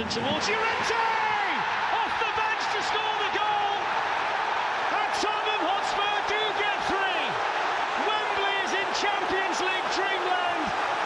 [0.00, 1.04] Henderson towards Llorente!
[2.00, 3.76] Off the bench to score the goal!
[5.00, 7.24] And Tottenham Hotspur do get three!
[8.08, 10.62] Wembley is in Champions League dreamland!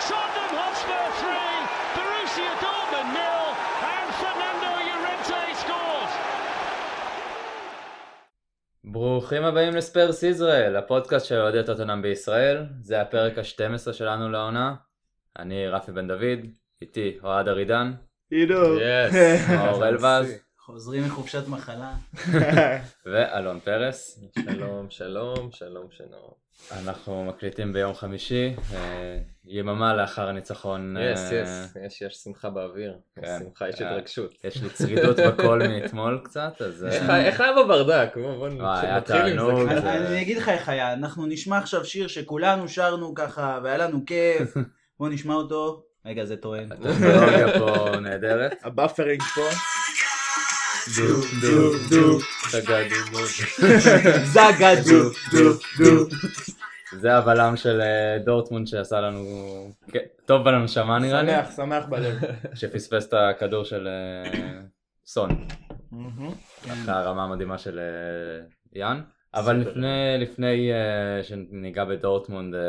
[0.09, 1.55] Tottenham Hotspur three,
[1.97, 3.45] Borussia Dortmund nil,
[3.95, 6.13] and Fernando Llorente scores!
[8.85, 12.67] ברוכים הבאים לספרס ישראל, הפודקאסט של אוהדי טוטנאם בישראל.
[12.81, 14.75] זה הפרק ה-12 שלנו לעונה.
[15.39, 16.47] אני רפי בן דוד,
[16.83, 17.93] איתי אוהד ארידן,
[18.35, 18.81] עידו.
[18.81, 19.15] Yes,
[19.51, 21.93] מאור אלבז חוזרים מחופשת מחלה.
[23.07, 24.21] ואלון פרס.
[24.45, 26.31] שלום, שלום, שלום, שלום.
[26.83, 30.97] אנחנו מקליטים ביום חמישי, אה, יממה לאחר הניצחון.
[31.13, 32.95] Yes, אה, yes, יש, יש שמחה באוויר.
[33.19, 33.39] יש כן.
[33.39, 34.35] שמחה, יש אה, התרגשות.
[34.45, 36.85] יש לי צרידות בקול מאתמול קצת, אז...
[37.11, 38.17] איך היה בברדק?
[38.17, 39.37] בוא נתחיל עם זה.
[39.37, 39.61] תענוג.
[39.69, 43.77] אני- זה- אני אגיד לך איך היה, אנחנו נשמע עכשיו שיר שכולנו שרנו ככה והיה
[43.79, 44.55] לנו כיף,
[44.99, 45.83] בוא נשמע אותו.
[46.07, 46.73] רגע זה טוען.
[46.73, 48.55] הטכנולוגיה פה נהדרת.
[48.63, 49.49] ה buffering פה.
[50.97, 52.19] דו דו דו
[54.25, 56.07] זגדו דו דו.
[57.01, 59.25] זה הבלם של אה, דורטמונד שעשה לנו
[60.25, 62.19] טוב בנשמה נראה לי, שמח, שמח בלב.
[62.55, 64.61] שפספס את הכדור של אה,
[65.07, 65.47] סון,
[66.67, 69.01] אחרי הרמה המדהימה של אה, יאן.
[69.35, 69.57] אבל.
[69.57, 72.61] לפני, לפני אה, שניגע בדורטמונד, אה,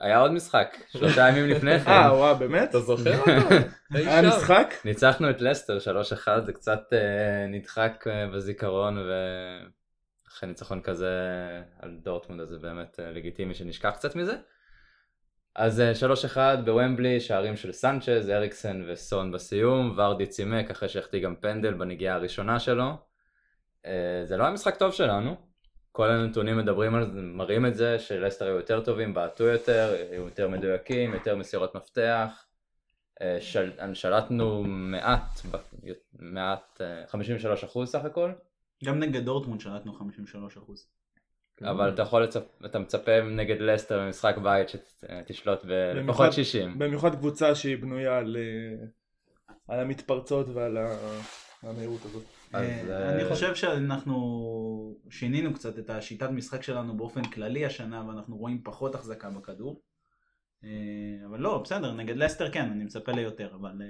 [0.00, 1.90] היה עוד משחק, שלושה ימים לפני כן.
[1.90, 2.70] אה, וואו, באמת?
[2.70, 3.30] אתה זוכר אותו?
[3.94, 4.22] היה.
[4.22, 4.74] משחק?
[4.84, 5.78] ניצחנו את לסטר
[6.26, 11.10] 3-1, זה קצת אה, נדחק אה, בזיכרון, ואחרי ניצחון כזה
[11.80, 14.36] על דורטמונד, אז זה באמת אה, לגיטימי שנשכח קצת מזה.
[15.54, 15.92] אז אה,
[16.34, 22.14] 3-1 בוומבלי, שערים של סנצ'ז, אריקסן וסון בסיום, ורדי צימק אחרי שהחטיא גם פנדל בנגיעה
[22.14, 22.92] הראשונה שלו.
[23.86, 25.47] אה, זה לא היה משחק טוב שלנו,
[25.98, 30.22] כל הנתונים מדברים על זה, מראים את זה, שלסטר היו יותר טובים, בעטו יותר, היו
[30.24, 32.44] יותר מדויקים, יותר מסירות מפתח.
[33.22, 33.70] אה, של...
[33.94, 35.40] שלטנו מעט,
[36.18, 38.32] מעט, אה, 53 אחוז סך הכל,
[38.84, 40.86] גם נגד דורטמונד שלטנו 53 אחוז.
[41.62, 42.42] אבל אתה יכול לצפ...
[42.64, 46.78] אתה מצפה נגד לסטר במשחק בית שתשלוט במיוחד- בלפחות 60.
[46.78, 48.86] במיוחד קבוצה שהיא בנויה על אה,
[49.68, 50.78] על המתפרצות ועל
[51.62, 52.37] המהירות הזאת.
[52.54, 58.36] אה, אה, אני חושב שאנחנו שינינו קצת את השיטת משחק שלנו באופן כללי השנה ואנחנו
[58.36, 59.82] רואים פחות החזקה בכדור.
[60.64, 60.68] אה,
[61.26, 63.82] אבל לא, בסדר, נגד לסטר כן, אני מצפה ליותר, אבל,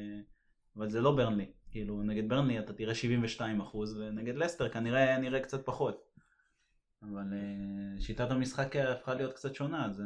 [0.77, 1.53] אבל זה לא ברנלי.
[1.71, 6.09] כאילו, נגד ברנלי אתה תראה 72 אחוז, ונגד לסטר כנראה נראה קצת פחות.
[7.03, 7.27] אבל
[7.99, 10.03] שיטת המשחק הפכה להיות קצת שונה, אז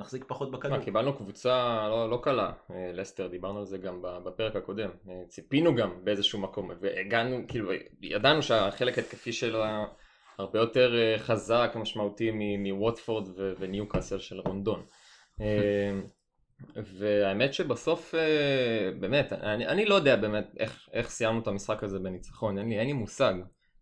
[0.00, 0.76] נחזיק פחות בכדור.
[0.76, 4.90] מה, קיבלנו קבוצה לא לא קלה, אה, לסטר, דיברנו על זה גם בפרק הקודם.
[5.08, 7.70] אה, ציפינו גם באיזשהו מקום, והגענו, כאילו,
[8.02, 9.84] ידענו שהחלק ההתקפי שלה
[10.38, 14.82] הרבה יותר אה, חזק ומשמעותי מווטפורד ו- וניוקאסל של רונדון.
[16.98, 18.14] והאמת שבסוף,
[19.00, 22.78] באמת, אני, אני לא יודע באמת איך, איך סיימנו את המשחק הזה בניצחון, אין לי,
[22.78, 23.34] אין לי מושג.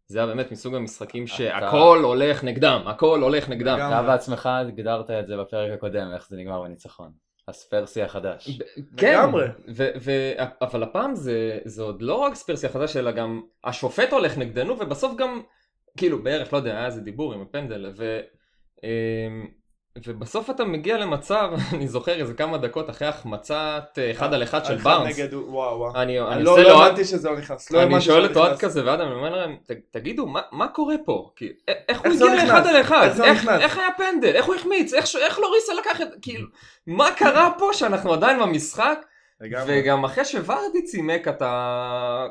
[0.09, 3.79] זה היה באמת מסוג המשחקים שהכל הולך נגדם, הכל הולך נגדם.
[3.89, 7.13] אתה בעצמך הגדרת את זה בפרק הקודם, איך זה נגמר בניצחון.
[7.49, 8.61] הספרסי החדש.
[8.97, 9.47] כן, לגמרי.
[9.69, 10.33] ו- ו-
[10.63, 15.17] אבל הפעם זה, זה עוד לא רק ספרסיה חדש, אלא גם השופט הולך נגדנו, ובסוף
[15.17, 15.43] גם,
[15.97, 18.21] כאילו בערך, לא יודע, היה איזה דיבור עם הפנדל, ו,
[18.85, 19.47] אמ,
[20.07, 24.65] ובסוף אתה מגיע למצב, אני זוכר איזה כמה דקות אחרי החמצת אה, אחד על אחד
[24.65, 25.95] של בארנס, נגד, וואו וואו.
[25.97, 27.71] אני, אני לא לא האמנתי שזה לא נכנס.
[27.71, 28.59] לא אני שואל את אוהד.
[28.59, 31.31] כזה ואדם, אני אומר להם, "ת- תגידו, מה, מה קורה פה?
[31.37, 31.49] כי,
[31.89, 32.45] איך הוא הגיע?
[32.45, 33.09] לאחד על אחד?
[33.25, 34.37] איך איך, היה פנדל?
[34.37, 34.95] איך הוא החמיץ?
[34.95, 36.09] איך, איך לוריסה לקח את...
[36.23, 36.47] כאילו,
[36.87, 39.05] מה קרה פה שאנחנו עדיין במשחק?
[39.67, 42.27] וגם אחרי שוורדי צימק אתה...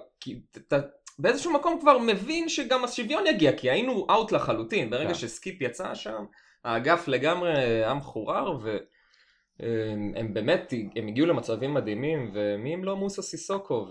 [0.67, 0.79] אתה
[1.19, 4.89] באיזשהו מקום כבר מבין שגם השוויון יגיע, כי היינו אאוט לחלוטין.
[4.89, 5.13] ברגע כן.
[5.13, 6.25] שסקיפ יצא שם,
[6.67, 13.21] האגף לגמרי היה מחורר, והם הם באמת, הם הגיעו למצבים מדהימים, ומי אם לא מוסה
[13.21, 13.87] סיסוקו,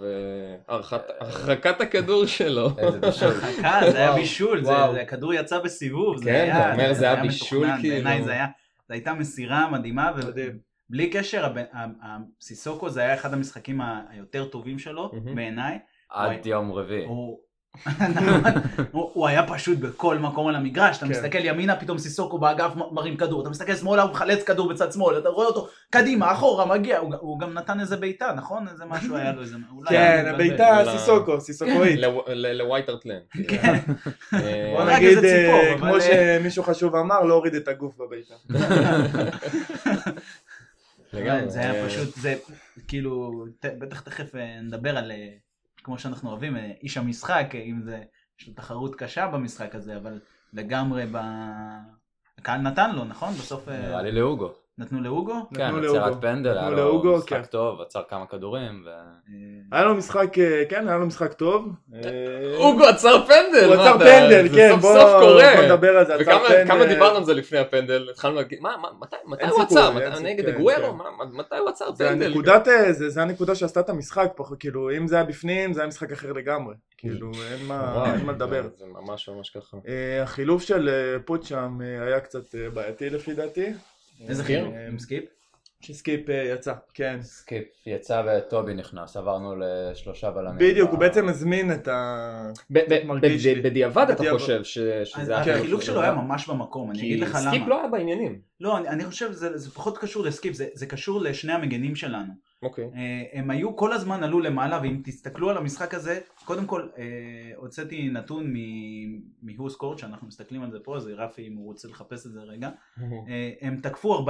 [0.69, 2.69] והרחקת הכדור שלו.
[2.79, 3.31] איזה בישול.
[3.43, 4.63] חכה, זה היה בישול,
[5.03, 7.95] הכדור יצא בסיבוב, זה כן, היה, אתה אומר, זה היה בישול, מתוכנן, כאילו.
[7.95, 8.47] בעיניי זה היה,
[8.89, 10.13] זו הייתה מסירה מדהימה.
[10.91, 11.53] ובלי קשר,
[12.41, 13.81] סיסוקו זה היה אחד המשחקים
[14.11, 15.11] היותר טובים שלו.
[15.35, 15.79] בעיניי,
[16.11, 17.05] עד יום רביעי.
[17.05, 17.46] הוא...
[18.93, 21.13] הוא היה פשוט בכל מקום על המגרש, אתה כן.
[21.13, 25.19] מסתכל ימינה, פתאום סיסוקו באגף מרים כדור, אתה מסתכל שמאלה, הוא מחלץ כדור בצד שמאל,
[25.19, 28.69] אתה רואה אותו קדימה, אחורה, מגיע, הוא גם נתן איזה בעיטה, נכון?
[28.69, 29.57] איזה משהו היה לו, איזה...
[29.89, 32.01] כן, הביתה ל- סיסוקו, סיסוקואית.
[32.35, 33.21] לווייטרטלן.
[33.49, 33.75] כן.
[34.35, 37.99] אה, בוא רק נגיד, אה, כמו שמישהו חשוב אמר, לא הוריד את הגוף.
[41.13, 41.51] לגמרי.
[41.51, 42.35] זה היה אה, פשוט, זה
[42.89, 43.45] כאילו,
[43.79, 45.29] בטח תכף אה, נדבר על, אה,
[45.87, 48.03] כמו שאנחנו אוהבים, אה, איש המשחק, אה, אם זה,
[48.41, 50.21] יש לו תחרות קשה במשחק הזה, אבל
[50.53, 51.17] לגמרי ב...
[52.39, 53.35] הקהל נתן לו, נכון?
[53.35, 53.69] בסוף...
[53.69, 54.53] אה, נראה לי לאוגו.
[54.79, 55.35] נתנו לאוגו?
[55.55, 56.15] כן, יצירת.
[56.21, 57.43] פנדל, היה נתנו לו לאוגו, משחק כן.
[57.43, 58.85] טוב, עצר כמה כדורים.
[58.89, 58.93] אה,
[59.73, 61.69] היה לו משחק, אה, כן, היה לו משחק טוב.
[61.95, 62.01] אה,
[62.57, 63.65] אוגו עצר פנדל!
[63.65, 65.53] הוא עצר פנדל, כן, סוף בוא סוף קורה.
[65.57, 66.67] בוא נדבר על זה, עצר וכמה פנדל.
[66.69, 68.89] כמה דיברנו על זה לפני הפנדל, התחלנו להגיד, מה, מה,
[69.27, 69.91] מתי, הוא עצר?
[70.23, 70.99] נגד אגוארו?
[71.33, 72.35] מתי הוא עצר זה פנדל?
[72.69, 76.33] אה, זה הנקודה שעשתה את המשחק, כאילו, אם זה היה בפנים, זה היה משחק אחר
[76.33, 76.75] לגמרי.
[76.99, 78.63] כאילו, אין מה לדבר.
[78.77, 79.77] זה- ממש ממש ככה.
[79.89, 83.67] אה, החילוף של אה, פוטש שם אה, היה קצת אה, בעייתי לפי דעתי.
[84.29, 84.75] איזה חילוף?
[84.75, 85.25] אה, עם סקיפ?
[85.81, 87.19] שסקיפ אה, יצא, כן.
[87.23, 90.59] סקיפ יצא וטובי נכנס, עברנו לשלושה בלמים.
[90.59, 92.51] בדיוק, הוא בעצם הזמין את ה...
[93.63, 94.31] בדיעבד אתה.
[94.31, 95.93] חושב ש- שזה אז היה החילוף שלו.
[95.95, 97.69] שלו היה ממש במקום, אני אגיד כי לך סקיפ למה.
[97.69, 98.41] לא היה בעניינים.
[98.61, 102.33] לא, אני, חושב שזה זה פחות קשור לסקיפ, זה, זה קשור לשני המגנים שלנו.
[102.63, 102.85] אוקיי.
[102.85, 107.05] אה, הם היו כל הזמן עלו למעלה, ואם תסתכלו על המשחק הזה, קודם כל אה,
[107.57, 112.27] הוצאתי נתון מ-Who Scored, שאנחנו מסתכלים על זה פה, אז רפי אם הוא רוצה לחפש
[112.27, 112.71] את זה רגע.
[113.29, 114.27] אה, הם תקפו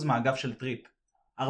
[0.00, 0.80] 47% מהאגף של טריפ.
[1.40, 1.42] 47%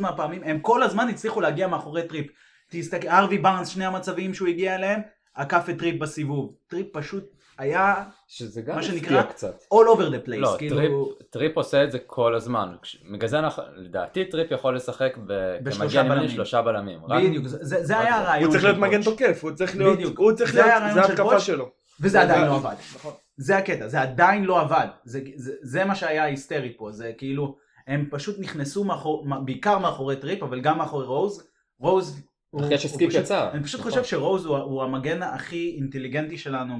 [0.00, 2.26] מהפעמים, הם כל הזמן הצליחו להגיע מאחורי טריפ.
[2.68, 5.00] תסתכל, הארווי בארנס, שני המצבים שהוא הגיע אליהם,
[5.34, 6.54] עקף את טריפ בסיבוב.
[6.66, 7.24] טריפ פשוט
[7.58, 7.94] היה
[8.28, 9.62] שזה גם מה שנקרא- קצת.
[9.74, 10.36] all over the place.
[10.36, 10.76] לא, כאילו...
[10.76, 10.92] טריפ,
[11.30, 12.74] טריפ עושה את זה כל הזמן.
[13.12, 16.28] בגלל זה אנחנו- לדעתי טריפ יכול לשחק ב- בשלושה בלמים.
[16.28, 16.98] שלושה בלמים.
[17.08, 18.18] בדיוק, זה, זה, זה רק היה זה.
[18.18, 19.02] הרעיון הוא צריך להיות מגן.
[19.02, 20.18] תוקף, הוא צריך להיות, בדיוק.
[20.18, 21.40] הוא צריך זה להיות, זה של ההתקפה.
[21.40, 21.68] שלו.
[22.00, 22.74] וזה עדיין זה- לא עבד.
[22.94, 23.12] נכון.
[23.36, 24.86] זה הקטע, זה עדיין לא עבד.
[25.04, 27.56] זה, זה, זה מה שהיה היסטרי פה, זה כאילו,
[27.86, 31.46] הם פשוט נכנסו מאחור, בעיקר מאחורי טריפ, אבל גם מאחורי רוז.
[31.80, 32.22] רוז...
[32.60, 33.50] אחרי שסקיפ יצא.
[33.52, 33.92] אני פשוט נכון.
[33.92, 36.74] חושב שרוז הוא, המגן הכי אינטליגנטי שלנו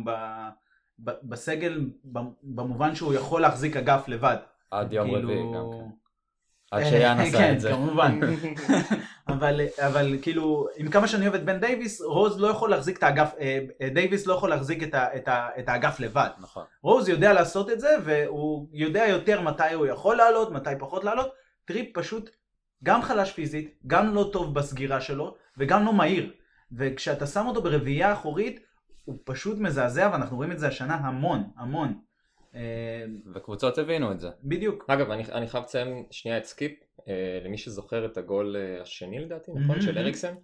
[0.98, 1.90] בסגל,
[2.42, 4.36] במובן שהוא יכול להחזיק אגף לבד.
[4.70, 5.90] עד יום כאילו- רביעי גם כן.
[6.70, 7.70] עד שיאן עשה כן, את זה.
[7.70, 8.20] כמובן.
[9.28, 13.02] אבל, אבל כאילו, עם כמה שאני אוהב את בן דייוויס, רוז לא יכול להחזיק את
[13.02, 16.28] האגף, אה, אה, דייוויס לא יכול להחזיק את, ה, את, ה, את האגף לבד.
[16.40, 16.64] נכון.
[16.82, 21.32] רוז יודע לעשות את זה, והוא יודע יותר מתי הוא יכול לעלות, מתי פחות לעלות.
[21.64, 22.30] טריפ פשוט
[22.84, 26.32] גם חלש פיזית, גם לא טוב בסגירה שלו, וגם לא מהיר.
[26.72, 28.60] וכשאתה שם אותו ברביעייה אחורית,
[29.04, 31.94] הוא פשוט מזעזע, ואנחנו רואים את זה השנה המון, המון.
[32.54, 32.60] אה,
[33.34, 34.28] וקבוצות הבינו את זה.
[34.44, 34.84] בדיוק.
[34.88, 36.72] אגב, אני, אני חייב לציין שנייה את סקיפ,
[37.08, 37.14] אה,
[37.44, 39.78] למי שזוכר את הגול אה, השני לדעתי, נכון?
[39.78, 39.82] Mhm.
[39.82, 40.34] של אריקסן.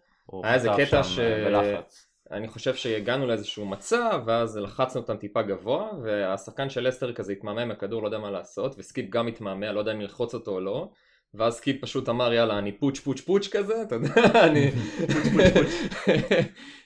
[0.45, 2.05] היה איזה קטע ש- אה, בלחץ.
[2.31, 7.63] אני חושב שהגענו לאיזשהו מצב, ואז לחצנו אותם טיפה גבוה, והשחקן של לסטר כזה התמהמה
[7.63, 10.61] עם הכדור, לא יודע מה לעשות, וסקיפ גם התמהמה, לא יודע אם ללחוץ אותו או
[10.61, 10.91] לא.
[11.35, 14.11] ואז סקיפ פשוט אמר יאללה אני פוץ' פוץ' פוץ' כזה, אתה יודע,
[14.49, 14.71] אני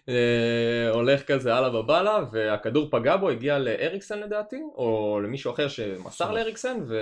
[0.09, 6.33] אה, הולך כזה הלאה בבאללה והכדור פגע בו, הגיע לאריקסן לדעתי, או למישהו אחר שמסר.
[6.33, 6.97] לאריקסן ו...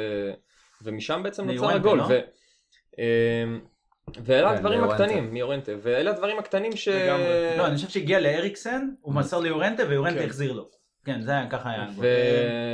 [0.82, 1.98] ומשם בעצם נוצר הגול.
[1.98, 2.04] לא?
[2.08, 2.18] ו...
[2.98, 3.44] אה,
[4.24, 4.84] ואלה כן, הדברים.
[4.84, 6.88] הקטנים, ליורנטה, ואלה הדברים הקטנים ש...
[7.58, 10.26] לא, אני חושב שהגיע לאריקסן, הוא מסר ליורנטה ויורנטה כן.
[10.26, 10.79] החזיר לו.
[11.14, 11.86] כן, זה היה, ככה היה.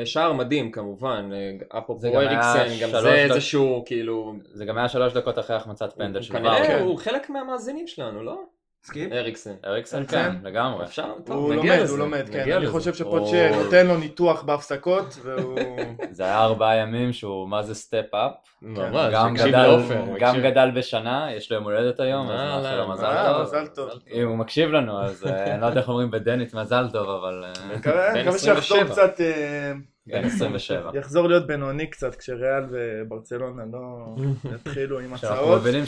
[0.02, 5.38] ושער מדהים כמובן, זה אפרופו אריקסן, גם זה איזשהו כאילו, זה גם היה שלוש דקות
[5.38, 6.80] אחרי החמצת פנדל של כנראה.
[6.80, 8.42] הוא חלק מהמאזינים שלנו, לא?
[8.86, 9.12] סקיפ?
[9.12, 9.50] אריקסן.
[9.66, 10.06] אריקסן?
[10.06, 10.84] כן, לגמרי.
[10.84, 11.12] אפשר?
[11.24, 12.40] טוב, הוא נגיע לומד, לזה, הוא לומד, כן.
[12.40, 12.72] אני לזה.
[12.72, 13.32] חושב שפוטש
[13.64, 15.58] נותן לו ניתוח בהפסקות, והוא...
[16.10, 18.32] זה היה ארבעה ימים שהוא מה זה step up.
[18.62, 20.34] ממש, גם תקשיב גדל- לעופר, גם.
[20.42, 23.42] גדל בשנה, יש לו יום הולדת היום, אז אה, נאחל לו לא, מזל אה, טוב.
[23.42, 23.88] מזל טוב.
[24.12, 27.44] אם הוא מקשיב לנו, אז אה, אני לא יודע איך אומרים בדנית מזל טוב, אבל
[27.44, 28.84] אה, מקווה שיחזור 27.
[28.92, 29.72] קצת, אה,
[30.06, 30.90] בן 27.
[30.94, 34.14] יחזור להיות בינוני קצת, כשריאל וברצלונה לא
[34.54, 35.58] יתחילו עם הצעות.
[35.58, 35.84] מובילים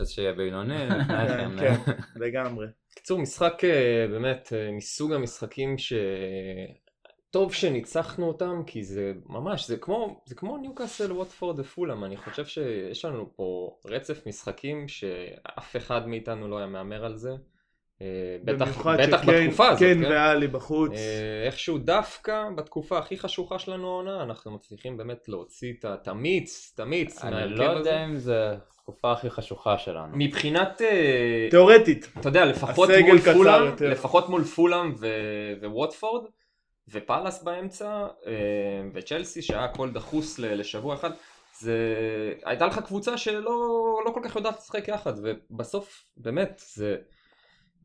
[0.00, 1.74] 3-0 שיהיה בינוני, כן, כן.
[1.84, 2.66] כן, לגמרי.
[2.94, 5.92] קיצור, משחק אה, באמת אה, מסוג המשחקים ש...
[7.30, 12.46] טוב שניצחנו אותם, כי זה ממש, זה כמו, זה כמו ניוקאסל, ווטפורד ופולאם, אני חושב
[12.46, 17.30] שיש לנו פה רצף משחקים שאף אחד מאיתנו לא היה מהמר על זה.
[18.02, 18.06] אה,
[18.44, 20.10] בטח, בטח שקיין- בתקופה הזאת, קיין כן?
[20.10, 20.90] ואלי בחוץ.
[20.94, 26.08] אה, איכשהו דווקא בתקופה הכי חשוכה שלנו העונה, אנחנו מצליחים באמת להוציא את ה- את
[26.08, 27.64] המיץ, את המיץ אני לא.
[27.64, 30.08] יודע אם זה התקופה הכי חשוכה שלנו.
[30.16, 32.08] מבחינת, אה, תיאורטית.
[32.20, 33.62] אתה יודע, לפחות מול פולאם.
[33.80, 36.24] לפחות מול פולאם ו- וווטפורד,
[36.88, 38.06] ופאלאס באמצע,
[38.94, 41.10] וצ'לסי, שהיה הכל דחוס ל- לשבוע אחד,
[41.60, 41.74] זה...
[42.44, 43.50] הייתה לך קבוצה שלא
[44.06, 46.96] לא כל כך יודעת לשחק יחד, ובסוף, באמת, זה...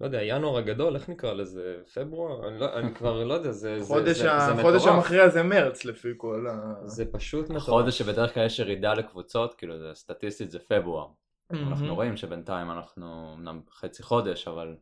[0.02, 1.76] לא יודע, ינואר הגדול, איך נקרא לזה?
[1.94, 2.48] פברואר?
[2.48, 4.96] אני, לא, אני כבר לא יודע, זה, זה, חודש זה, ה- זה חודש מטורף.
[4.96, 6.74] המכריע זה מרץ לפי כל ה...
[6.86, 7.64] זה פשוט מטורף.
[7.64, 11.08] חודש שבדרך כלל יש ירידה לקבוצות, כאילו זה סטטיסטית זה פברואר.
[11.52, 14.76] אנחנו רואים שבינתיים אנחנו אמנם חצי חודש, אבל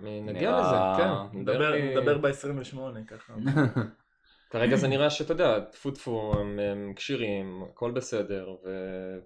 [0.00, 1.38] נגיע נראה- לזה, כן.
[1.98, 3.34] נדבר ב-28 ככה.
[4.50, 8.68] כרגע זה נראה שאתה יודע, טפו טפו, הם, הם כשירים, הכל בסדר, ו...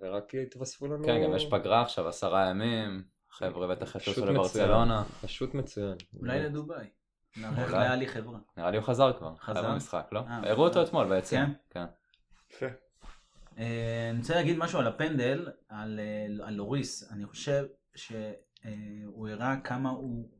[0.00, 1.04] ורק יתווספו לנו...
[1.04, 3.02] כן, גם יש פגרה עכשיו, עשרה ימים,
[3.38, 4.32] חבר'ה בטח פשוט יטוסו.
[4.32, 5.04] לברצלונה.
[5.22, 5.96] פשוט מצוין.
[6.20, 6.86] אולי לדובאי.
[7.36, 7.72] אולי.
[7.72, 8.38] לאלי חברה.
[8.56, 9.60] נראה לי הוא חזר כבר, חזר?
[9.60, 10.20] חזר במשחק, לא?
[10.28, 10.82] אה, הראו אותו.
[10.82, 11.36] אתמול בעצם.
[11.36, 11.50] כן?
[11.70, 11.84] כן.
[12.50, 12.66] יפה.
[13.58, 17.12] אה, אני רוצה להגיד משהו על הפנדל, על, אה, על לוריס.
[17.12, 17.64] אני חושב
[17.94, 20.30] שהוא הראה כמה הוא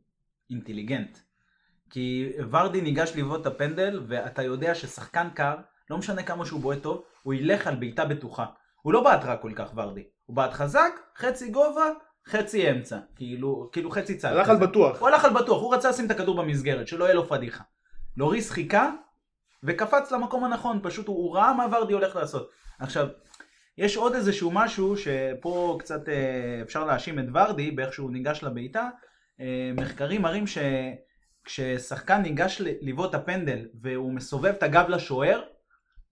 [0.50, 1.18] אינטליגנט.
[1.90, 5.56] כי ורדי ניגש לבעוט את הפנדל, ואתה יודע ששחקן קר,
[5.90, 8.46] לא משנה כמה שהוא בועט טוב, הוא ילך על בעיטה בטוחה.
[8.82, 10.04] הוא לא בעט רע כל כך ורדי.
[10.26, 11.86] הוא בעט חזק, חצי גובה,
[12.28, 12.98] חצי אמצע.
[13.16, 14.32] כאילו, כאילו חצי צד.
[14.32, 14.56] הלך על.
[14.56, 15.00] בטוח.
[15.00, 17.64] הוא הלך על בטוח, הוא רצה לשים את הכדור במסגרת, שלא יהיה לו פדיחה.
[18.16, 18.90] לוריס חיכה
[19.62, 22.50] וקפץ למקום הנכון, פשוט הוא, הוא ראה מה ורדי הולך לעשות.
[22.78, 23.06] עכשיו,
[23.78, 28.88] יש עוד איזשהו משהו שפה קצת אה, אפשר להאשים את ורדי באיך שהוא ניגש לבעיטה.
[29.40, 30.44] אה, מחקרים מראים
[31.46, 35.42] שכששחקן ניגש לבעוט הפנדל והוא מסובב את הגב לשוער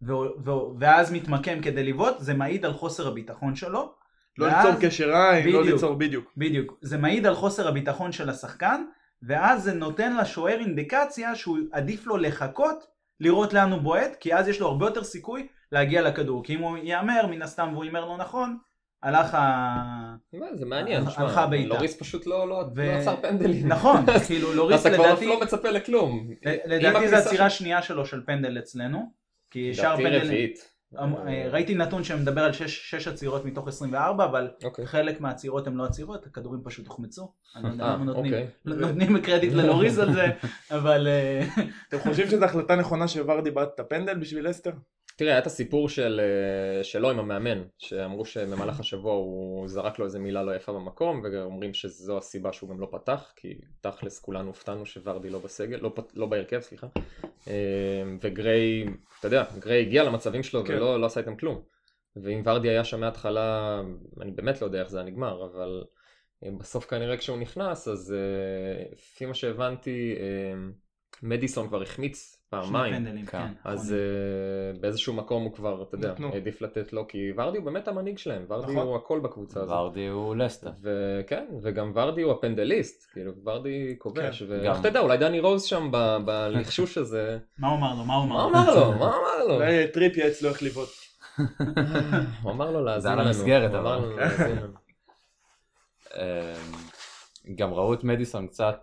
[0.03, 0.13] ו-
[0.45, 4.06] ו- ואז מתמקם כדי לבעוט, זה מעיד על חוסר הביטחון שלו.
[4.39, 5.65] לא ואז- ליצור קשר עין, לא.
[5.65, 6.33] ליצור בדיוק.
[6.37, 6.79] בדיוק.
[6.81, 8.85] זה מעיד על חוסר הביטחון של השחקן,
[9.23, 12.87] ואז זה נותן לשוער אינדיקציה שהוא עדיף לו לחכות,
[13.21, 16.45] לראות לאן הוא בועט, כי אז יש לו הרבה יותר סיכוי להגיע לכדור.
[16.45, 18.57] כי אם הוא יאמר, מן הסתם והוא הימר לא נכון,
[19.03, 19.41] הלך ה...
[20.33, 21.69] מה, זה מעניין, הלכה הבעיטה.
[21.75, 23.69] לוריס פשוט לא לא- ו- לא עצר פנדלים.
[23.69, 26.29] נכון, כאילו לוריס אתה כבר לדעתי, לא מצפה לכלום.
[26.67, 29.13] לדעתי זו עצירה שנייה שלו של פנדל אצלנו.
[29.51, 30.23] כי לדעתי פנדלים...
[30.23, 30.76] רביעית.
[31.03, 34.87] אמ- אה, ראיתי נתון שמדבר על 6 עצירות מתוך 24, אבל אוקיי.
[34.87, 37.33] חלק מהעצירות הן לא עצירות, הכדורים פשוט הוחמצו.
[37.57, 38.47] אני לא יודע אה, למה נותנים- אוקיי.
[38.65, 40.25] נותנים קרדיט ללוריס על זה,
[40.77, 41.07] אבל...
[41.09, 41.47] אה,
[41.89, 44.71] אתם חושבים שזו החלטה נכונה שוורדי בעט את הפנדל בשביל אסטר?
[45.17, 50.05] תראה, היה את הסיפור של, אה, שלו עם המאמן, שאמרו שבמהלך השבוע הוא זרק לו
[50.05, 54.49] איזה מילה לא יפה במקום, ואומרים שזו הסיבה שהוא גם לא פתח, כי תכלס כולנו
[54.49, 56.87] הופתענו שוורדי לא בסגל, לא, לא בהרכב, סליחה.
[57.49, 58.85] אה, וגריי,
[59.19, 60.75] אתה יודע, גריי הגיע למצבים שלו כן.
[60.75, 61.63] ולא לא עשה איתם כלום.
[62.17, 63.81] ואם ורדי היה שם מההתחלה,
[64.21, 65.85] אני באמת לא יודע איך זה היה נגמר, אבל
[66.45, 68.15] אה, בסוף כנראה כשהוא נכנס, אז
[68.93, 70.15] לפי מה שהבנתי,
[71.23, 72.95] מדיסון כבר החמיץ פעמיים.
[72.95, 73.39] שני פנדלים, כן.
[73.39, 73.53] כן.
[73.65, 76.15] אז uh, באיזשהו מקום הוא כבר, אתה יודע.
[76.33, 78.87] העדיף לתת לו, כי ורדי הוא באמת המנהיג שלהם, ורדי נכון.
[78.87, 79.75] הוא הכל בקבוצה הזאת.
[79.77, 80.71] ורדי הוא לסטר.
[80.83, 84.81] וכן, וגם ורדי הוא הפנדליסט, כאילו ורדי כובש, כן, ואיך.
[84.81, 88.05] אתה יודע, אולי דני רוז שם ב- בלחשוש הזה, מה הוא אמר לו?
[88.05, 88.73] מה הוא אמר מה לו?
[88.73, 88.93] אמר לו?
[89.01, 89.55] מה אמר לו?
[89.55, 90.89] אולי טריפ יעץ לו איך לבעוט.
[92.43, 93.27] הוא אמר לו להאזין על לנו.
[93.29, 94.59] המסגרת, הוא אמר אבל.
[96.17, 96.23] אמ,
[97.55, 98.77] גם ראו את מדיסון קצת,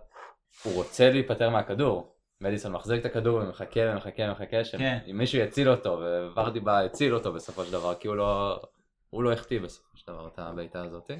[0.64, 2.13] הוא רוצה להיפטר מהכדור.
[2.44, 4.98] מדיסון מחזיק את הכדור ומחכה ומחכה ומחכה כן.
[5.06, 6.00] שמישהו יציל אותו,
[6.34, 8.60] וורדי בא הציל אותו בסופו של דבר, כי הוא לא,
[9.10, 11.10] הוא לא החטיא בסופו של דבר את הבעיטה הזאת.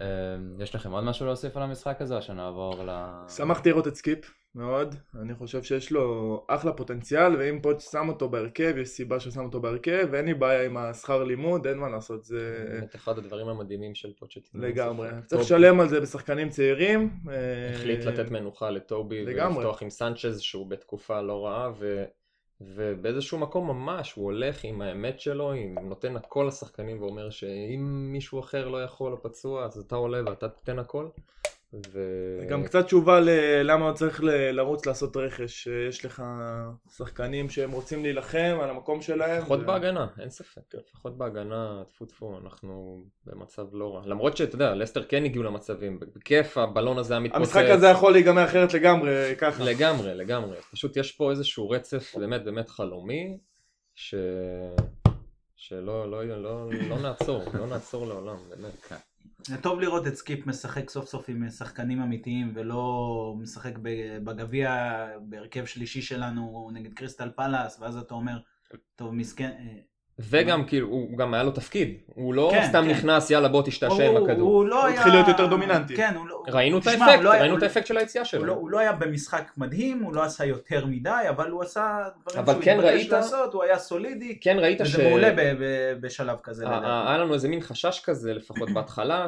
[0.00, 2.90] אמ, יש לכם עוד משהו להוסיף על המשחק הזה, או שנעבור ל...
[3.28, 8.28] שמחתי לראות את סקיפ מאוד, אני חושב שיש לו אחלה פוטנציאל, ואם פוץ' שם אותו
[8.28, 12.24] בהרכב, יש סיבה ששם אותו בהרכב, ואין לי בעיה עם השכר לימוד, אין מה לעשות,
[12.24, 14.64] זה באמת אחד הדברים המדהימים של פוצ'טינו.
[14.64, 15.08] לגמרי.
[15.26, 17.10] צריך לשלם על זה בשחקנים צעירים.
[17.28, 19.24] אה, החליט לתת מנוחה לטובי.
[19.26, 22.04] ולפתוח עם סנצ'ז שהוא בתקופה לא רעה ו...
[22.60, 25.74] ובאיזשהו מקום ממש הוא הולך עם האמת שלו, עם...
[25.82, 30.48] נותן הכל לשחקנים ואומר שאם מישהו אחר לא יכול או פצוע אז אתה עולה ואתה
[30.48, 31.08] תיתן הכל.
[31.72, 32.00] ו...
[32.48, 36.22] גם קצת תשובה ללמה צריך ל- לרוץ לעשות רכש, יש לך
[36.96, 39.38] שחקנים שהם רוצים להילחם על המקום שלהם.
[39.38, 44.02] לפחות ו- בהגנה, אין ספק, לפחות בהגנה, טפו טפו, אנחנו במצב לא רע.
[44.06, 47.40] למרות שאתה יודע, לסטר כן הגיעו למצבים, בכיף הבלון הזה היה מתפוצץ.
[47.40, 49.64] המשחק הזה יכול להיגמר אחרת לגמרי, ככה.
[49.64, 50.56] לגמרי, לגמרי.
[50.72, 53.38] פשוט יש פה איזשהו רצף באמת באמת חלומי,
[53.94, 54.14] ש...
[55.56, 58.92] שלא לא, לא, לא נעצור, לא נעצור לעולם, באמת.
[59.46, 63.72] זה טוב לראות את סקיפ משחק סוף סוף עם שחקנים אמיתיים ולא משחק
[64.24, 68.38] בגביע בהרכב שלישי שלנו נגד קריסטל פלאס ואז אתה אומר
[68.96, 69.80] טוב מסכן אה,
[70.18, 72.90] וגם כאילו, הוא גם היה לו תפקיד, הוא לא כן, סתם כן.
[72.90, 74.48] נכנס, יאללה בוא תשתעשע עם הכדור.
[74.52, 74.96] הוא לא הוא היה...
[74.96, 75.96] התחיל להיות יותר דומיננטי.
[75.96, 76.42] כן, הוא לא...
[76.48, 78.38] ראינו את תשמע, האפקט, הוא לא היה- ראינו הוא את לא- האפקט של היציאה הוא
[78.40, 78.54] לא, שלו.
[78.54, 81.98] הוא לא היה במשחק מדהים, הוא לא עשה יותר מדי, אבל הוא עשה
[82.32, 84.94] דברים שהוא כן ראית- לעשות, הוא היה סולידי, כן ראית ש...
[84.94, 86.66] וזה מעולה ב- ב- בשלב כזה.
[86.66, 86.86] ה- לדעתי.
[86.86, 89.26] ה- היה לנו איזה מין חשש כזה לפחות בהתחלה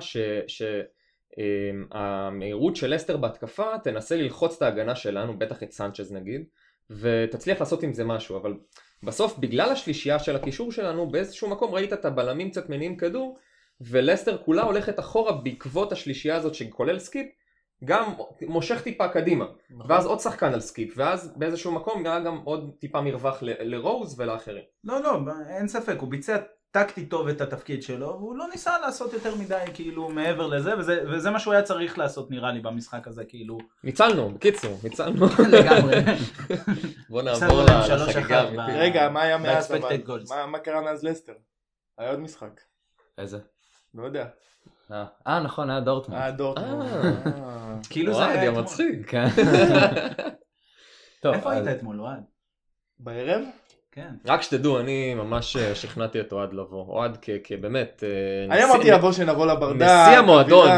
[1.39, 6.45] שהמהירות של לסטר בהתקפה תנסה ללחוץ את ההגנה שלנו בטח את סנצ'ז נגיד
[6.91, 8.55] ותצליח לעשות עם זה משהו אבל
[9.03, 13.39] בסוף בגלל השלישייה של הקישור שלנו באיזשהו מקום ראית את הבלמים קצת מניעים כדור
[13.81, 17.27] ולסטר כולה הולכת אחורה בעקבות השלישייה הזאת שכולל סקיפ
[17.85, 18.13] גם
[18.43, 19.91] מושך טיפה קדימה נכון.
[19.91, 24.21] ואז עוד שחקן על סקיפ ואז באיזשהו מקום היה גם עוד טיפה מרווח ל- לרוז
[24.21, 26.37] ולאחרים לא, לא, אין ספק, הוא ביצע
[26.71, 31.03] טקטי טוב את התפקיד שלו, והוא לא ניסה לעשות יותר מדי, כאילו, מעבר לזה, וזה,
[31.11, 35.97] וזה מה שהוא היה צריך לעשות, נראה לי, במשחק הזה, כאילו, ניצלנו בקיצור ניצלנו לגמרי.
[37.11, 38.75] בוא נעבור לחגיגה האמיתית.
[38.79, 39.97] רגע, מה היה מאז אבל?
[40.29, 41.33] מה- מה קרה מאז לסטר?
[41.99, 42.61] היה עוד משחק.
[43.19, 43.39] איזה?
[43.95, 44.27] לא יודע.
[44.93, 46.21] אה, אה, נכון, היה דורטמונד.
[46.23, 46.89] אה, דורטמונד.
[47.27, 47.77] אה.
[47.91, 48.63] כאילו זה היה אתמול.
[48.63, 49.07] מצחיק.
[49.11, 49.27] כן.
[51.23, 52.23] טוב, איפה היית אתמול, אוהד?
[52.99, 53.43] בערב?
[53.99, 54.31] כן.
[54.33, 56.85] רק שתדעו, אני ממש אה, שכנעתי את אוהד לבוא.
[56.89, 58.05] אוהד כבאמת...
[58.07, 59.83] אה, אני אמרתי לבוא שנבוא לברדק.
[59.83, 60.69] נשיא המועדון.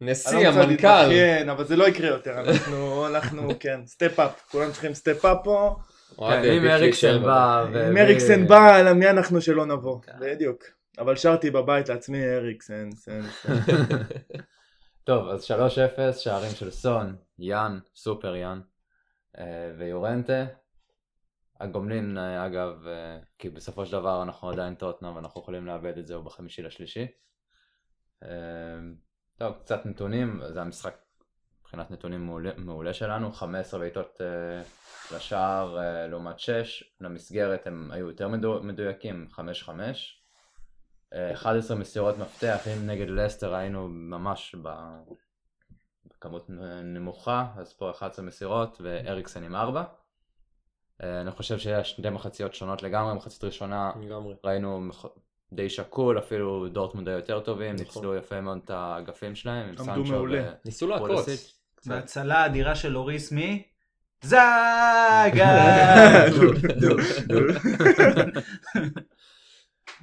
[0.00, 0.66] נשיא, לא המנכ"ל.
[0.66, 5.38] להתבכיין, אבל זה לא יקרה יותר, אנחנו, אנחנו, כן, step up, כולם צריכים step up
[5.44, 5.76] פה.
[6.18, 7.64] אוהד, כן, אה, אם אריקסן בא.
[7.90, 10.12] אם אריקסן בא, על מי אנחנו שלא נבוא, כן.
[10.20, 10.64] בדיוק.
[10.98, 13.52] אבל שרתי בבית לעצמי אריקסן, סן, סן.
[15.04, 18.60] טוב, אז 3-0, שערים של סון, יאן, סופר יאן,
[19.78, 20.44] ויורנטה.
[21.60, 26.06] הגומלין, אה, אגב, אה, כי בסופו של דבר אנחנו עדיין טוטנאם ואנחנו יכולים לאבד את
[26.06, 27.06] זה בחמישי לשלישי.
[28.22, 28.28] אה,
[29.36, 30.94] טוב, קצת נתונים, זה המשחק
[31.60, 34.62] מבחינת נתונים מעולה, מעולה שלנו, 15 בעיטות אה,
[35.16, 39.38] לשער לעומת 6, למסגרת הם היו יותר מדו, מדויקים, 5-5.
[41.14, 44.54] אה, 11 מסירות מפתח, אם נגד לסטר היינו ממש
[46.18, 46.50] בכמות
[46.84, 49.84] נמוכה, אז פה 11 מסירות ואריקסן עם 4.
[51.02, 54.34] אה, אני חושב שיש שתי מחציות שונות לגמרי, מחצית ראשונה לגמרי.
[54.44, 55.04] ראינו מח-
[55.52, 57.86] די שקול, אפילו דורטמונד היו יותר טובים, נכון.
[57.86, 60.42] ניצלו יפה מאוד את האגפים שלהם, עם עמדו סנצ'ו מעולה.
[60.42, 61.28] ו- ניסו לעקוץ.
[61.86, 63.62] והצלה האדירה של אוריס מי?
[64.22, 65.64] זאגה!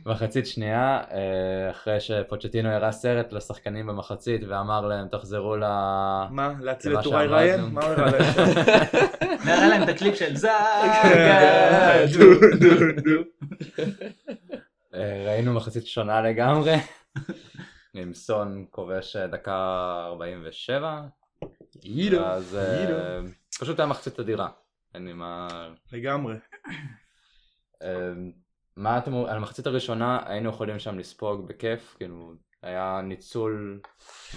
[0.06, 5.64] מחצית שנייה, אה, אחרי שפוצ'טינו הראה סרט לשחקנים במחצית ואמר להם תחזרו ל...
[6.30, 7.28] מה, להציל את טוראי.
[7.28, 7.62] ריין?
[7.62, 8.24] מה הוא הראה להם?
[9.46, 12.06] נראה להם את הקליפ של זאגה!
[12.14, 12.26] דו,
[12.60, 13.22] דו, דו.
[14.94, 16.76] אה, ראינו מחצית שונה לגמרי,
[17.94, 19.56] עם סון כובש אה, דקה
[20.08, 21.02] 47,
[22.26, 23.20] אז אה,
[23.60, 24.50] פשוט היה מחצית אדירה,
[24.96, 25.48] אין לי מה...
[25.92, 26.36] לגמרי.
[28.78, 33.80] מה אתם, על המחצית הראשונה היינו יכולים שם לספוג בכיף, כאילו היה ניצול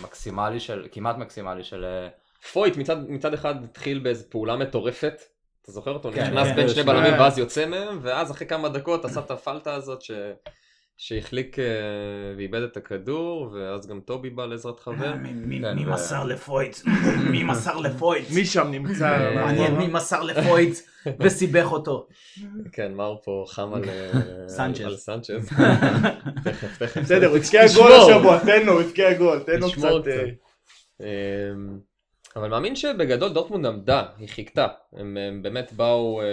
[0.02, 1.84] מקסימלי של, כמעט מקסימלי של...
[1.84, 2.08] אה,
[2.52, 5.22] פויט מצד, מצד אחד התחיל באיזו פעולה מטורפת.
[5.62, 6.10] אתה זוכר אותו?
[6.12, 6.56] כן, נכנס כן.
[6.56, 6.86] בין שני כן.
[6.86, 10.10] בלמים ואז יוצא מהם, ואז אחרי כמה דקות עשה את הפלטה הזאת ש...
[10.96, 11.64] שהחליק אה,
[12.36, 15.14] ואיבד את הכדור, ואז גם טובי בא לעזרת חבר.
[15.14, 16.76] מי- מי כן, מי מסר לפויט?
[17.30, 18.30] מי מסר לפויט?
[18.34, 19.08] מי שם נמצא?
[19.08, 20.78] אה, מעניין מי מסר לפויט
[21.20, 22.06] וסיבך אותו.
[22.72, 25.48] כן, מאור פה חם על אה, סנצ'ז.
[26.44, 26.98] תכף, תכף.
[26.98, 27.92] בסדר, הוא הבקיע גול.
[27.92, 30.08] השבוע, תן לו, הוא הבקיע גול, תן לו קצת...
[30.08, 30.24] אה,
[31.00, 31.78] אמ,
[32.36, 34.66] אבל מאמין שבגדול דורטמונד עמדה, היא חיכתה.
[34.92, 36.26] הם, באמת באו, אה,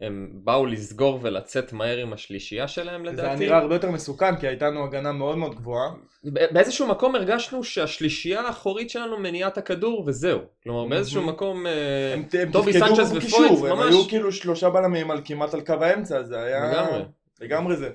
[0.00, 3.44] הם באו לסגור ולצאת מהר עם השלישייה שלהם זה היה לדעתי.
[3.44, 5.90] נראה הרבה יותר מסוכן, כי הייתה לנו הגנה מאוד מאוד גבוהה.
[6.24, 10.40] באיזשהו מקום הרגשנו שהשלישייה האחורית שלנו מניעה את הכדור וזהו.
[10.62, 11.22] כלומר באיזשהו.
[11.22, 12.14] מקום אה,
[12.52, 16.42] טובי סנצ'ז בקישור, ופויט הם ממש היו כאילו שלושה בלמים כמעט על קו האמצע, זה
[16.42, 16.72] היה...
[16.72, 17.02] לגמרי.
[17.40, 17.90] לגמרי זה.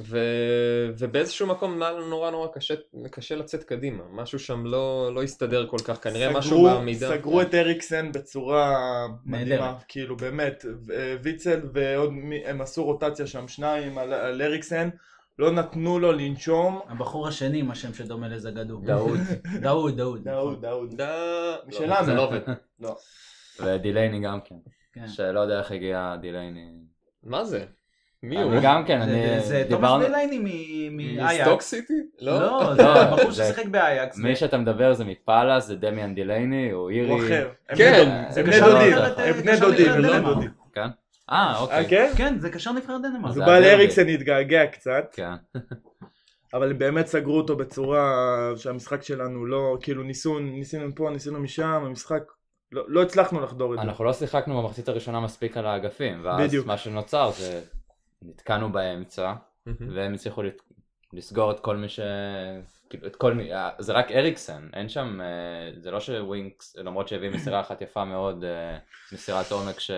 [0.00, 0.18] ו...
[0.98, 2.74] ובאיזשהו מקום היה לנו נורא נורא קשה,
[3.10, 4.02] קשה לצאת קדימה.
[4.12, 7.08] משהו שם לא, לא הסתדר כל כך, כנראה משהו סגרו- בעמידה.
[7.08, 8.76] סגרו את אריקסן בצורה.
[9.26, 10.64] מדהימה, כאילו באמת,
[11.22, 14.88] ויצל ועוד מי, הם עשו רוטציה שם שניים על, על אריקסן,
[15.38, 16.80] לא נתנו לו לנשום.
[16.88, 18.80] הבחור השני עם השם שדומה לזגדו.
[18.86, 19.18] דאוד.
[19.60, 20.24] דאוד, דאוד.
[20.24, 21.00] דאוד, דאוד.
[21.00, 21.06] ד...
[21.66, 21.86] משלנו.
[21.86, 22.40] לא, זה לא עובד.
[22.80, 22.96] לא.
[23.60, 24.54] ודילייני גם כן,
[24.92, 25.08] כן.
[25.08, 26.70] שלא יודע איך הגיע דילייני.
[27.22, 27.64] מה זה?
[28.22, 28.52] מי הוא?
[28.52, 29.40] אני גם כן, אני...
[29.40, 30.04] זה תומאס דיברנו...
[30.04, 31.64] דלייני מ- מסטוק מאייקס.
[31.64, 31.92] סיטי?
[32.20, 32.40] לא?
[32.40, 34.18] לא, זה לא, זה- ששיחק באייקס.
[34.18, 37.08] מי שאתה מדבר זה מפאלאס, זה דמיאן דילייני, הוא אירי.
[37.10, 37.48] הוא אחר.
[37.76, 40.34] כן, הם בני דודים, הם אה, בני דודים, הם בני דנמרק.
[40.34, 40.50] דודים.
[40.74, 40.88] כן?
[41.30, 41.78] אה, אוקיי.
[41.78, 42.10] אה, כן?
[42.16, 43.32] כן, זה קשר נבחרת דנמרק.
[43.36, 43.60] הדרבי.
[43.60, 45.32] לאריקסן להתגעגע קצת, כן.
[46.54, 51.64] אבל הם באמת סגרו אותו בצורה שהמשחק שלנו לא, כאילו ניסו, ניסינו מפה, ניסינו משם,
[51.86, 52.22] המשחק,
[52.72, 53.84] לא לא הצלחנו לחדור את זה.
[53.84, 56.66] אנחנו לא שיחקנו במחצית הראשונה מספיק על האגפים, ואז בדיוק.
[56.66, 57.60] מה שנוצר זה
[58.24, 59.32] נתקענו באמצע,
[59.66, 60.42] והם הצליחו
[61.12, 62.00] לסגור את כל מי ש...
[62.90, 63.54] כאילו, את כל מי...
[63.54, 65.20] אה, זה רק אריקסן, אין שם...
[65.20, 68.78] אה, זה לא שווינקס, למרות שהביא מסירה אחת יפה מאוד, אה,
[69.12, 69.90] מסירת עומק ש...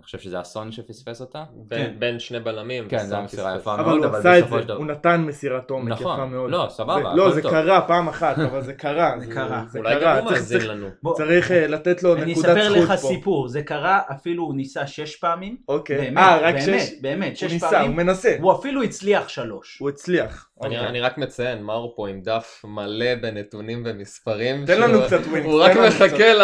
[0.00, 1.44] אני חושב שזה אסון שפספס אותה.
[1.52, 1.92] בין- כן.
[1.98, 2.88] בין שני בלמים.
[2.88, 3.56] כן, זו מסירה.
[3.56, 4.76] יפה אבל מאוד, הוא אבל עשה את בסופו זה, של דבר...
[4.76, 6.14] הוא נתן מסירת עומק נכון.
[6.14, 6.50] יפה מאוד.
[6.50, 7.42] לא, סבבה, זה- לא, זה.
[7.42, 9.14] קרה פעם אחת, אבל זה קרה.
[9.20, 9.64] זה קרה.
[9.68, 9.94] זה אולי.
[10.02, 10.88] גם הוא צריך- מאזין לנו.
[11.16, 13.08] צריך אה, לתת לו אני נקודת אספר זכות לך פה.
[13.08, 15.56] סיפור, זה קרה, אפילו הוא ניסה שש פעמים.
[15.68, 15.98] אוקיי.
[15.98, 16.90] באמת, אה, רק באמת, שש?
[17.00, 17.96] באמת, הוא שש ניסה, הוא פעמים.
[17.96, 18.36] מנסה.
[18.40, 19.78] הוא אפילו הצליח שלוש.
[19.78, 20.46] הוא הצליח.
[20.64, 20.88] אני, אוקיי.
[20.88, 24.66] אני רק מציין, מאור פה עם דף מלא בנתונים ומספרים.
[24.66, 25.48] תן לנו קצת ווינקס.
[25.50, 25.76] הוא רק.
[25.76, 26.42] מחכה ל...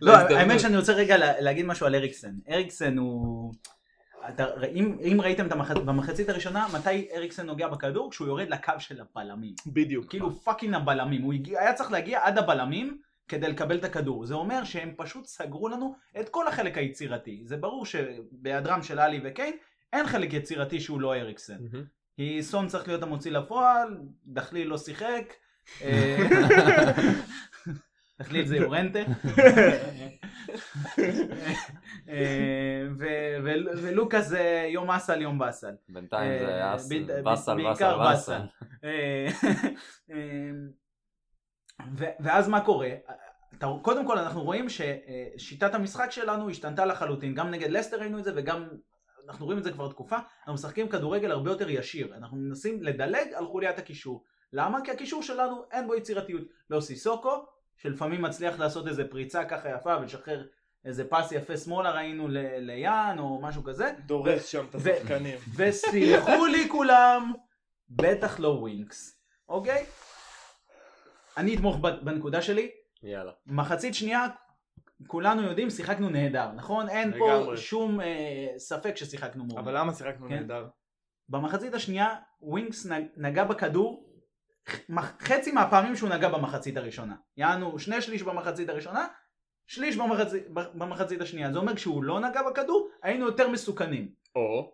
[0.00, 0.12] לא.
[0.12, 2.28] האמת שאני רוצה רגע לה- להגיד משהו על אריקסן.
[2.48, 3.52] אריקסן הוא...
[4.28, 5.70] אתה, אם, אם ראיתם את המח...
[5.70, 8.10] במחצית הראשונה, מתי אריקסן נוגע בכדור?
[8.10, 9.54] כשהוא יורד לקו של הבלמים.
[9.66, 10.10] בדיוק.
[10.10, 11.22] כאילו fucking הבלמים.
[11.22, 14.26] הוא הגיע, היה צריך להגיע עד הבלמים כדי לקבל את הכדור.
[14.26, 17.42] זה אומר שהם פשוט סגרו לנו את כל החלק היצירתי.
[17.44, 19.56] זה ברור שבהיעדרם של עלי וקיין,
[19.92, 21.56] אין חלק יצירתי שהוא לא אריקסן.
[21.60, 21.84] מהמם.
[22.16, 25.34] כי סון צריך להיות המוציא לפועל, דחליל לא שיחק.
[28.20, 28.98] דחליל זה יורנטה.
[32.98, 35.74] ו- ו- ולוקאס זה יום אסל יום באסל.
[35.88, 38.40] בינתיים זה אה, היה ב- באסל, באסל, באסל.
[38.84, 39.28] אה,
[40.10, 40.50] אה,
[41.98, 42.90] ו- ואז מה קורה?
[43.82, 48.32] קודם כל אנחנו רואים ששיטת המשחק שלנו השתנתה לחלוטין, גם נגד לסטר ראינו את זה
[48.36, 48.68] וגם
[49.28, 53.32] אנחנו רואים את זה כבר תקופה, אנחנו משחקים כדורגל הרבה יותר ישיר, אנחנו מנסים לדלג
[53.34, 54.24] על חוליית הקישור.
[54.52, 54.78] למה?
[54.84, 56.42] כי הקישור שלנו אין בו יצירתיות.
[56.70, 60.46] לא סיסוקו, שלפעמים מצליח לעשות איזה פריצה ככה יפה ולשחרר
[60.84, 65.38] איזה פס יפה שמאלה ראינו ל- ליאן או משהו כזה, דורס שם את ו- השחקנים.
[65.56, 67.32] וסלחו לי כולם,
[67.90, 69.84] בטח לא ווינקס, אוקיי?
[71.36, 72.70] אני אתמוך ב- בנקודה שלי,
[73.02, 73.32] יאללה.
[73.46, 74.26] מחצית שנייה,
[75.06, 76.88] כולנו יודעים, שיחקנו נהדר, נכון?
[76.88, 77.56] אין פה לגמרי.
[77.56, 78.06] שום אה,
[78.58, 79.60] ספק ששיחקנו מעולה.
[79.62, 80.34] אבל למה שיחקנו כן.
[80.34, 80.66] נהדר?
[81.28, 82.08] במחצית השנייה,
[82.40, 84.06] ווינקס נגע בכדור
[85.20, 87.14] חצי מהפעמים שהוא נגע במחצית הראשונה.
[87.36, 89.06] יענו שני שליש במחצית הראשונה,
[89.66, 91.52] שליש במחצית, במחצית השנייה.
[91.52, 94.08] זה אומר כשהוא לא נגע בכדור, היינו יותר מסוכנים.
[94.36, 94.72] או,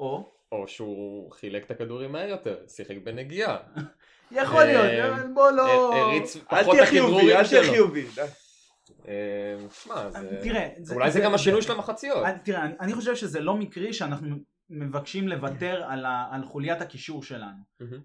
[0.00, 3.56] או, או שהוא חילק את הכדורים מהר יותר, שיחק בנגיעה.
[4.30, 5.94] יכול אה, להיות, אבל בוא לא...
[5.94, 7.72] הריץ אל פחות את הכדרורים אל תהיה שלו.
[7.72, 8.06] חיובי.
[9.08, 10.08] אה, שמע,
[10.92, 12.26] אולי זה גם השינוי של המחציות.
[12.44, 14.36] תראה, אני חושב שזה לא מקרי שאנחנו
[14.70, 17.58] מבקשים לוותר על, ה, על חוליית הקישור שלנו.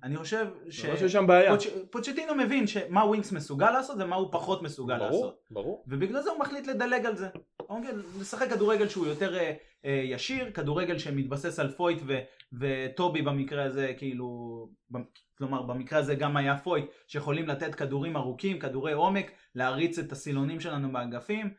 [0.03, 0.85] אני חושב ש...
[0.85, 1.51] לא שיש שם בעיה.
[1.55, 5.21] פוצ'- פוצ'טינו מבין שמה ווינקס מסוגל לעשות ומה הוא פחות מסוגל לעשות.
[5.21, 5.83] ברור, ברור.
[5.87, 7.27] ובגלל זה הוא מחליט לדלג על זה.
[7.69, 7.91] אוקיי?
[8.21, 9.53] לשחק כדורגל שהוא יותר אה,
[9.85, 12.19] אה, ישיר, כדורגל שמתבסס על פויט ו,
[12.53, 14.69] וטובי במקרה הזה, כאילו,
[15.37, 20.59] כלומר במקרה הזה גם היה פויט, שיכולים לתת כדורים ארוכים, כדורי עומק, להריץ את הסילונים
[20.59, 21.49] שלנו באגפים,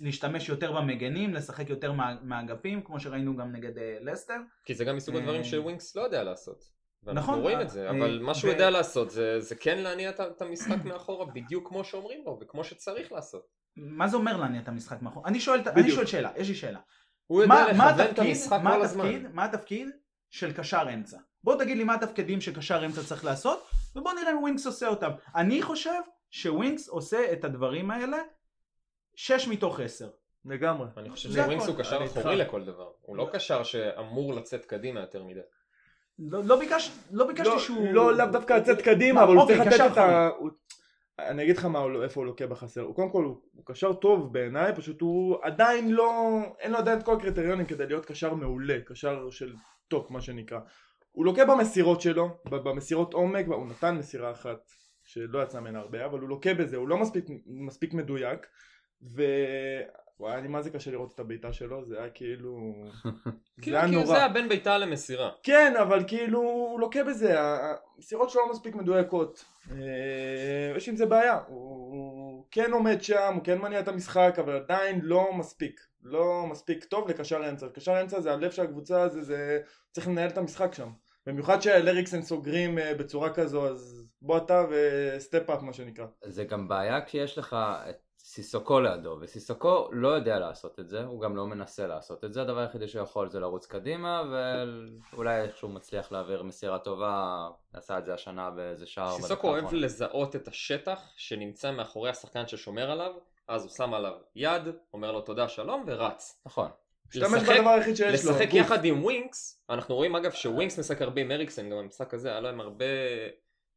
[0.00, 4.36] להשתמש יותר במגנים, לשחק יותר מה, מהאגפים, כמו שראינו גם נגד אה, לסטר.
[4.64, 6.64] כי זה גם מסוג אה, הדברים שווינקס לא יודע לעשות.
[7.06, 9.54] ואנחנו נכון, רואים אה, את זה, אה, אבל מה ו- שהוא יודע לעשות זה זה
[9.54, 13.46] כן להניע את המשחק מאחורה בדיוק כמו שאומרים לו וכמו שצריך לעשות.
[13.76, 15.26] מה זה אומר להניע את המשחק מאחור?
[15.26, 15.90] אני שואל, אני.
[15.90, 16.78] שואל שאלה, יש לי שאלה.
[17.26, 19.32] הוא יודע מה לכוון את המשחק כל התפקיד, הזמן.
[19.32, 19.88] מה התפקיד
[20.30, 21.18] של קשר אמצע?
[21.44, 25.10] בוא תגיד לי מה התפקידים שקשר אמצע צריך לעשות, ובוא נראה אם ווינקס עושה אותם.
[25.34, 26.00] אני חושב
[26.34, 28.16] שווינקס עושה את הדברים האלה
[29.14, 30.08] 6 מתוך 10.
[30.44, 30.86] לגמרי.
[30.96, 31.66] אני חושב שווינקס.
[31.66, 32.04] הוא קשר.
[32.04, 32.90] אחורי לכל דבר.
[33.00, 35.40] הוא לא קשר שאמור לצאת קדימה יותר מדי.
[36.18, 37.92] לא, לא, ביקש, לא ביקשתי לא- שהוא...
[37.92, 40.28] לא לאו דווקא לצאת קדימה, מה, אבל הוא אוקיי, צריך לתת את ה...
[41.18, 42.80] אני אגיד לך מה הוא- איפה הוא לוקה בחסר.
[42.80, 46.38] הוא קודם כל הוא הוא קשר טוב בעיניי, פשוט הוא עדיין לא...
[46.58, 49.54] אין לו עדיין את כל הקריטריונים כדי להיות קשר מעולה, קשר של
[49.88, 50.58] top מה שנקרא.
[51.12, 54.72] הוא לוקה במסירות שלו, במסירות עומק, הוא נתן מסירה אחת
[55.04, 58.46] שלא יצא ממנה הרבה, אבל הוא לוקה בזה, הוא לא מספיק, מספיק מדויק,
[59.02, 59.22] ו...
[60.20, 62.74] וואי, אני מה זה קשה לראות את הבעיטה שלו, זה היה כאילו...
[63.62, 64.14] כאילו זה היה כאילו נורא.
[64.14, 65.30] זה היה בין בעיטה למסירה.
[65.42, 69.44] כן, אבל כאילו הוא לוקה בזה, המסירות שלו לא מספיק מדויקות.
[69.70, 71.84] אה, יש עם זה בעיה, הוא
[72.44, 75.80] הוא כן עומד שם, הוא כן מניע את המשחק, אבל עדיין לא מספיק.
[76.02, 77.66] לא מספיק טוב לקשר אמצע.
[77.68, 79.60] קשר אמצע זה הלב של הקבוצה, זה, זה
[79.92, 80.90] צריך לנהל את המשחק שם.
[81.26, 86.06] במיוחד שהלריקסן סוגרים אה, בצורה כזו, אז בוא אתה וסטפ אפ מה שנקרא.
[86.24, 87.56] זה גם בעיה כשיש לך
[87.90, 92.32] את סיסוקו לידו, וסיסוקו לא יודע לעשות את זה, הוא גם לא מנסה לעשות את
[92.32, 94.22] זה, הדבר היחידי שהוא יכול זה לרוץ קדימה,
[95.12, 99.16] ואולי איכשהו מצליח להעביר מסירה טובה, עשה את זה השנה באיזה שער.
[99.16, 99.72] סיסוקו אוהב.
[99.72, 103.12] לזהות את השטח שנמצא מאחורי השחקן ששומר עליו,
[103.48, 104.62] אז הוא שם עליו יד,
[104.94, 106.42] אומר לו תודה שלום ורץ.
[106.46, 106.68] נכון.
[107.08, 108.30] משתמש לשחק- בדבר היחיד שיש לו.
[108.30, 108.54] לשחק.
[108.54, 112.40] יחד עם ווינקס, אנחנו רואים אגב שווינקס משחק הרבה עם אריקסן, גם במשחק הזה היה
[112.40, 112.84] להם הרבה,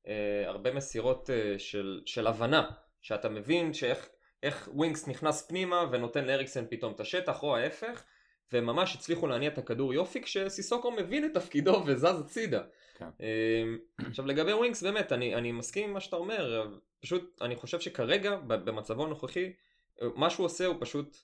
[0.07, 2.69] אה, הרבה מסירות אה, של, של הבנה,
[3.01, 4.09] שאתה מבין שאיך
[4.43, 8.03] איך ווינקס נכנס פנימה ונותן לאריקסן פתאום את השטח או ההפך,
[8.51, 12.61] והם ממש הצליחו להניע את הכדור יופי כשסיסוקו מבין את תפקידו וזז הצידה.
[12.97, 13.09] כן.
[13.21, 13.63] אה,
[14.07, 16.67] עכשיו לגבי ווינקס באמת אני, אני מסכים עם מה שאתה אומר,
[17.01, 19.53] פשוט אני חושב שכרגע במצבו הנוכחי
[20.01, 21.17] אה, מה שהוא עושה הוא פשוט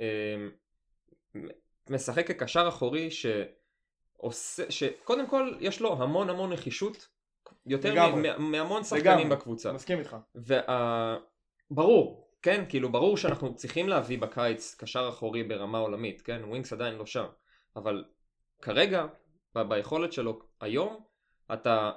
[0.00, 0.04] אה,
[1.90, 7.08] משחק כקשר אחורי שעושה, שקודם כל יש לו המון המון נחישות,
[7.66, 7.94] יותר
[8.38, 9.36] מהמון שחקנים לגמרי.
[9.36, 9.72] בקבוצה.
[9.72, 10.16] מסכים איתך.
[11.70, 16.94] וברור, כן, כאילו ברור שאנחנו צריכים להביא בקיץ קשר אחורי ברמה עולמית, כן, ווינקס עדיין
[16.94, 17.26] לא שם,
[17.76, 18.04] אבל
[18.62, 19.06] כרגע,
[19.54, 21.04] ב- ביכולת שלו היום,
[21.52, 21.90] אתה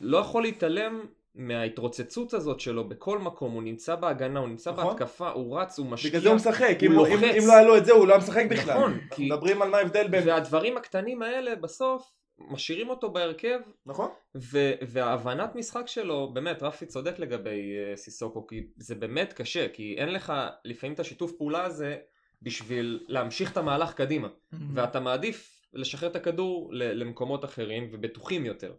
[0.00, 4.86] לא יכול להתעלם מההתרוצצות הזאת שלו בכל מקום, הוא נמצא בהגנה, הוא נמצא נכון.
[4.86, 7.34] בהתקפה, הוא רץ, הוא משקיע, בגלל זה הוא משחק, הוא אם לא- אם לוחץ.
[7.42, 8.74] אם לא היה לו את זה הוא לא היה משחק בכלל.
[8.74, 10.28] נכון, כי- מדברים על מה ההבדל בין...
[10.28, 14.08] והדברים הקטנים האלה בסוף משאירים אותו בהרכב נכון?
[14.36, 17.60] ו- וההבנת משחק שלו, באמת, רפי צודק לגבי
[17.94, 20.32] uh, סיסוקו, כי זה באמת קשה, כי אין לך
[20.64, 21.96] לפעמים את השיתוף פעולה הזה
[22.42, 24.28] בשביל להמשיך את המהלך קדימה,
[24.74, 28.74] ואתה מעדיף לשחרר את הכדור למקומות אחרים ובטוחים יותר.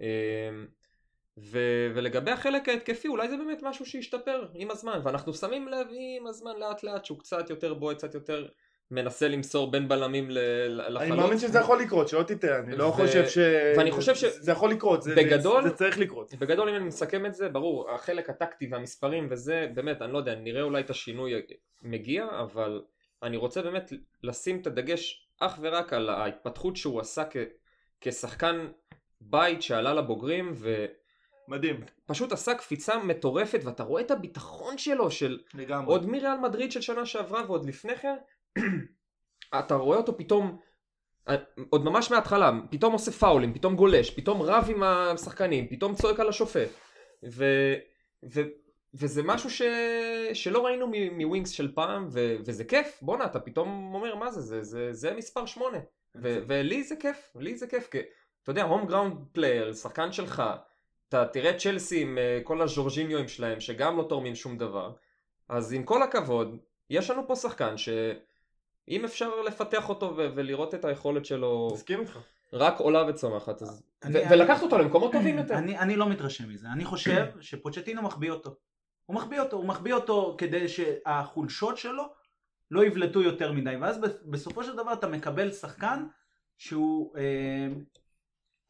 [1.38, 5.86] ו- ולגבי החלק ההתקפי אולי זה באמת משהו שישתפר עם הזמן ואנחנו שמים לב
[6.18, 8.46] עם הזמן לאט לאט שהוא קצת יותר בועט קצת יותר
[8.90, 10.38] מנסה למסור בין בלמים ל-
[10.80, 11.02] לחלוץ.
[11.02, 13.38] אני מאמין שזה יכול לקרות, שלא תטעה, אני לא ו- חושב ש...
[13.78, 16.34] ואני חושב ש- זה יכול לקרות, זה- בגדול- זה צריך לקרות.
[16.34, 20.34] בגדול אם אני מסכם את זה ברור החלק הטקטי והמספרים וזה באמת אני לא יודע
[20.34, 21.32] נראה אולי את השינוי
[21.82, 22.82] מגיע אבל
[23.22, 27.36] אני רוצה באמת לשים את הדגש אך ורק על ההתפתחות שהוא עשה כ-
[28.00, 28.66] כשחקן
[29.20, 30.52] בית שעלה לבוגרים
[31.48, 35.92] מדהים, ופשוט עשה קפיצה מטורפת ואתה רואה את הביטחון שלו של לגמרי.
[35.92, 38.16] עוד מריאל מדריד של שנה שעברה ועוד לפני כן
[39.58, 40.58] אתה רואה אותו פתאום
[41.70, 46.28] עוד ממש מההתחלה פתאום עושה פאולים פתאום גולש פתאום רב עם השחקנים פתאום צועק על
[46.28, 46.68] השופט.
[47.24, 47.44] ו,
[48.34, 48.40] ו,
[48.94, 49.62] וזה משהו ש,
[50.32, 52.98] שלא ראינו מ- מווינקס של פעם ו, וזה כיף.
[53.02, 55.78] בואנה אתה פתאום אומר מה זה זה, זה, זה מספר שמונה.
[56.22, 57.98] ו, ולי זה כיף לי זה כיף כי
[58.42, 60.42] אתה יודע homegrown player שחקן שלך
[61.08, 64.92] אתה תראה צ'לסי עם אה, כל הז'ורג'יניואים שלהם שגם לא תורמים שום דבר
[65.48, 66.56] אז עם כל הכבוד
[66.90, 72.18] יש לנו פה שחקן שאם אפשר לפתח אותו ו- ולראות את היכולת שלו מסכים איתך.
[72.52, 73.82] רק עולה וצומחת אז...
[74.04, 77.26] אני- ו- אני- ולקחת אותו למקומות טובים יותר אני, אני לא מתרשם מזה, אני חושב
[77.40, 78.54] שפוצ'טינו מחביא אותו.
[79.06, 82.04] הוא מחביא אותו, הוא מחביא אותו כדי שהחולשות שלו
[82.70, 86.06] לא יבלטו יותר מדי, ואז בסופו של דבר אתה מקבל שחקן
[86.58, 87.16] שהוא...
[87.16, 87.68] אה,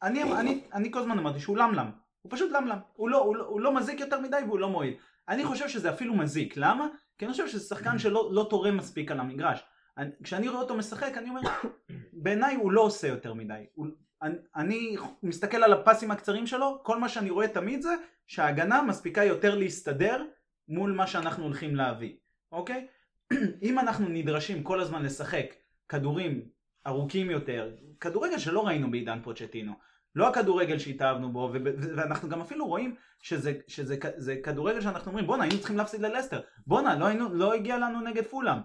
[0.03, 1.91] אני, אני, אני כל הזמן אמרתי שהוא למלם,
[2.27, 4.93] הוא פשוט למלם, הוא לא, הוא, לא, הוא לא מזיק יותר מדי והוא לא מועיל.
[5.29, 6.87] אני חושב שזה אפילו מזיק, למה?
[7.17, 9.63] כי אני חושב שזה שחקן שלא לא תורם מספיק על המגרש.
[9.97, 11.41] אני, כשאני רואה אותו משחק אני אומר,
[12.23, 13.65] בעיניי הוא לא עושה יותר מדי.
[13.73, 13.87] הוא,
[14.21, 17.95] אני, אני מסתכל על הפסים הקצרים שלו, כל מה שאני רואה תמיד זה
[18.27, 20.23] שההגנה מספיקה יותר להסתדר
[20.67, 22.15] מול מה שאנחנו הולכים להביא,
[22.51, 22.87] אוקיי?
[23.67, 25.45] אם אנחנו נדרשים כל הזמן לשחק
[25.89, 26.41] כדורים
[26.87, 29.73] ארוכים יותר, כדורגל שלא ראינו בעידן פוצ'טינו,
[30.17, 31.51] לא הכדורגל שהתאהבנו בו,
[31.95, 36.01] ואנחנו גם אפילו רואים שזה, שזה כ- זה כדורגל שאנחנו אומרים בואנה היינו צריכים להפסיד
[36.01, 38.57] ללסטר, בואנה לא, היינו- לא הגיע לנו נגד פולאם,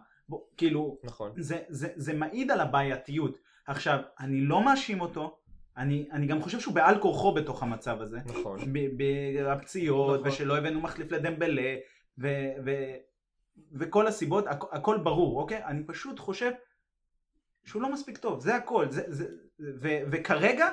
[0.57, 3.39] כאילו נכון זה, זה, זה מעיד על הבעייתיות.
[3.67, 5.39] עכשיו, אני לא מאשים אותו,
[5.77, 8.19] אני, אני גם חושב שהוא בעל כורחו בתוך המצב הזה.
[8.27, 8.59] נכון
[8.97, 10.29] בפציעות, נכון.
[10.33, 11.75] ושלא הבאנו מחליף לדמבלה,
[12.19, 12.29] ו,
[12.65, 12.71] ו,
[13.73, 15.65] וכל הסיבות, הכ, הכל ברור, אוקיי?
[15.65, 16.51] אני פשוט חושב
[17.65, 18.87] שהוא לא מספיק טוב, זה הכל.
[18.91, 19.27] זה, זה,
[19.81, 20.69] ו, וכרגע,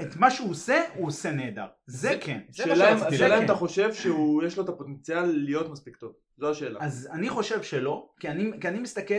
[0.00, 1.66] את מה שהוא עושה, הוא עושה נהדר.
[1.86, 2.40] זה, זה- כן.
[2.50, 2.74] זה מה
[3.06, 3.44] השאלה אם-.
[3.44, 6.12] אתה חושב שיש לו את הפוטנציאל להיות מספיק טוב.
[6.38, 6.78] זו השאלה.
[6.82, 9.14] אז אני חושב שלא, כי אני, כי אני מסתכל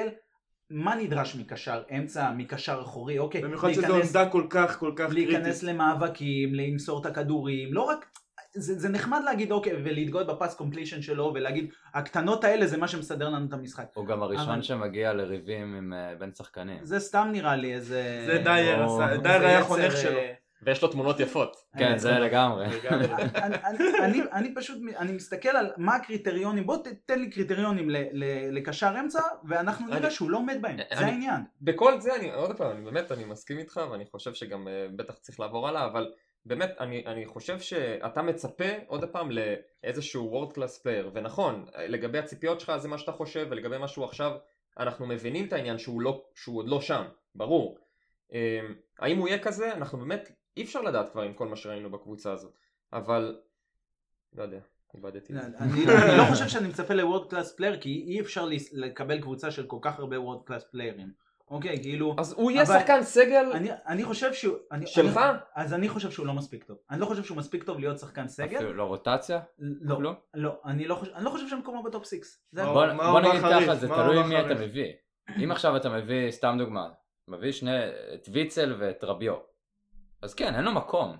[0.70, 3.42] מה נדרש מקשר אמצע, מקשר אחורי, אוקיי?
[3.42, 5.30] במיוחד שזו להיכנס- עמדה כל כך כל כך קריטית.
[5.34, 8.06] להיכנס למאבקים, למסור את הכדורים, לא רק,
[8.56, 13.30] זה, זה נחמד להגיד אוקיי, ולהתגאות בפס קומפלישן שלו, ולהגיד, הקטנות האלה זה מה שמסדר
[13.30, 13.86] לנו את המשחק.
[13.94, 16.78] הוא גם הראשון אבל- שמגיע לריבים עם אה, בין שחקנים.
[16.86, 18.24] זה סתם נראה לי איזה...
[18.28, 20.20] זה דייר או- דייר היה חונך אה, שלו.
[20.62, 21.56] ויש לו תמונות יפות.
[21.78, 22.66] כן, אה, זה לגמרי.
[24.34, 28.94] אני, פשוט, אני מסתכל על מה הקריטריונים, בוא ת- תן לי קריטריונים ל- ל- לקשר
[29.00, 31.42] אמצע, ואנחנו נראה שהוא לא עומד בהם, זה אני- העניין.
[31.62, 35.14] בכל זה אני עוד פעם אני באמת אני מסכים איתך ואני חושב שגם אה, בטח
[35.14, 36.12] צריך לעבור הלאה אבל
[36.46, 42.60] באמת אני, אני חושב שאתה מצפה עוד פעם לאיזשהו world class player ונכון לגבי הציפיות
[42.60, 44.32] שלך זה מה שאתה חושב ולגבי מה שהוא עכשיו
[44.80, 47.04] אנחנו מבינים את העניין שהוא, לא, שהוא עוד לא שם
[47.36, 47.78] ברור.
[48.34, 48.60] אה,
[49.00, 49.74] האם הוא יהיה כזה?
[49.74, 52.58] אנחנו באמת אי אפשר לדעת כבר עם כל מה שראינו בקבוצה הזאת
[52.94, 53.40] אבל
[54.34, 54.60] לא יודע
[54.94, 58.06] איבדתי את זה אני לא- אני לא חושב שאני מצפה ל world class player, כי
[58.08, 61.12] אי אפשר לקבל קבוצה של כל כך הרבה world class פליירים.
[61.50, 62.16] אוקיי, כאילו...
[62.18, 64.58] אז הוא יהיה שחקן סגל אני, אני חושב שהוא...
[64.72, 65.18] אני, שלך?
[65.18, 66.78] אני, אז אני חושב שהוא לא מספיק טוב.
[66.90, 68.58] אני לא חושב שהוא מספיק טוב להיות שחקן סגל.
[68.58, 69.40] אפילו לא רוטציה?
[69.60, 70.16] לא, כלום?
[70.34, 72.44] לא, אני לא חושב, אני לא חושב שמקומו ב top six.
[72.54, 73.42] בוא נגיד?
[73.42, 74.56] ככה, זה תלוי מי אתה?
[74.56, 74.94] מביא.
[75.44, 76.90] אם עכשיו אתה מביא, סתם דוגמה,
[77.28, 77.78] מביא שני,
[78.14, 79.36] את ויצל ואת רביו,
[80.22, 81.18] אז כן, אין לו מקום.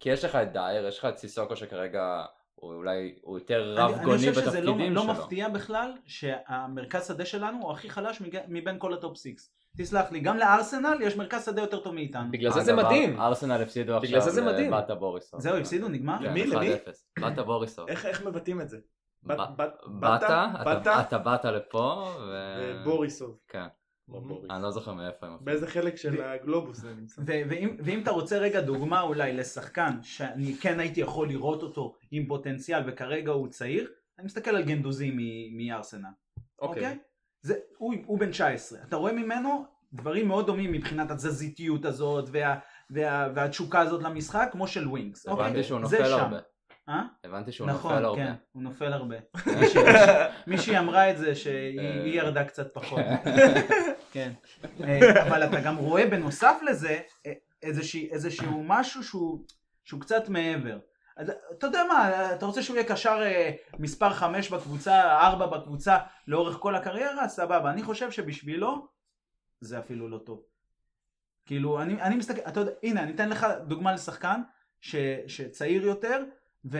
[0.00, 3.92] כי יש לך את דייר, יש לך את סיסוקו שכרגע הוא אולי, הוא יותר אני-
[3.94, 5.12] רב גוני אני חושב שזה לא, בתפקידים לא שלו.
[5.12, 9.50] מפתיע בכלל שהמרכז שדה שלנו הוא הכי חלש מבין כל ה top six.
[9.78, 12.30] תסלח לי, גם לארסנל יש מרכז שדה יותר טוב מאיתנו.
[12.30, 14.66] בגלל זה זה מדהים ארסנל הפסידו עכשיו זה זה מדהים.
[14.72, 15.40] לבאטה בוריסוב.
[15.40, 16.18] זהו, הפסידו, נגמר?
[16.18, 16.46] כן, למי?
[16.46, 16.74] למי?
[16.74, 16.78] 1-0.
[17.20, 17.88] באטה בוריסוב.
[17.88, 18.78] איך איך מבטאים את זה?
[19.22, 20.52] בת- ב- בת- באטה?
[21.00, 22.72] אתה- באת לפה, ו...
[22.84, 23.38] בוריסוב.
[23.48, 23.66] כן.
[24.50, 25.44] אני לא זוכר מאיפה הם אפילו.
[25.44, 27.22] באיזה חלק של הגלובוס זה נמצא?
[27.84, 32.82] ואם, אתה רוצה רגע דוגמה אולי לשחקן שאני כן הייתי יכול לראות אותו עם פוטנציאל
[32.86, 35.12] וכרגע הוא צעיר, אני מסתכל על גנדוזי
[35.56, 36.08] מארסנל,
[36.58, 36.82] אוקיי.
[36.82, 36.98] אוקיי?
[38.06, 42.58] הוא, בן 19, אתה רואה ממנו דברים מאוד דומים מבחינת התזזיתיות הזאת וה,
[42.90, 45.44] וה, והתשוקה הזאת למשחק כמו של ווינגס, אוקיי?
[45.46, 46.18] הבנתי שהוא נופל שם.
[46.18, 46.38] הרבה.
[46.88, 47.02] אה?
[47.24, 48.16] הבנתי שהוא נכון, נופל הרבה.
[48.24, 49.16] כן, הוא נופל הרבה.
[50.46, 52.06] מישהי- אמרה את זה שהיא אה.
[52.06, 53.00] ירדה קצת פחות.
[54.12, 54.32] כן.
[54.84, 59.44] אה, אבל אתה גם רואה בנוסף לזה אה, איזושהי- איזשהו משהו שהוא
[59.84, 60.78] שהוא קצת מעבר.
[61.16, 65.98] אז אתה יודע מה, אתה רוצה שהוא יהיה קשר אה, מספר 5 בקבוצה, 4 בקבוצה,
[66.26, 67.28] לאורך כל הקריירה?
[67.28, 67.70] סבבה.
[67.70, 68.86] אני חושב שבשבילו
[69.60, 70.42] זה אפילו לא טוב.
[71.46, 74.40] כאילו, אני, אני מסתכל, אתה יודע, הנה, אני אתן לך דוגמה לשחקן
[74.80, 76.24] ש, שצעיר יותר,
[76.64, 76.78] ו,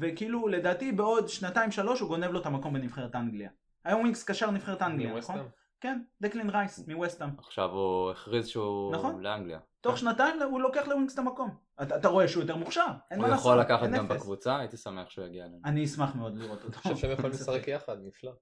[0.00, 3.50] וכאילו, לדעתי בעוד שנתיים שלוש הוא גונב לו את המקום בנבחרת אנגליה.
[3.84, 5.48] היום ווינקס קשר נבחרת אנגליה, נכון?
[5.84, 7.30] כן, דקלין רייס מווסטהאם.
[7.38, 9.22] עכשיו הוא הכריז שהוא נכון.
[9.22, 9.58] לאנגליה.
[9.80, 11.50] תוך שנתיים הוא לוקח לווינקס את המקום.
[11.82, 14.16] אתה, אתה רואה שהוא יותר מוכשר, אין מה הוא לעשות, יכול לקחת גם אפס.
[14.20, 15.58] בקבוצה, הייתי שמח שהוא יגיע אלינו.
[15.64, 16.72] אני אשמח מאוד לראות אותו.
[16.74, 17.30] אני חושב שהם יכולים.
[17.30, 18.32] לשחק יחד, נפלא.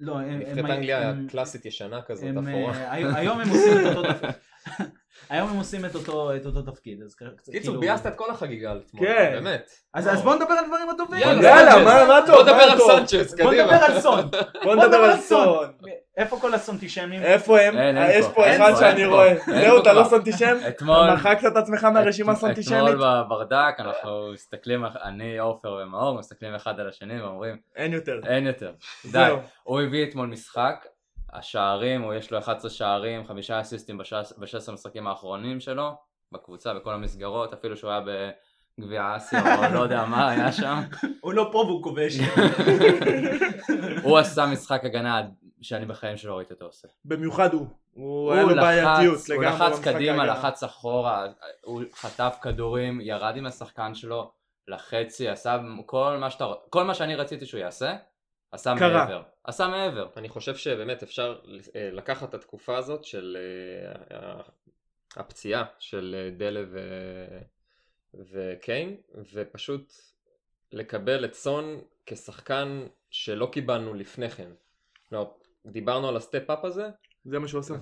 [0.00, 0.38] לא, הם...
[0.38, 2.72] נבחרת אנגליה הם- קלאסית ישנה כזאת, אפורה.
[2.74, 4.30] אה, היום- הם עושים את אותו תפקיד.
[5.30, 7.02] היום הם עושים את אותו, את אותו תפקיד.
[7.02, 9.30] אז כ- קצת קיצור, כאילו- ביאסת את כל החגיגה על אתמול, כן.
[9.34, 9.70] באמת.
[9.94, 11.20] אז אז בוא נדבר על דברים הטובים.
[11.20, 11.84] יאללה.
[11.84, 12.34] מה מה טוב?
[12.34, 12.78] בוא נדבר על?
[12.78, 13.62] סנצ'ס, בוא קדימה.
[13.62, 14.30] נדבר על סון.
[14.64, 15.68] בוא נדבר על סון.
[16.16, 17.22] איפה כל הסונטישמים?
[17.22, 17.74] איפה הם?
[18.10, 19.04] יש פה, אחד שאני.
[19.06, 19.34] רואה.
[19.46, 20.10] זהו, אתה לא כבר.
[20.18, 20.56] סנטישם?
[20.68, 21.12] אתמול...
[21.12, 22.78] מחקת את עצמך מהרשימה הסנטישמית?
[22.88, 28.20] אתמול בברדק אנחנו מסתכלים, אני, עופר ומאור, מסתכלים אחד על השני ואומרים, אין יותר.
[28.26, 28.72] אין יותר.
[29.12, 29.28] די.
[29.62, 30.86] הוא הביא אתמול משחק,
[31.34, 35.90] השערים, הוא יש לו 11 שערים, חמישה אסיסטים ב-16 המשחקים האחרונים שלו,
[36.32, 38.00] בקבוצה, בכל המסגרות, אפילו שהוא היה
[38.78, 40.80] בגביע אסיה, או לא יודע מה היה שם.
[41.20, 42.18] הוא לא פה והוא כובש.
[44.04, 45.22] הוא עשה משחק הגנה
[45.60, 46.88] שאני בחיים שלא ראיתי אותו עושה.
[47.04, 47.66] במיוחד הוא.
[47.94, 50.26] הוא היה לו בעייתיות לחץ, הוא לגמרי לחץ קדימה.
[50.26, 51.26] לחץ אחורה,
[51.64, 54.32] הוא חטף כדורים, ירד עם השחקן שלו
[54.68, 57.96] לחצי, עשה כל מה שאתה, כל מה שאני רציתי שהוא יעשה,
[58.54, 59.04] עשה קרה.
[59.04, 59.22] מעבר.
[59.44, 60.08] עשה מעבר.
[60.16, 61.38] אני חושב שבאמת אפשר
[61.76, 63.36] אה, לקחת את התקופה הזאת של
[64.10, 64.40] אה,
[65.16, 66.78] הפציעה של אה, דלה ו...
[68.32, 68.96] וקיין
[69.34, 69.92] ופשוט
[70.72, 74.50] לקבל את סון כשחקן שלא קיבלנו לפני כן.
[75.12, 75.34] לא,
[75.66, 76.88] דיברנו על ה step-up הזה
[77.24, 77.74] זה מה שהוא עושה.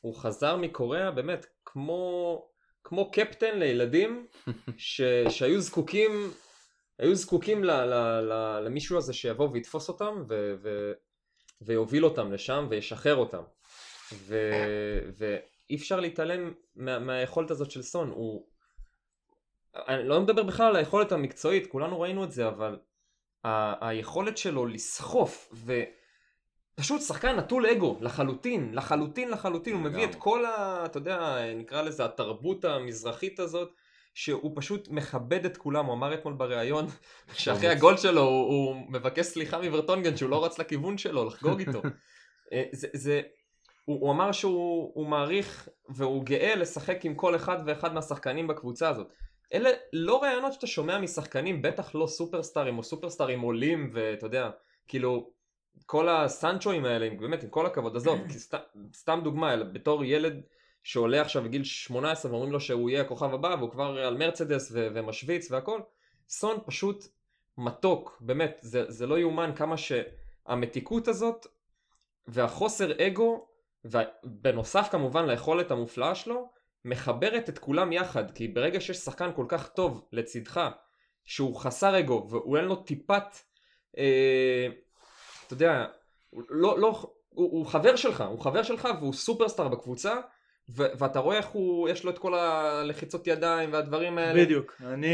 [0.00, 2.44] והוא חזר מקוריאה באמת כמו,
[2.84, 4.26] כמו קפטן לילדים
[4.76, 6.30] ש, שהיו זקוקים
[7.00, 10.92] היו זקוקים ל, ל, ל, למישהו הזה שיבוא ויתפוס אותם ו, ו,
[11.60, 13.42] ויוביל אותם לשם וישחרר אותם.
[14.12, 14.50] ו,
[15.18, 18.10] ואי אפשר להתעלם מה, מהיכולת הזאת של סון.
[18.10, 18.46] הוא
[19.74, 22.78] אני לא מדבר בכלל על היכולת המקצועית כולנו ראינו את זה אבל
[23.44, 25.82] ה, היכולת שלו לסחוף ו...
[26.74, 30.14] פשוט שחקן נטול אגו, לחלוטין, לחלוטין לחלוטין, הוא מביא את.
[30.14, 30.82] כל ה...
[30.84, 33.72] אתה יודע, נקרא לזה התרבות המזרחית הזאת,
[34.14, 36.86] שהוא פשוט מכבד את כולם, הוא אמר אתמול בריאיון,
[37.32, 41.82] שאחרי הגול שלו הוא, הוא מבקש סליחה מברטונגן שהוא לא רץ לכיוון שלו, לחגוג איתו.
[42.52, 43.20] אה, זה, זה,
[43.84, 48.88] הוא, הוא אמר שהוא הוא מעריך והוא גאה לשחק עם כל אחד ואחד מהשחקנים בקבוצה
[48.88, 49.06] הזאת.
[49.54, 54.50] אלה לא רעיונות שאתה שומע משחקנים, בטח לא סופרסטארים או סופרסטארים עולים ואתה יודע,
[54.88, 55.30] כאילו
[55.86, 58.54] כל הסנצ'ואים האלה, באמת עם כל הכבוד, עזוב, סת,
[58.94, 60.42] סתם דוגמה, אלא בתור ילד
[60.82, 64.88] שעולה עכשיו בגיל 18 ואומרים לו שהוא יהיה הכוכב הבא והוא כבר על מרצדס ו-
[64.94, 65.80] ומשוויץ והכל,
[66.28, 67.04] סון פשוט
[67.58, 71.46] מתוק, באמת, זה, זה לא יאומן כמה שהמתיקות הזאת
[72.28, 73.46] והחוסר אגו,
[73.84, 76.50] ובנוסף כמובן ליכולת המופלאה שלו,
[76.84, 80.60] מחברת את כולם יחד, כי ברגע שיש שחקן כל כך טוב לצדך,
[81.24, 83.36] שהוא חסר אגו והוא אין לו טיפת,
[83.98, 84.66] אה,
[85.46, 85.86] אתה יודע,
[86.32, 86.88] לא, לא,
[87.28, 90.14] הוא, הוא חבר שלך, הוא חבר שלך והוא סופרסטאר בקבוצה,
[90.76, 94.44] ו- ואתה רואה איך הוא, יש לו את כל הלחיצות ידיים והדברים האלה.
[94.44, 94.76] בדיוק.
[94.86, 95.08] אני,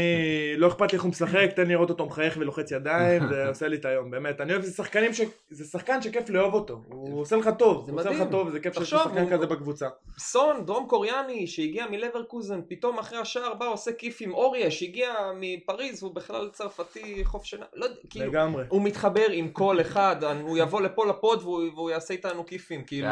[0.57, 3.67] לא אכפת לי איך הוא משחק, תן לי לראות אותו מחייך ולוחץ ידיים, זה עושה
[3.67, 4.41] לי את היום, באמת.
[4.41, 5.21] אני אוהב, זה שחקנים ש...
[5.49, 6.81] זה שחקן שכיף לאהוב אותו.
[6.89, 8.23] הוא עושה לך טוב, זה הוא עושה לך.
[8.31, 9.87] טוב, זה כיף שיש שחקן הוא- כזה בקבוצה.
[10.19, 16.03] סון, דרום קוריאני, שהגיע מלברקוזן, פתאום אחרי השער בא עושה כיף עם אוריה, שהגיע מפריז,
[16.03, 18.63] והוא בכלל צרפתי חוף שינה, לא יודע, כאילו, לגמרי.
[18.69, 23.07] הוא מתחבר עם כל אחד, הוא יבוא לפה לפוד והוא, והוא יעשה איתנו כיפים, כאילו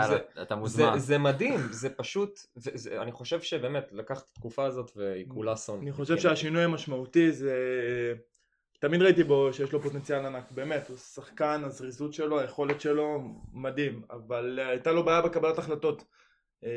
[0.65, 0.83] זה.
[0.97, 5.55] זה מדהים, זה פשוט, זה, זה, אני חושב שבאמת לקחת את התקופה הזאת והיא כולה
[5.55, 5.79] סון.
[5.81, 7.53] אני חושב שהשינוי המשמעותי זה...
[8.79, 13.21] תמיד ראיתי בו שיש לו פוטנציאל ענק, באמת, הוא שחקן, הזריזות שלו, היכולת שלו,
[13.53, 16.03] מדהים, אבל אה, הייתה לו בעיה בקבלת החלטות.
[16.63, 16.69] אה,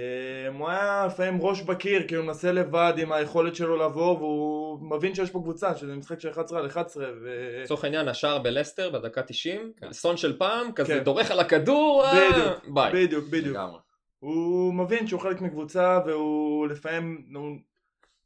[0.58, 5.14] הוא היה לפעמים ראש בקיר, כי הוא מנסה לבד עם היכולת שלו לעבור, והוא מבין
[5.14, 7.60] שיש פה קבוצה, שזה משחק של 11 על 11, ו...
[7.62, 9.92] לצורך העניין השער בלסטר בדקה 90, כן.
[9.92, 11.04] סון של פעם, כזה כן.
[11.04, 12.92] דורך על הכדור, אה, בדיוק, ביי.
[12.92, 13.56] בדיוק, בדיוק.
[13.56, 13.78] לגמרי.
[14.18, 17.56] הוא מבין שהוא חלק מקבוצה והוא לפעמים, נו,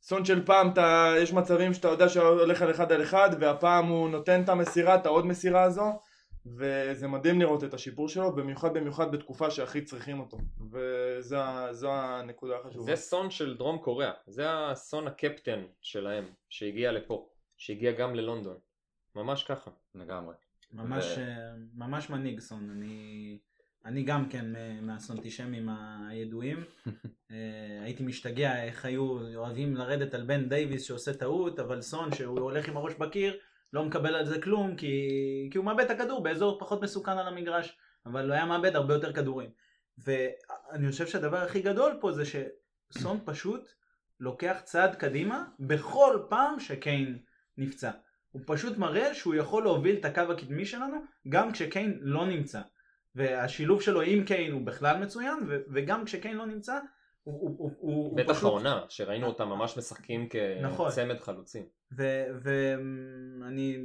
[0.03, 4.09] סון של פעם אתה, יש מצבים שאתה יודע שהולך על אחד על אחד והפעם הוא
[4.09, 6.01] נותן את המסירה, את העוד מסירה הזו
[6.47, 10.38] וזה מדהים לראות את השיפור שלו, במיוחד במיוחד בתקופה שהכי צריכים אותו
[10.70, 12.84] וזו הנקודה החשובה.
[12.84, 18.57] זה סון של דרום קוריאה, זה הסון הקפטן שלהם, שהגיע לפה, שהגיע גם ללונדון,
[19.14, 19.70] ממש ככה.
[19.95, 20.34] לגמרי.
[20.72, 23.38] ממש, ו- אה, ממש מנהיג סון, אני,
[23.85, 24.47] אני גם כן
[24.83, 25.68] מהסונטישמים
[26.09, 26.64] הידועים.
[27.30, 27.37] אה,
[27.83, 32.68] הייתי משתגע איך היו אוהבים לרדת על בן דייוויס שעושה טעות, אבל סון שהוא הולך
[32.68, 33.37] עם הראש בקיר,
[33.72, 35.09] לא מקבל על זה כלום, כי,
[35.51, 38.95] כי הוא מאבד את הכדור באזור פחות מסוכן על המגרש, אבל הוא היה מאבד הרבה
[38.95, 39.51] יותר כדורים.
[39.99, 43.72] ואני חושב שהדבר הכי גדול פה זה שסון פשוט
[44.20, 47.18] לוקח צעד קדימה בכל פעם שקיין
[47.59, 47.91] נפצע.
[48.30, 50.97] הוא פשוט מראה שהוא יכול להוביל את הקו הקדמי שלנו
[51.28, 52.61] גם כשקיין לא נמצא.
[53.15, 56.79] והשילוב שלו עם קיין הוא בכלל מצוין, ו- וגם כשקיין לא נמצא,
[57.25, 58.45] הוא, הוא, הוא, הוא, הוא בטח פשוט...
[58.45, 60.29] העונה, שראינו אותם ממש משחקים
[60.63, 60.91] נכון.
[60.91, 61.65] כצמד חלוצים.
[62.43, 63.79] ואני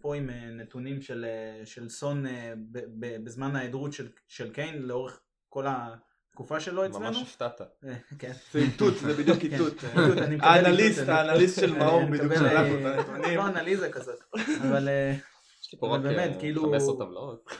[0.00, 4.52] פה עם אה, נתונים של, אה, של סון אה, ב- ב- בזמן ההיעדרות של, של
[4.52, 7.04] קיין לאורך כל התקופה שלו אצלנו.
[7.04, 7.60] ממש הפתעת.
[7.60, 8.32] אה, כן.
[8.52, 9.52] זה איתות, זה בדיוק כן.
[9.52, 9.74] איתות.
[10.40, 13.36] האנליסט, האנליסט של מאור בדיוק שלח אה, הנתונים.
[13.36, 14.18] לא אנליזה כזאת,
[14.62, 15.14] אבל אה,
[15.82, 17.50] אבל באמת, אה, כאילו- 15 טבלאות.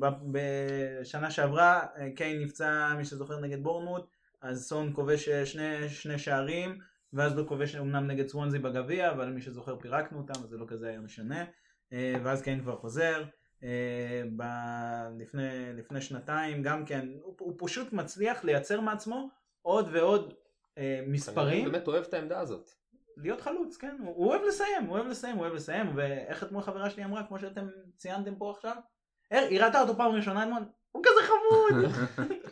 [0.00, 4.06] ב- בשנה שעברה אה, קיין נפצע מי שזוכר נגד בורנמוט
[4.42, 6.78] אז סון כובש אה, שני, שני שערים
[7.12, 10.64] ואז לא כובש אמנם נגד סוונזי בגביע אבל מי שזוכר פירקנו אותם אז זה לא
[10.68, 11.44] כזה היה משנה
[11.92, 13.24] אה, ואז קיין כבר חוזר
[13.62, 19.28] אה, ב- לפני, לפני שנתיים גם כן הוא, הוא פשוט מצליח לייצר מעצמו
[19.62, 20.34] עוד ועוד
[20.78, 22.70] אה, אני מספרים באמת אוהב את העמדה הזאת.
[23.22, 26.62] להיות חלוץ, כן, הוא, הוא אוהב לסיים, הוא אוהב לסיים, הוא אוהב לסיים, ואיך אתמול
[26.62, 27.66] חברה שלי אמרה, כמו שאתם
[27.96, 28.76] ציינתם פה עכשיו,
[29.30, 30.62] "הר- היא ראתה אותו פעם ראשונה אתמול,
[30.92, 31.84] הוא כזה חמוד!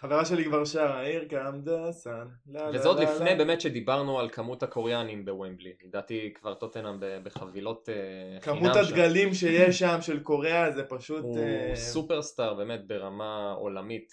[0.00, 2.26] חברה שלי כבר שרה, עיר קם דסן.
[2.46, 3.34] לא, וזה עוד לפני.
[3.34, 5.72] באמת שדיברנו על כמות הקוריאנים בוומבלי.
[5.84, 8.76] לדעתי כבר טוטנאם בחבילות אה, חינם כמות.
[8.76, 11.22] הדגלים שיש שם של קוריאה זה פשוט...
[11.24, 14.12] הוא אה, סופרסטאר באמת ברמה עולמית.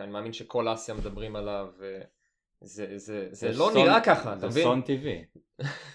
[0.00, 1.66] אני מאמין שכל אסיה מדברים עליו.
[2.62, 4.62] ו- זה, זה, זה לא סון- נראה ככה, אתה זה מבין?
[4.64, 5.24] סון טבעי.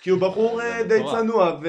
[0.01, 0.99] כי הוא בחור זה אה, די.
[1.11, 1.59] צנוע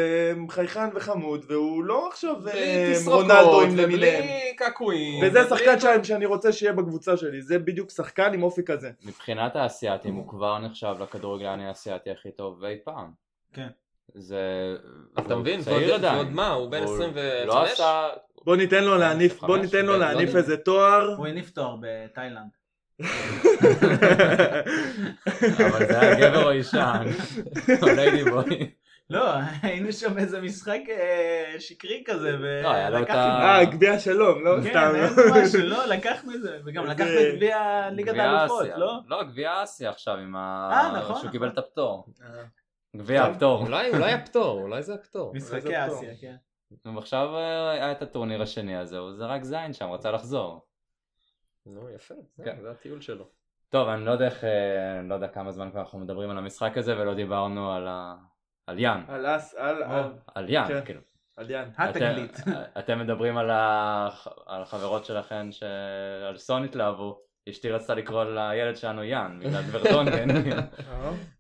[0.46, 4.24] וחייכן וחמוד והוא לא עכשיו אה, בלי תסרוקות רונלדוים למיניהם.
[4.24, 5.24] ובלי קעקועים.
[5.26, 8.90] וזה ובלי- שחקן שאני- שאני רוצה שיהיה בקבוצה שלי, זה בדיוק שחקן עם אופי כזה.
[9.05, 13.11] מבחינת האסייתים הוא כבר נחשב לכדורגלן האסייתי הכי טוב אי פעם.
[13.53, 13.68] כן.
[14.14, 14.74] זה...
[15.18, 15.62] אתה מבין?
[15.62, 16.14] צעיר עדיין.
[16.14, 17.80] ועוד מה, הוא בן הוא 25?
[17.80, 17.86] לא.
[18.44, 20.38] בוא ניתן לו להניף, בוא 25, ניתן לו לא להניף יודע.
[20.40, 21.14] איזה תואר.
[21.16, 22.51] הוא הניף תואר בתאילנד.
[25.66, 26.92] אבל זה היה גבר או אישה.
[27.82, 28.70] או ליידי בוי.
[29.11, 29.30] לא,
[29.62, 32.32] היינו שם איזה משחק אה, שקרי כזה,
[32.62, 33.18] לא, היה לו את ולקחנו...
[33.20, 34.92] ה- אה, גביע שלום, לא כן, סתם.
[34.94, 38.66] איזה משהו, לא, לקחנו את זה, וגם לקחנו את גביע ליגת האלופות.
[38.76, 38.99] לא?
[39.07, 40.68] לא, גביע אסיה עכשיו עם ה...
[40.72, 41.30] אה, נכון, שהוא נכון.
[41.30, 42.07] קיבל את הפטור.
[42.22, 42.42] אה,
[42.96, 43.30] גביע כן.
[43.30, 43.66] הפטור.
[43.66, 45.34] אולי הפטור, אולי זה הפטור.
[45.34, 45.86] משחקי.
[45.86, 46.34] אסיה, כן.
[46.94, 50.68] ועכשיו אה, היה את הטורניר השני הזה, הוא זרק זין שם, רצה לחזור.
[51.69, 52.57] נו יפה, זה- כן.
[52.62, 53.25] זה הטיול שלו.
[53.69, 56.39] טוב, אני לא יודע איך, אה, אני לא יודע כמה זמן כבר אנחנו מדברים על
[56.39, 58.16] המשחק הזה ולא דיברנו על ה...
[58.66, 59.05] על יאן.
[59.09, 60.85] על אס, על, על, על יאן, כן.
[60.85, 61.01] כאילו.
[61.37, 61.69] על יאן.
[61.79, 62.37] התגלית.
[62.79, 63.51] אתם, מדברים על,
[64.47, 67.21] החברות שלכם שעל סון התלהבו.
[67.49, 70.29] אשתי רצתה לקרוא לילד שלנו יאן, בגלל ורטונגן.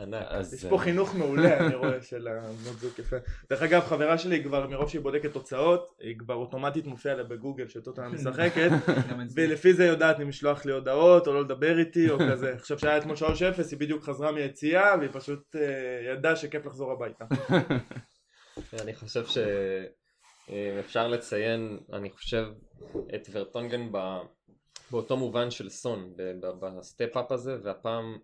[0.00, 0.26] אה, ענק.
[0.28, 3.16] אז, יש פה חינוך מעולה, אני רואה, של הבנות זוג יפה.
[3.50, 7.68] דרך אגב, חברה שלי כבר מרוב שהיא בודקת תוצאות, היא כבר אוטומטית מופיעה לה בגוגל
[7.68, 8.70] שטוטנה משחקת.
[9.34, 12.52] ולפי זה יודעת אם לשלוח לי הודעות או לא לדבר איתי או כזה.
[12.58, 13.20] עכשיו שהיה אתמול 3-0,
[13.70, 17.24] היא בדיוק חזרה מיציאה, והיא פשוט אה, ידעה שכיף לחזור הביתה.
[18.82, 22.46] אני חושב שאפשר לציין, אני חושב,
[23.14, 23.98] את ורטונגן ב...
[24.90, 26.14] באותו מובן של סון,
[26.60, 28.18] ב step-up הזה, והפעם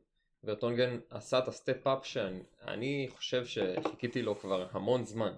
[0.47, 5.33] ורטונגן עשה את ה step-up שאני אני חושב שחיכיתי לו כבר המון זמן.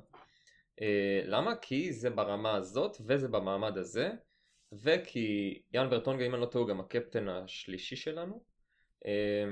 [0.81, 1.57] אה, למה?
[1.57, 4.11] כי זה ברמה הזאת וזה במעמד הזה,
[4.73, 8.41] וכי יאן ורטונגן, אם אני לא טועה, גם הקפטן השלישי שלנו.
[9.07, 9.45] אה,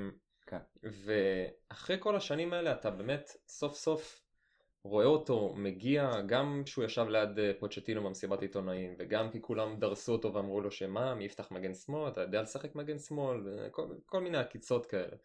[0.46, 0.58] כן.
[0.82, 4.20] ואחרי כל השנים האלה אתה באמת סוף סוף
[4.86, 10.12] רואה אותו מגיע גם כשהוא ישב ליד אה, פוצ'טינו במסיבת עיתונאים וגם כי כולם דרסו
[10.12, 14.20] אותו ואמרו לו שמה מי יפתח מגן שמאל אתה יודע לשחק מגן שמאל וכל כל
[14.20, 15.16] מיני עקיצות כאלה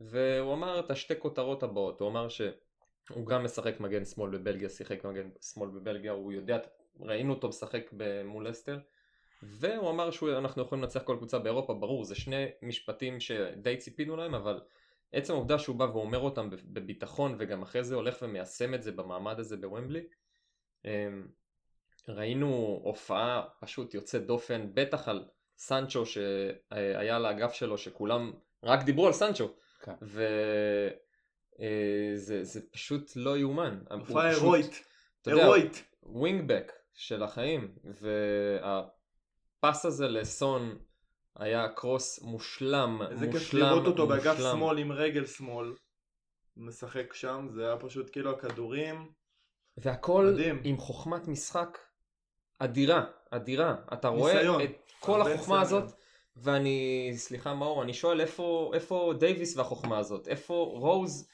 [0.00, 5.04] והוא אמר את השתי כותרות הבאות הוא אמר שהוא גם משחק מגן שמאל בבלגיה שיחק
[5.04, 6.58] מגן שמאל בבלגיה הוא יודע
[7.00, 7.90] ראינו אותו משחק
[8.24, 8.78] מול אסטר
[9.42, 14.34] והוא אמר שאנחנו יכולים לנצח כל קבוצה באירופה ברור זה שני משפטים שדי ציפינו להם
[14.34, 14.60] אבל
[15.12, 19.40] עצם העובדה שהוא בא ואומר אותם בביטחון וגם אחרי זה הולך ומיישם את זה במעמד
[19.40, 20.06] הזה בוומבלי
[20.84, 21.26] אמ,
[22.08, 25.24] ראינו הופעה פשוט יוצאת דופן בטח על
[25.56, 28.32] סנצ'ו שהיה על האגף שלו שכולם
[28.62, 29.92] רק דיברו על סנצ'ו כן.
[31.58, 34.84] וזה זה פשוט לא יאומן הופעה הירואית.
[35.26, 35.84] הירואית.
[36.02, 37.74] ווינגבק של החיים
[39.62, 40.78] והפס הזה לסון
[41.36, 44.56] היה קרוס מושלם, איזה כיף מושלם, לראות אותו באגף מושלם.
[44.56, 45.74] שמאל עם רגל שמאל.
[46.56, 49.12] משחק שם, זה היה פשוט כאילו הכדורים.
[49.76, 50.60] והכל מדהים.
[50.64, 51.78] עם חוכמת משחק
[52.58, 53.74] אדירה, אדירה.
[53.92, 54.62] אתה רואה ניסיון.
[54.62, 54.70] את
[55.00, 55.60] כל החוכמה.
[55.60, 55.92] הזאת,
[56.36, 60.28] ואני, סליחה מאור, אני שואל איפה, איפה דייוויס והחוכמה הזאת?
[60.28, 61.28] איפה רוז?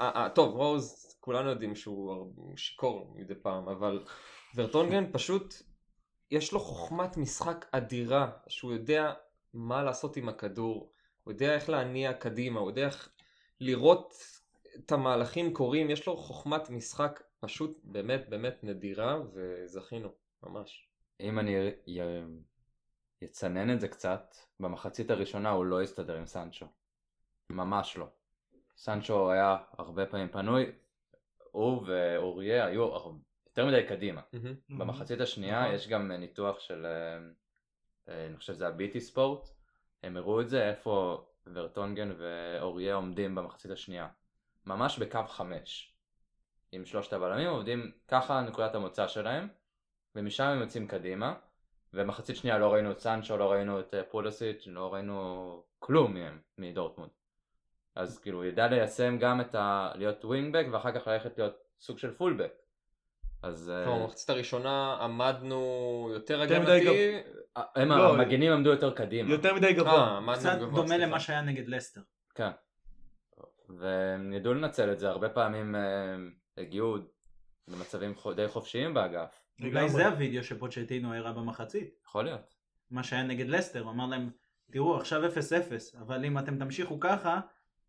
[0.00, 4.04] אה, אה, טוב, רוז, כולנו יודעים שהוא שיכור מדי פעם, אבל
[4.54, 5.54] ורטונגן פשוט,
[6.30, 9.12] יש לו חוכמת משחק אדירה, שהוא יודע
[9.54, 10.92] מה לעשות עם הכדור,
[11.24, 13.08] הוא יודע איך להניע קדימה, הוא יודע איך
[13.60, 14.14] לראות
[14.76, 20.08] את המהלכים קורים, יש לו חוכמת משחק פשוט באמת באמת נדירה, וזכינו,
[20.42, 20.88] ממש.
[21.20, 21.54] אם אני
[23.22, 26.66] יצנן את זה קצת, במחצית הראשונה הוא לא הסתדר עם סנצ'ו.
[27.50, 28.06] ממש לא.
[28.76, 30.72] סנצ'ו היה הרבה פעמים פנוי,
[31.52, 32.90] הוא ואוריה היו
[33.46, 34.20] יותר מדי קדימה.
[34.68, 35.74] במחצית השנייה נכון.
[35.74, 37.18] יש גם ניתוח של, אה,
[38.08, 39.48] אה, אני חושב שזה הביטי ספורט,
[40.02, 44.08] הם הראו את זה איפה ורטונגן ואוריה עומדים במחצית השנייה.
[44.66, 45.94] ממש בקו חמש.
[46.72, 49.48] עם שלושת הבלמים עובדים ככה נקודת המוצא שלהם,
[50.14, 51.34] ומשם הם יוצאים קדימה,
[51.94, 56.38] ומחצית שנייה לא ראינו את סנצ'ו, לא ראינו את אה, פולוסיץ', לא ראינו כלום מהם,
[56.58, 57.10] מדורטמונד.
[57.94, 59.92] אז כאילו הוא ידע ליישם גם את ה...
[59.94, 62.52] להיות ווינגבק ואחר כך ללכת להיות סוג של פולבק.
[63.42, 65.60] אז אה, טוב, במחצית הראשונה עמדנו
[66.12, 67.18] יותר הגנתי,
[67.56, 69.30] הם לא, המגנים עמדו יותר קדימה.
[69.30, 70.20] יותר מדי אה, גבוה.
[70.34, 71.06] קצת גבוה, דומה סליחה.
[71.06, 72.00] למה שהיה נגד לסטר.
[72.34, 72.50] כן.
[73.68, 75.80] והם ידעו לנצל את זה, הרבה פעמים אה,
[76.58, 76.96] הגיעו
[77.68, 79.39] במצבים חו- די חופשיים באגף.
[79.62, 79.88] אולי.
[79.88, 81.94] זה הוידאו שפוצ'טינו הראה במחצית.
[82.06, 82.54] יכול להיות.
[82.90, 84.30] מה שהיה נגד לסטר, הוא אמר להם,
[84.72, 85.30] תראו עכשיו 0-0,
[86.00, 87.40] אבל אם אתם תמשיכו ככה,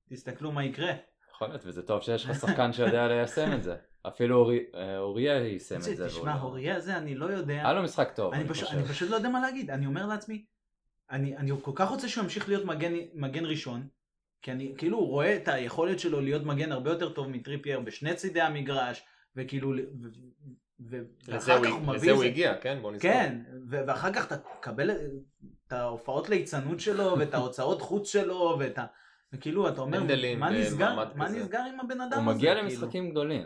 [0.10, 0.92] תסתכלו מה יקרה.
[1.36, 3.76] יכול להיות, וזה טוב שיש לך שחקן שיודע ליישם את זה.
[4.08, 6.08] אפילו אה, אוריה יישם את זה.
[6.08, 7.54] תשמע, הוריה הזה, אני לא יודע.
[7.54, 8.66] היה לו משחק טוב, אני חושב.
[8.66, 10.46] אני פשוט לא יודע מה להגיד, אני אומר לעצמי,
[11.12, 12.66] אני, כל כך רוצה שהוא ימשיך להיות
[13.14, 13.88] מגן, ראשון,
[14.42, 18.42] כי אני כאילו רואה את היכולת שלו להיות מגן הרבה יותר טוב מטריפייר בשני צידי
[18.42, 19.04] המגרש,
[19.36, 19.74] וכאילו,
[20.88, 22.78] לזה ואחר הוא- כך הוא מביא לזה הוא הגיע, כן?
[22.82, 23.12] בוא נזכור.
[23.12, 23.38] כן,
[23.70, 24.92] ו- ואחר כך אתה תקבל
[25.68, 28.86] את ההופעות ליצנות שלו, ואת ההוצאות חוץ שלו, ואת ה...
[29.34, 30.04] וכאילו, אתה אומר,
[30.38, 32.16] מה נסגר, מה כזה." נסגר עם הבן אדם הזה?
[32.16, 32.68] הוא מגיע כאילו?
[32.70, 33.44] למשחקים גדולים,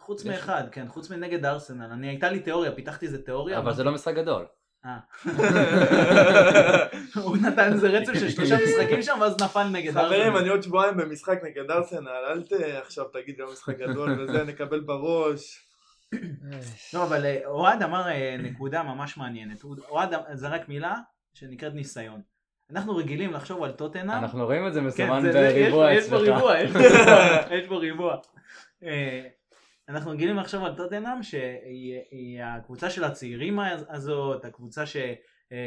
[0.00, 1.84] חוץ יש- מאחד, כן, חוץ מנגד ארסנל.
[1.92, 3.58] אני, הייתה לי תיאוריה, פיתחתי איזה תיאוריה.
[3.58, 4.46] אבל זה לא משחק גדול.
[4.86, 4.98] אה.
[7.24, 10.04] הוא נתן איזה רצף של שלושה משחקים שם, ואז נפל נגד ארסנל.
[10.16, 12.52] חברים, אני עוד שבועיים במשחק נגד ארסנל, אל ת...
[12.82, 15.65] עכשיו תגיד גם משחק גדול וזה, נקבל בראש.
[16.94, 19.64] לא, אבל אה, אוהד אמר אה, נקודה ממש מעניינת.
[19.88, 20.94] אוהד זרק מילה
[21.34, 22.20] שנקראת ניסיון.
[22.70, 24.10] אנחנו רגילים לחשוב על טוטנאם.
[24.10, 26.04] אנחנו רואים את זה כן, מסומן בריבוע אצלך.
[26.04, 26.58] יש פה ריבוע,
[27.50, 28.16] יש פה ריבוע.
[28.82, 29.26] אה,
[29.88, 34.96] אנחנו רגילים לחשוב על טוטנאם שהיא היא הקבוצה של הצעירים הזאת, הקבוצה ש-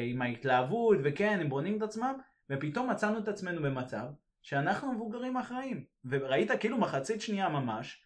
[0.10, 2.14] עם ההתלהבות, וכן, הם בונים את עצמם,
[2.50, 4.06] ופתאום מצאנו את עצמנו במצב
[4.42, 5.84] שאנחנו מבוגרים אחראים.
[6.06, 8.04] וראית כאילו מחצית שנייה ממש,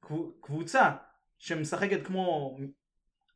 [0.00, 0.90] קבו- קבוצה
[1.38, 2.56] שמשחקת כמו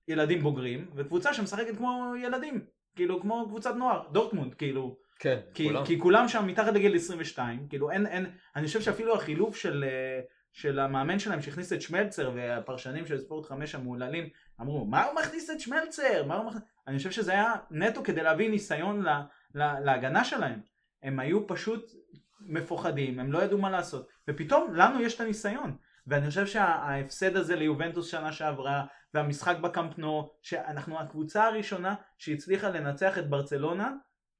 [0.09, 2.65] ילדים בוגרים, וקבוצה שמשחקת כמו ילדים,
[2.97, 4.97] כאילו כמו קבוצת נוער, דורטמונד, כאילו.
[5.19, 5.85] כן, כי, כולם.
[5.85, 8.27] כי כולם שם מתחת לגיל 22, כאילו אין, אין,
[8.57, 10.21] אני חושב שאפילו החילוף של, אה,
[10.53, 14.29] של המאמן שלהם שהכניס את שמלצר והפרשנים של ספורט 5 המהוללים
[14.61, 18.23] אמרו מה הוא מכניס את שמלצר, מה הוא מכניס, אני חושב שזה היה נטו כדי
[18.23, 19.23] להביא ניסיון לה,
[19.55, 20.61] לה, להגנה שלהם,
[21.03, 21.93] הם היו פשוט
[22.41, 25.77] מפוחדים, הם לא ידעו מה לעשות, ופתאום לנו יש את הניסיון,
[26.07, 28.83] ואני חושב שההפסד הזה ליובנטוס שנה שעברה,
[29.15, 33.93] והמשחק בקמפנו, שאנחנו הקבוצה הראשונה שהצליחה לנצח את ברצלונה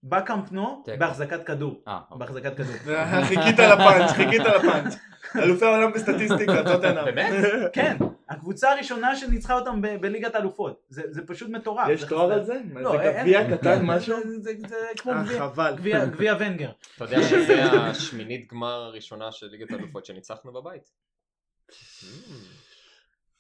[0.05, 0.83] בקמפנו.
[0.99, 1.83] בהחזקת כדור.
[1.89, 2.19] אה, אוקיי.
[2.19, 2.75] בהחזקת כדור.
[3.29, 4.95] חיכית לפאנץ', חיכית לפאנץ'.
[5.37, 7.05] אלופי העולם בסטטיסטיקה, טוטנאם.
[7.05, 7.33] באמת?
[7.73, 7.97] כן,
[8.29, 10.83] הקבוצה הראשונה שניצחה אותם ב- בליגת האלופות.
[10.89, 11.89] זה זה פשוט מטורף.
[11.91, 12.33] יש תואר.
[12.33, 12.61] על זה?
[12.73, 14.17] מה, לא, זה גביע קטן משהו?
[14.41, 14.51] זה-
[14.99, 15.75] כמו אה, גביע- חבל.
[15.77, 16.71] גביע- גביע ונגר.
[16.97, 20.91] אתה יודע שזה השמינית גמר הראשונה של ליגת האלופות שניצחנו בבית.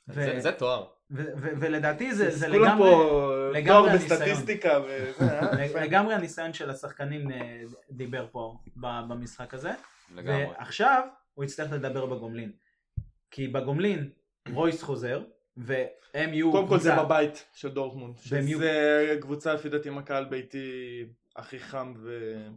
[0.09, 0.87] ו- זה- תואר.
[1.61, 2.91] ולדעתי זה זה לגמרי...
[2.91, 4.20] פה לגמרי תואר הניסיון.
[4.20, 5.41] בסטטיסטיקה וזה,
[5.76, 5.83] אה?
[5.85, 9.70] לגמרי הניסיון של השחקנים אה, דיבר פה במשחק הזה.
[10.14, 10.45] לגמרי.
[10.45, 11.03] ועכשיו
[11.35, 12.53] הוא יצטרך לדבר בגומלין.
[13.30, 14.11] כי בגומלין
[14.53, 15.22] רויס חוזר,
[15.57, 18.16] והם יהיו קודם כל זה בבית של דורטמונד.
[18.18, 21.05] שזה קבוצה לפי דעתי עם הקהל ביתי
[21.37, 21.95] הכי חם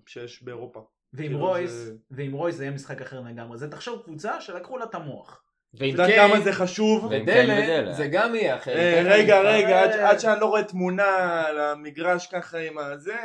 [0.05, 0.85] שיש באירופה.
[1.13, 3.57] ועם כאילו רויס, ועם רויס זה יהיה משחק אחר לגמרי.
[3.57, 5.41] זה תחשוב קבוצה שלקחו לה את המוח.
[5.75, 7.05] אתה ועם יודע קיין כמה זה חשוב?
[7.05, 7.91] ודלה, ודלה.
[7.93, 8.75] זה גם יהיה אחרת.
[8.77, 10.09] אה, כן, רגע, רגע, עד- אה.
[10.09, 13.15] עד שאני לא רואה תמונה על המגרש ככה עם הזה,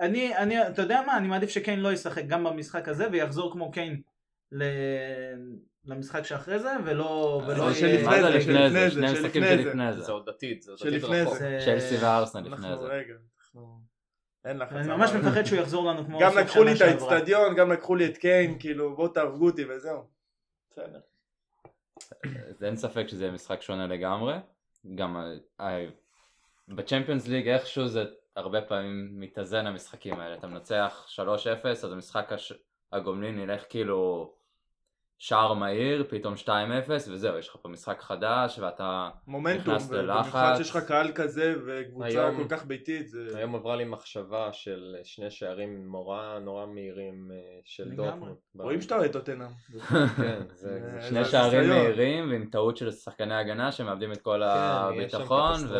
[0.00, 3.70] אני, אני, אתה יודע מה, אני מעדיף שקיין לא ישחק גם במשחק הזה, ויחזור כמו
[3.70, 4.00] קיין
[4.52, 4.62] ל...
[5.84, 7.42] למשחק שאחרי זה, ולא...
[7.46, 8.80] ולא זה אה, שלפני מה זה, זה שלפני לפני זה?
[8.84, 9.42] זה, שני שלפני משחקים.
[9.64, 10.12] שלפני זה זה.
[10.12, 11.38] עוד עתיד, זה עוד שלפני עתיד רחוק.
[11.38, 12.86] זה- צ'לסי וארסנל לפני זה.
[12.86, 13.14] רגע.
[14.44, 14.72] אין לחץ.
[14.72, 16.18] אני ממש מפחד שהוא יחזור לנו כמו...
[16.20, 16.80] גם לקחו לי את.
[16.80, 20.04] האצטדיון, גם לקחו לי את קיין, כאילו בואו תהרגו אותי וזהו.
[20.70, 20.98] בסדר.
[22.62, 24.34] אין ספק שזה משחק שונה לגמרי.
[24.94, 25.88] גם ה- ה-
[26.68, 28.04] בצ'מפיונס ליג איכשהו זה
[28.36, 30.34] הרבה פעמים מתאזן המשחקים האלה.
[30.36, 32.30] אתה מנצח 3-0, אז המשחק.
[32.92, 34.32] הגומלין ילך כאילו
[35.20, 36.48] שער מהיר, פתאום 2-0,
[36.90, 40.56] וזהו, יש לך פה משחק חדש, ואתה מומנטום, נכנס ללחץ.
[40.56, 43.28] שיש לך קהל כזה וקבוצה היום- כל כך ביתית, זה...
[43.38, 47.90] היום עברה לי מחשבה של שני שערים נורא נורא מהירים אה, של.
[47.90, 48.34] דורטמונד.
[48.54, 49.48] רואים שאתה אוהד טוטנאם.
[50.16, 50.80] כן, זה...
[51.00, 51.78] זה- שני זה שערים הניסיון.
[51.82, 55.78] מהירים ועם טעות של שחקני הגנה שמאבדים את כל כן, הביטחון ו...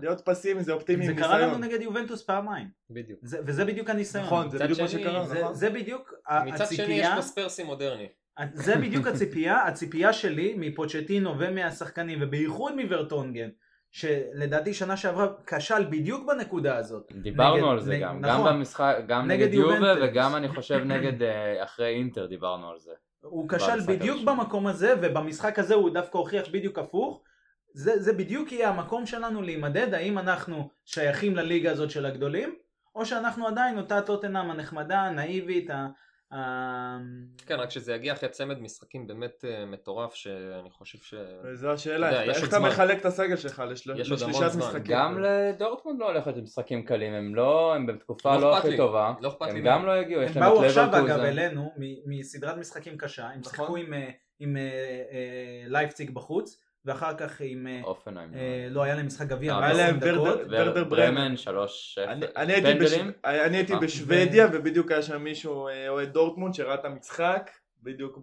[0.00, 1.58] להיות פסימי זה אופטימי זה קרה לנו.
[1.58, 2.68] נגד יובנטוס פעמיים.
[2.90, 3.18] בדיוק.
[3.22, 4.24] זה- וזה בדיוק הניסיון.
[4.24, 5.54] נכון, זה בדיוק מה שקרה, זה- נכון?
[5.54, 6.12] זה בדיוק
[6.46, 8.08] מצד שני יש הציפייה, פה ספרסי מודרני.
[8.52, 13.48] זה בדיוק הציפייה, הציפייה שלי מפוצ'טינו ומהשחקנים ובייחוד מוורטונגן,
[13.90, 17.12] שלדעתי שנה שעברה כשל בדיוק בנקודה הזאת.
[17.22, 18.46] דיברנו נגד- על זה נגד- גם, נכון.
[18.46, 19.94] גם במשחק, גם נגד נגד יובה.
[20.02, 22.92] וגם אני חושב נגד אה, אחרי אינטר דיברנו על זה.
[23.20, 24.26] הוא כשל בדיוק הראשון.
[24.38, 27.22] במקום הזה, ובמשחק הזה הוא דווקא הוכיח בדיוק הפוך.
[27.74, 32.54] זה, זה בדיוק יהיה המקום שלנו להימדד האם אנחנו שייכים לליגה הזאת של הגדולים,
[32.94, 35.70] או שאנחנו עדיין אותה טוטנאם הנחמדה, הנאיבית.
[37.46, 41.14] כן, רק שזה יגיע אחרי צמד משחקים באמת אה, מטורף, שאני חושב ש...
[41.44, 42.58] וזו השאלה, איך- אתה.
[42.58, 44.12] מחלק את הסגל שלך לשלישת.
[44.56, 44.82] משחקים.
[44.96, 48.76] גם לדורטמונד לא הולכת למשחקים קלים, הם לא, הם בתקופה לא לא הכי.
[48.76, 49.64] טובה, לא הם.
[49.64, 51.24] גם לא יגיעו, יש הם להם באו את עכשיו אגב לברקוזן.
[51.24, 53.42] אלינו מ- מסדרת משחקים קשה, הם נכון.
[53.52, 53.92] שיחקו עם,
[54.38, 58.34] עם אה, אה, לייפציג בחוץ, ואחר כך עם, אה, אופנהיים.
[58.34, 60.38] אה, לא היה להם משחק גביע, אה, היה להם 20 דקות.
[60.50, 61.36] ורדר- ברמן.
[61.36, 61.98] שלוש
[62.62, 63.12] פנדלים?
[63.24, 63.76] אני הייתי.
[63.76, 67.50] בשוודיה ובדיוק היה שם מישהו אוהד דורטמונד שראה את המשחק
[67.82, 68.18] בדיוק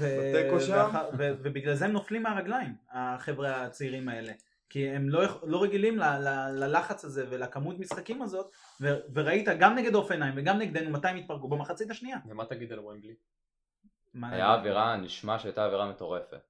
[0.00, 0.90] בתיקו שם.
[1.18, 4.32] ובגלל זה הם נופלים מהרגליים, החבר'ה הצעירים האלה.
[4.70, 8.50] כי הם לא, לא רגילים ל- ל- ללחץ הזה ולכמות משחקים הזאת,
[8.80, 12.16] ו- וראית גם נגד אופנהיים וגם נגדנו מתי הם התפרקו במחצית השנייה.
[12.28, 13.14] ומה תגיד על ומבלי?
[14.22, 16.40] היה אווירה, נשמע שהייתה אווירה מטורפת.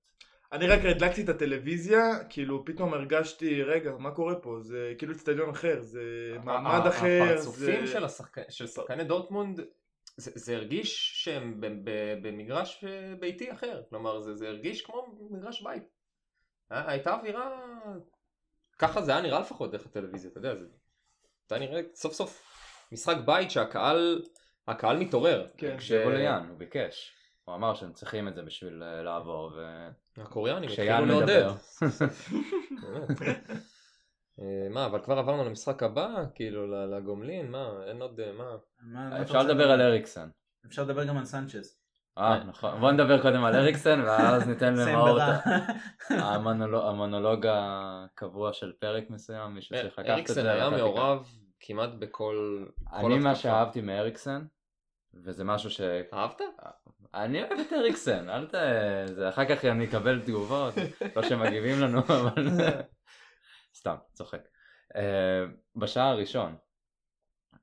[0.54, 4.56] אני רק הדלקתי את הטלוויזיה, כאילו פתאום הרגשתי, רגע, מה קורה פה?
[4.60, 6.02] זה כאילו אצטדיון אחר, זה
[6.44, 7.92] מעמד ה- אחר, הפרצופים זה...
[7.92, 9.60] של השחק- של שחקני דורטמונד,
[10.16, 11.60] זה זה הרגיש שהם
[12.22, 13.82] במגרש אה, ביתי אחר.
[13.90, 15.82] כלומר, זה זה הרגיש כמו מגרש בית.
[16.70, 17.60] הייתה אווירה...
[18.78, 20.66] ככה זה היה נראה לפחות דרך הטלוויזיה, אתה יודע, זה...
[21.50, 22.42] היה נראה סוף סוף
[22.92, 24.22] משחק בית שהקהל...
[24.68, 25.48] הקהל מתעורר.
[25.56, 25.76] כן.
[26.14, 27.12] ליאן, הוא ביקש.
[27.44, 29.88] הוא אמר שהם צריכים את זה בשביל אה, לעבור, ו...
[30.18, 31.46] הקוריאנים התחילו לעודד.
[34.40, 36.08] אה, מה, אבל כבר עברנו למשחק הבא?
[36.34, 37.50] כאילו, לגומלין?
[37.50, 38.20] מה, אין עוד...
[38.20, 39.22] אה, מה?
[39.22, 40.28] אפשר לדבר על אריקסן.
[40.66, 41.78] אפשר לדבר גם על סנצ'ז.
[42.18, 42.80] אה, נכון.
[42.80, 45.18] בוא נדבר קודם על אריקסן, ואז ניתן למאור.
[45.22, 45.32] את
[46.10, 50.10] המונולוג- הקבוע של פרק מסוים, מישהו צריך לקחת את זה.
[50.10, 50.70] אה, אריקסן היה.
[50.70, 51.26] מעורב
[51.60, 52.66] כמעט בכל...
[53.00, 53.34] כל אני מה.
[53.34, 54.44] שאהבתי מאריקסן,
[55.24, 55.80] וזה משהו ש...
[56.12, 56.40] אהבת?
[57.14, 58.54] אני אוהב את אריקסן, אל ת...
[59.06, 60.74] זה אחר כך אני אקבל תגובות,
[61.16, 62.48] לא שמגיבים לנו, אבל...
[63.74, 64.48] סתם, צוחק.
[64.96, 65.44] אה,
[65.76, 66.56] בשער הראשון,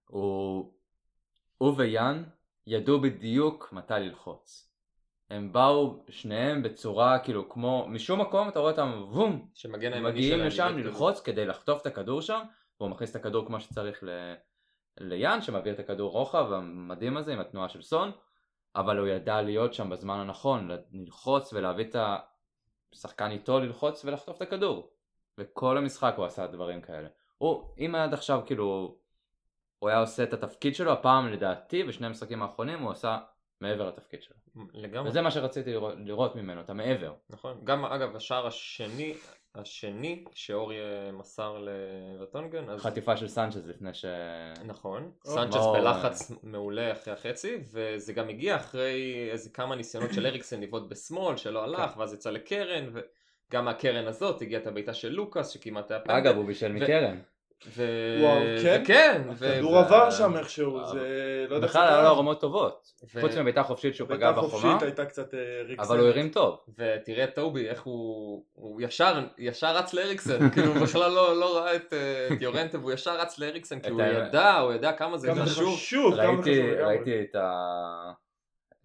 [0.08, 0.74] הוא...
[1.58, 2.24] הוא ויאן
[2.68, 4.72] ידעו בדיוק מתי ללחוץ.
[5.30, 10.40] הם באו שניהם בצורה כאילו כמו, משום מקום אתה רואה אותם וום, שמגן הימני מגיעים
[10.40, 10.78] לשם.
[10.78, 12.42] ללחוץ כדי לחטוף את הכדור שם,
[12.80, 14.34] והוא מכניס את הכדור כמו שצריך ל...
[15.00, 18.12] ליאן שמעביר את הכדור רוחב המדהים הזה עם התנועה של סון,
[18.76, 21.96] אבל הוא ידע להיות שם בזמן הנכון, ללחוץ ולהביא את
[22.94, 24.92] השחקן איתו ללחוץ ולחטוף את הכדור.
[25.38, 27.08] וכל המשחק הוא עשה דברים כאלה.
[27.38, 28.98] הוא, אם עד עכשיו כאילו
[29.80, 33.18] הוא היה עושה את התפקיד שלו, הפעם לדעתי בשני המשחקים האחרונים הוא עשה
[33.62, 34.36] מעבר לתפקיד שלו.
[34.74, 35.10] לגמרי.
[35.10, 37.14] וזה מה שרציתי לראות, לראות ממנו, את המעבר.
[37.30, 37.62] נכון.
[37.64, 39.14] גם אגב השער השני,
[39.56, 41.66] השני שאורי אה, מסר
[42.20, 44.06] לטונגן, אז חטיפה של סנצ'ז לפני ש...
[44.66, 50.26] נכון, סנצ'ס מאור, בלחץ מעולה אחרי החצי, וזה גם הגיע אחרי איזה כמה ניסיונות של
[50.26, 55.10] אריקסן לבעוט בשמאל שלא הלך, ואז יצא לקרן, וגם מהקרן הזאת הגיעה את הבעיטה של
[55.10, 56.18] לוקאס שכמעט היה פנדל.
[56.18, 57.20] אגב, הוא בישל מקרן.
[57.68, 57.84] ו...
[58.22, 58.82] וואו, כן?
[58.84, 61.46] וכן, הכדור ו- עבר שם איכשהו, זה...
[61.50, 62.18] לא יודע בכלל היה לו.
[62.18, 62.92] רמות טובות.
[63.16, 65.80] ו- חוץ מבעיטה חופשית שהוא פגע בחומה, חופשית הייתה קצת אה, ריקסנית.
[65.80, 66.60] אבל הוא הרים טוב.
[66.78, 71.58] ותראה את טובי איך הוא, הוא ישר, ישר רץ לאריקסן, כאילו הוא בכלל לא, לא
[71.58, 75.18] ראה את, אה, את יורנטה והוא ישר רץ לאריקסן כי הוא ידע, הוא ידע כמה
[75.18, 75.76] זה כמה זה חשוב.
[75.76, 76.84] חשוב, כמה זה חשוב ראיתי, לגמרי.
[76.84, 78.12] ראיתי את ה...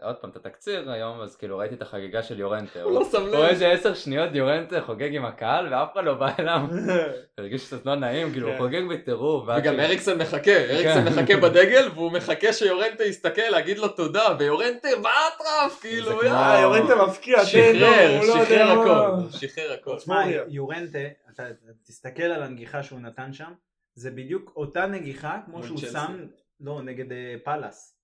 [0.02, 2.82] עוד פעם, את התקציר היום, אז כאילו ראיתי את החגיגה של יורנטה.
[2.82, 3.48] הוא לא שם הוא רואה לב.
[3.48, 6.60] איזה עשר שניות יורנטה חוגג עם הקהל ואף אחד לא בא אליו.
[7.38, 8.62] הרגיש קצת לא נעים, כאילו הוא כן.
[8.62, 9.48] חוגג בטירוף.
[9.58, 11.12] וגם אריקסן מחכה, אריקסן כן.
[11.12, 17.44] מחכה בדגל והוא מחכה שיורנטה יסתכל להגיד לו תודה ויורנטה באטרף כאילו אה, יורנטה מפקיע,
[17.44, 18.80] שחרר, לא שחרר.
[18.80, 19.96] הכל, שחרר הכל.
[19.96, 20.22] תשמע.
[20.48, 20.98] יורנטה,
[21.34, 21.44] אתה
[21.86, 23.52] תסתכל על הנגיחה שהוא נתן שם,
[23.94, 25.78] זה בדיוק אותה נגיחה כמו שהוא.
[25.78, 26.26] שם,
[26.60, 27.95] לא, נגד אה, פאלאס.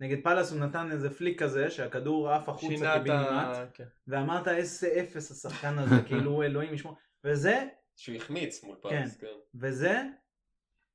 [0.00, 3.64] נגד פאלאס הוא נתן איזה flick כזה, שהכדור עף החוצה קיבינימט, ה...
[3.74, 3.84] כן.
[4.08, 6.94] ואמרת איזה אפס השחקן הזה, כאילו הוא אלוהים ישמור,
[7.24, 7.64] וזה
[7.96, 9.26] שהוא החמיץ מול פריז, כן.
[9.54, 10.02] וזה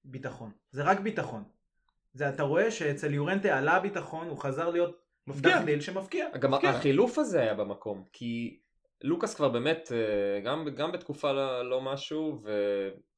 [0.03, 0.51] ביטחון.
[0.71, 1.43] זה רק ביטחון.
[2.13, 5.59] זה אתה רואה שאצל יורנטה עלה הביטחון, הוא חזר להיות מפקיע.
[5.59, 6.25] דחליל שמפקיע.
[6.39, 6.69] גם מפקיע.
[6.69, 8.59] החילוף הזה היה במקום, כי
[9.03, 12.43] לוקאס כבר באמת, אה, גם, גם בתקופה לא, לא משהו,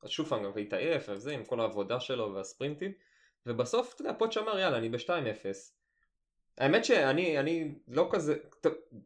[0.03, 2.91] ושוב פעם גם והתעייף וזה, עם כל העבודה שלו והספרינטים,
[3.45, 5.09] ובסוף, אתה יודע, פוטש אמר יאללה, אני ב-2-0.
[6.57, 8.35] האמת שאני אני לא כזה,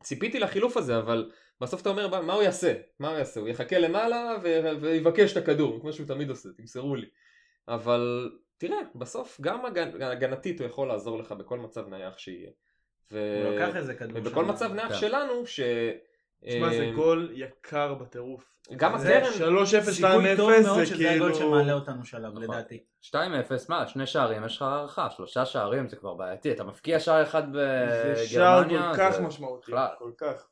[0.03, 1.31] ציפיתי לחילוף הזה, אבל
[1.61, 2.73] בסוף אתה אומר, מה הוא יעשה?
[2.99, 3.39] מה הוא יעשה?
[3.39, 7.07] הוא יחכה למעלה ו- ויבקש את הכדור, כמו שהוא תמיד עושה, תמסרו לי.
[7.67, 12.49] אבל תראה, בסוף גם הגנ- הגנתית הוא יכול לעזור לך בכל מצב נייח שיהיה.
[13.11, 13.43] ו...
[13.45, 14.49] הוא לקח איזה כדור ובכל שם.
[14.49, 14.95] מצב נייח כן.
[14.97, 15.59] שלנו, ש...
[16.45, 18.57] תשמע, זה אה, גול יקר בטירוף.
[18.75, 21.45] גם זה הקרן, 3-0, 2-0 סיכוי טוב מאוד זה שזה הגול כאילו...
[21.49, 22.43] שמעלה אותנו שלב נכון.
[22.43, 22.83] לדעתי.
[23.03, 23.15] 2-0,
[23.69, 27.43] מה, שני שערים, יש לך הערכה, שלושה שערים זה כבר בעייתי, אתה מפקיע שער אחד
[27.53, 29.71] זה שער בגרמניה, כל כך משמעותי.
[29.99, 30.47] כל כך.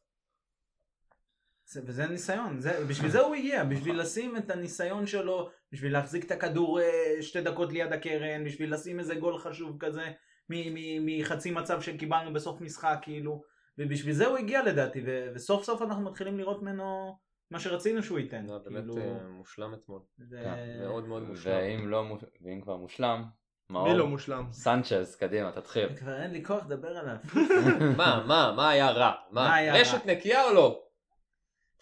[1.67, 6.25] זה- וזה ניסיון, זה, בשביל זה הוא הגיע, בשביל לשים את הניסיון שלו, בשביל להחזיק
[6.25, 6.85] את הכדור אה,
[7.21, 10.03] שתי דקות ליד הקרן, בשביל לשים איזה גול חשוב כזה
[10.49, 13.41] מ- מ- מחצי מצב שקיבלנו בסוף משחק כאילו,
[13.77, 17.17] ובשביל זה הוא הגיע לדעתי, ו- וסוף סוף אנחנו מתחילים לראות ממנו
[17.51, 18.45] מה שרצינו שהוא ייתן.
[18.45, 21.53] לא, באמת כאילו, אה, מושלם אתמול, זה- כן, מאוד מאוד מושלם.
[21.55, 23.23] ואם לא, מוש- ואם כבר מושלם,
[23.69, 24.45] מאור, מי לא מושלם?
[24.51, 25.95] סנצ'ז, קדימה, תתחיל.
[25.95, 27.15] כבר אין לי כוח לדבר עליו.
[27.97, 29.11] מה, מה, מה היה רע?
[29.31, 30.81] מה רשת נקייה או לא?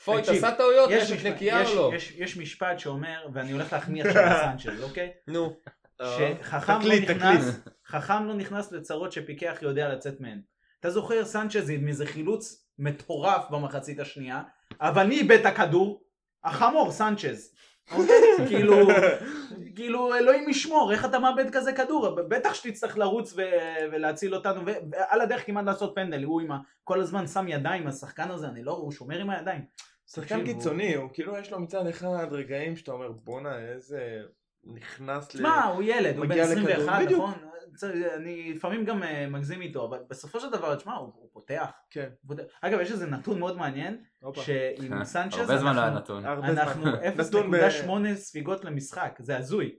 [0.05, 1.91] פויט עשה טעויות, יש רשת משפט- נקייה או לא?
[1.95, 5.11] יש- יש משפט שאומר, ואני הולך להחמיא עכשיו לסנצ'ז, אוקיי?
[5.27, 5.55] נו,
[6.01, 6.73] שחכם
[8.21, 10.41] לא לא נכנס לצרות שפיקח יודע לצאת מהן.
[10.83, 14.41] אתה זוכר סנצ'ז עם איזה חילוץ מטורף במחצית השנייה,
[14.81, 16.03] אבל מי איבד את הכדור?
[16.43, 17.55] החמור סנצ'ז.
[17.91, 18.15] אוקיי?
[18.47, 18.75] כאילו,
[19.75, 22.09] כאילו אלוהים ישמור, איך אתה מאבד כזה כדור?
[22.09, 23.41] בטח שתצטרך לרוץ ו-
[23.91, 24.61] ולהציל אותנו,
[24.91, 26.59] ועל הדרך כמעט לעשות פנדל, הוא עם ה...
[26.83, 29.65] כל הזמן שם ידיים, השחקן הזה, אני לא, הוא שומר עם הידיים.
[30.07, 34.21] שחקן קיצוני, הוא כאילו יש לו מצד אחד רגעים שאתה אומר בואנה איזה
[34.63, 35.37] נכנס ל...
[35.37, 37.23] תשמע, הוא ילד, הוא בן מגיע לכדור, 21, בדיוק.
[37.23, 37.52] נכון?
[38.15, 41.71] אני לפעמים גם אה, מגזים איתו, אבל בסופו של דבר, תשמע, הוא הוא פותח.
[41.89, 42.43] כן, פותח.
[42.61, 43.97] אגב, יש איזה נתון מאוד מעניין.
[44.33, 46.25] שעם סנצ'ז הרבה זמן לא היה אנחנו- נתון.
[46.25, 46.91] אנחנו זמן.
[47.27, 49.75] נתון ב- 0.8 ספיגות למשחק, זה הזוי.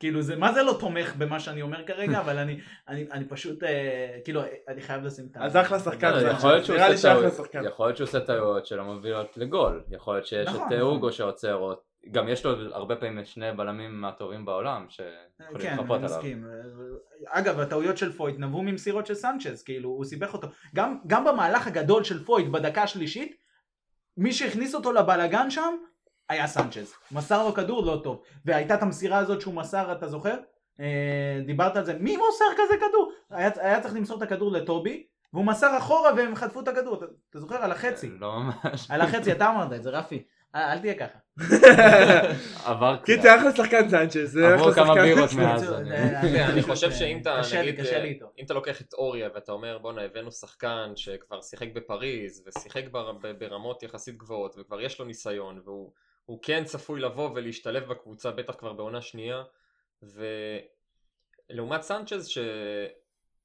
[0.00, 3.62] כאילו זה, מה זה לא תומך במה שאני אומר כרגע, אבל אני, אני, אני פשוט,
[3.62, 5.44] אה, כאילו, אני חייב לשים את ה...
[5.44, 6.20] אז אחלה שחקן לא,
[6.68, 7.64] נראה לי שאחלה שחקן.
[7.64, 10.80] יכול להיות שהוא עושה טעויות שלא מובילות לגול, יכול להיות שיש נכון, את אה, נכון.
[10.90, 11.72] אוגו שעוצר, או
[12.10, 16.18] גם יש לו הרבה פעמים שני בלמים מהטובים בעולם שיכולים כן, לחפות אני עליו.
[16.18, 16.46] מסכים.
[17.26, 20.48] אגב, הטעויות של פויט נבעו ממסירות של סנצ'ז, כאילו, הוא סיבך אותו.
[20.74, 23.36] גם, גם במהלך הגדול של פויט בדקה השלישית,
[24.16, 25.74] מי שהכניס אותו לבלגן שם,
[26.28, 26.94] היה סנצ'ז.
[27.12, 28.22] מסר לו כדור לא טוב.
[28.44, 30.36] והייתה את המסירה הזאת שהוא מסר, אתה זוכר?
[30.80, 33.12] אה, דיברת על זה, מי מוסר כזה כדור?
[33.30, 36.94] היה, היה צריך למסור את הכדור לטובי, והוא מסר אחורה והם חטפו את הכדור.
[36.94, 37.56] אתה, אתה זוכר?
[37.56, 38.08] על החצי.
[38.10, 38.90] לא ממש.
[38.90, 40.24] על החצי, אתה אמרת את זה, רפי.
[40.54, 41.18] אה, אל תהיה ככה.
[42.70, 43.36] עבר קיצר קצת.
[43.38, 44.32] אחלה שחקן סנצ'ז.
[44.32, 44.94] זה עברו כמה.
[44.94, 45.72] בירות מאז.
[45.72, 45.90] אה, אני-
[46.40, 48.22] אה, אני פשוט, חושב שאם אתה, נגיד.
[48.38, 52.84] אם אתה לוקח את אוריה ואתה אומר בואנה הבאנו שחקן שכבר שיחק בפריז ושיחק
[53.38, 55.92] ברמות יחסית גבוהות וכבר יש לו ניסיון והוא
[56.26, 59.42] הוא כן צפוי לבוא ולהשתלב בקבוצה בטח כבר בעונה שנייה
[61.50, 62.38] ולעומת סנצ'ז ש...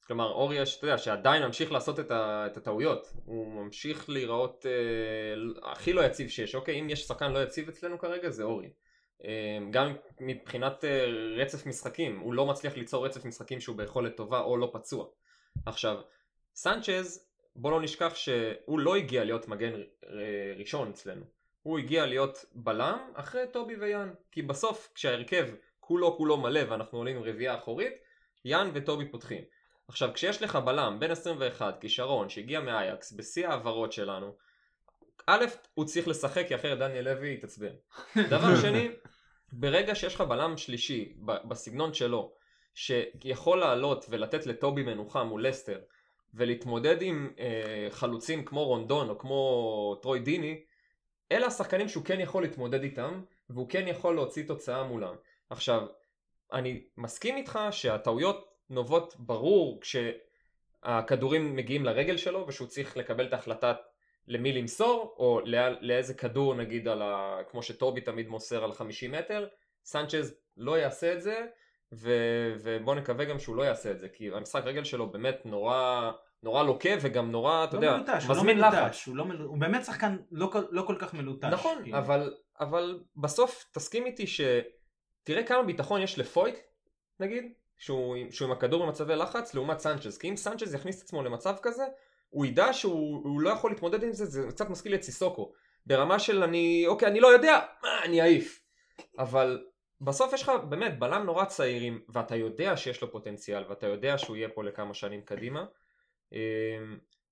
[0.08, 2.48] כלומר אוריה שאתה יודע שעדיין ממשיך לעשות את, ה...
[2.52, 7.44] את הטעויות הוא ממשיך להיראות אה, הכי לא יציב שיש אוקיי אם יש שחקן לא
[7.44, 8.70] יציב אצלנו כרגע זה אוריה
[9.26, 11.06] אה, גם מבחינת אה,
[11.38, 15.06] רצף משחקים, הוא לא מצליח ליצור רצף משחקים שהוא ביכולת טובה או לא פצוע.
[15.66, 16.02] עכשיו,
[16.56, 21.26] סנצ'ז, בוא לא נשכח שהוא לא הגיע להיות מגן אה, ראשון אצלנו.
[21.64, 24.14] הוא הגיע להיות בלם אחרי טובי ויאן.
[24.32, 25.48] כי בסוף, כשההרכב
[25.80, 27.94] כולו כולו מלא ואנחנו עולים עם רביעייה אחורית,
[28.46, 29.44] יאן וטובי פותחים.
[29.94, 34.36] עכשיו, כשיש לך בלם בן 21, כישרון, שהגיע מאייקס, בשיא ההעברות שלנו,
[35.28, 37.74] א', הוא צריך לשחק כי אחרת דניאל לוי יתעצבן.
[38.30, 38.90] דבר שני,
[39.52, 42.34] ברגע שיש לך בלם שלישי בסגנון שלו,
[42.74, 45.80] שיכול לעלות ולתת לטובי מנוחה מול לסטר,
[46.34, 50.64] ולהתמודד עם אה, חלוצים כמו רונדון או כמו טרוי דיני,
[51.32, 55.16] אלה השחקנים שהוא כן יכול להתמודד איתם, והוא כן יכול להוציא תוצאה מולם.
[55.50, 55.88] עכשיו,
[56.54, 63.74] אני מסכים איתך שהטעויות נובעות ברור כשהכדורים מגיעים לרגל שלו ושהוא צריך לקבל את ההחלטה
[64.28, 67.40] למי למסור, או לא, לאיזה כדור נגיד על ה...
[67.52, 69.48] כמו שטובי תמיד מוסר על 50 מטר,
[69.86, 71.46] סנצ'ז לא יעשה את זה,
[71.94, 72.12] ו...
[72.64, 76.12] ובוא נקווה גם שהוא לא יעשה את זה, כי המשחק רגל שלו באמת נורא,
[76.44, 79.08] נורא לוקה וגם נורא, אתה לא יודע, מלוטש, לא מזמין מלוטש, לחץ.
[79.08, 81.46] הוא לא מל- הוא באמת שחקן לא לא כל כך מלוטש.
[81.52, 81.98] נכון, כאילו.
[81.98, 86.56] אבל, אבל בסוף תסכים איתי שתראה כמה ביטחון יש לפויט,
[87.20, 91.24] נגיד, שהוא, שהוא עם הכדור במצבי לחץ, לעומת סנצ'ז, כי אם סנצ'ז יכניס את עצמו
[91.24, 91.84] למצב כזה,
[92.30, 95.52] הוא ידע שהוא הוא לא יכול להתמודד עם זה, זה קצת מזכיר לי את סיסוקו.
[95.86, 98.62] ברמה של אני, אוקיי, אני לא יודע, מה, אני אעיף.
[99.20, 99.64] אבל
[100.02, 104.36] בסוף יש לך באמת בלם נורא צעירים, ואתה יודע שיש לו פוטנציאל, ואתה יודע שהוא
[104.36, 105.66] יהיה פה לכמה שנים קדימה.
[106.34, 106.38] אמ,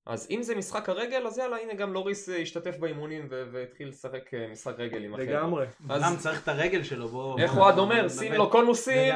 [0.06, 3.88] אז אם זה משחק הרגל, אז יאללה, הנה גם לוריס אה, השתתף באימונים ו- והתחיל
[3.88, 5.30] לשחק אה, משחק רגל עם החבר'ה.
[5.32, 5.66] לגמרי.
[5.66, 7.40] אז- בלם צריך את הרגל שלו, בוא...
[7.40, 8.10] איך אוהד אומר.
[8.10, 9.14] שים לו קונוסים,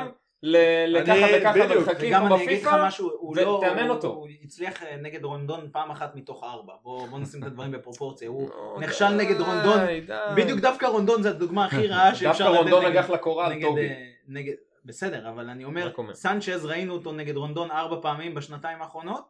[0.88, 1.68] לככה וככה.
[1.68, 3.50] מרחקים כמו אני אגיד לך בפיפא, משהו, הוא לא...
[3.50, 4.08] ותאמן הוא- אותו.
[4.08, 6.74] הוא הצליח אה, נגד רונדון פעם אחת מתוך ארבע.
[6.84, 8.28] בוא נשים את הדברים בפרופורציה.
[8.30, 9.78] הוא נו, נכשל נגד רונדון.
[10.08, 10.14] די.
[10.36, 13.62] בדיוק דווקא רונדון זה הדוגמה הכי רעה שאפשר דווקא לתת רונדון נגד- נגח לקורה על
[13.62, 13.90] טובי.
[13.90, 14.42] אה,
[14.86, 15.92] בסדר, אבל אני אומר.
[16.14, 19.24] סנצ'ז ראינו אותו נגד רונדון ארבע פעמים בשנתיים האחרונות,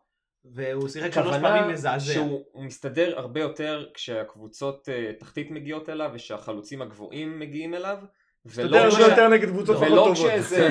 [0.46, 2.14] והוא שיחק שלוש פעמים מזעזע.
[2.14, 7.98] שהוא הוא מסתדר הרבה יותר כשהקבוצות אה, תחתית מגיעות אליו ושהחלוצים הגבוהים מגיעים אליו.
[8.46, 10.14] ולא יותר כש- ויותר נגד קבוצות פחות ולא טובות.
[10.18, 10.68] כשאיזה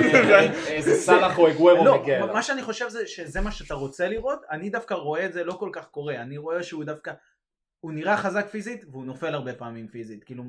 [0.67, 2.41] איזה סאלח או אגוורו לא, מגיע מה.
[2.43, 5.69] שאני חושב זה שזה מה שאתה רוצה לראות, אני דווקא רואה את זה לא כל
[5.73, 7.11] כך קורה, אני רואה שהוא דווקא,
[7.79, 10.43] הוא נראה חזק פיזית והוא נופל הרבה פעמים פיזית, כאילו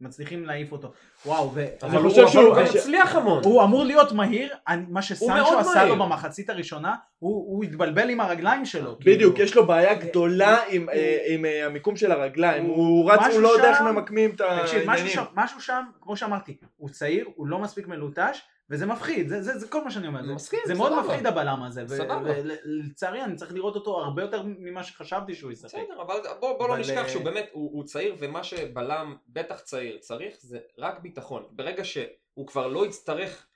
[0.00, 0.92] מצליחים להעיף אותו,
[1.26, 1.64] וואו, ו...
[1.82, 3.44] אבל חושב שהוא- הוא גם הצליח המון.
[3.44, 5.84] הוא אמור להיות מהיר, אני- מה שסנצ'ו עשה.
[5.84, 8.96] לו במחצית הראשונה, הוא הוא התבלבל עם הרגליים שלו.
[9.00, 9.44] בדיוק, כאילו.
[9.48, 13.48] יש לו בעיה גדולה עם, אה, עם אה, המיקום של הרגליים, הוא- רץ, הוא לא
[13.48, 15.12] יודע איך ממקמים את תקשיב, העניינים.
[15.12, 18.40] שם, משהו שם, כמו שאמרתי, הוא צעיר, הוא לא מספיק מלוטש,
[18.70, 20.26] וזה מפחיד, זה, זה, זה כל מה שאני אומר.
[20.26, 20.92] זה- מסכים, זה מאוד.
[21.04, 21.84] מפחיד הבלם הזה.
[22.24, 25.74] ולצערי אני צריך לראות אותו הרבה יותר ממה שחשבתי שהוא ישחק.
[25.74, 29.16] בסדר, אבל בוא, בוא לא אבל, נשכח אה, שהוא באמת, הוא, הוא צעיר, ומה שבלם,
[29.28, 31.46] בטח צעיר, צריך זה רק ביטחון.
[31.50, 33.46] ברגע שהוא כבר לא יצטרך,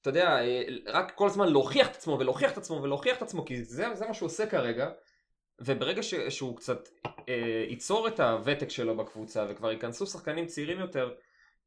[0.00, 3.44] אתה יודע, אה, רק כל הזמן להוכיח את עצמו, ולהוכיח את עצמו, ולהוכיח את עצמו,
[3.44, 4.90] כי זה, זה מה שהוא עושה כרגע,
[5.60, 6.88] וברגע ש, שהוא קצת
[7.28, 11.14] אה, ייצור את הוותק שלו בקבוצה, וכבר ייכנסו שחקנים צעירים יותר,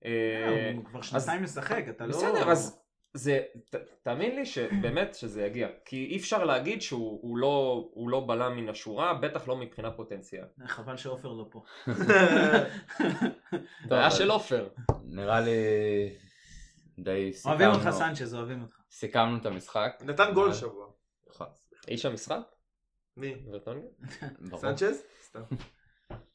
[0.06, 2.12] אה, הוא כבר שנתיים משחק, אתה לא...
[2.18, 2.85] בסדר, אז
[3.16, 3.40] זה,
[3.70, 5.68] ת, תאמין לי שבאמת שזה יגיע.
[5.86, 9.94] כי אי אפשר להגיד שהוא הוא לא, הוא לא בלם מן השורה, בטח לא מבחינת
[9.96, 10.46] פוטנציאל.
[10.66, 11.64] חבל שעופר לא פה.
[13.90, 14.68] בעיה של עופר.
[15.04, 15.52] נראה לי
[17.00, 18.76] די אוהבים אותך סיכמנו, סנצ'ז, אוהבים אותך.
[18.92, 20.02] סיכמנו את המשחק.
[20.06, 20.88] נתן גול שבוע.
[21.30, 21.48] נכון.
[21.88, 22.42] איש המשחק?
[23.18, 23.36] מי?
[23.46, 23.88] ורטונגה?
[24.40, 24.62] ברור.
[24.62, 25.04] סנצ'ז?
[25.24, 25.42] סתם.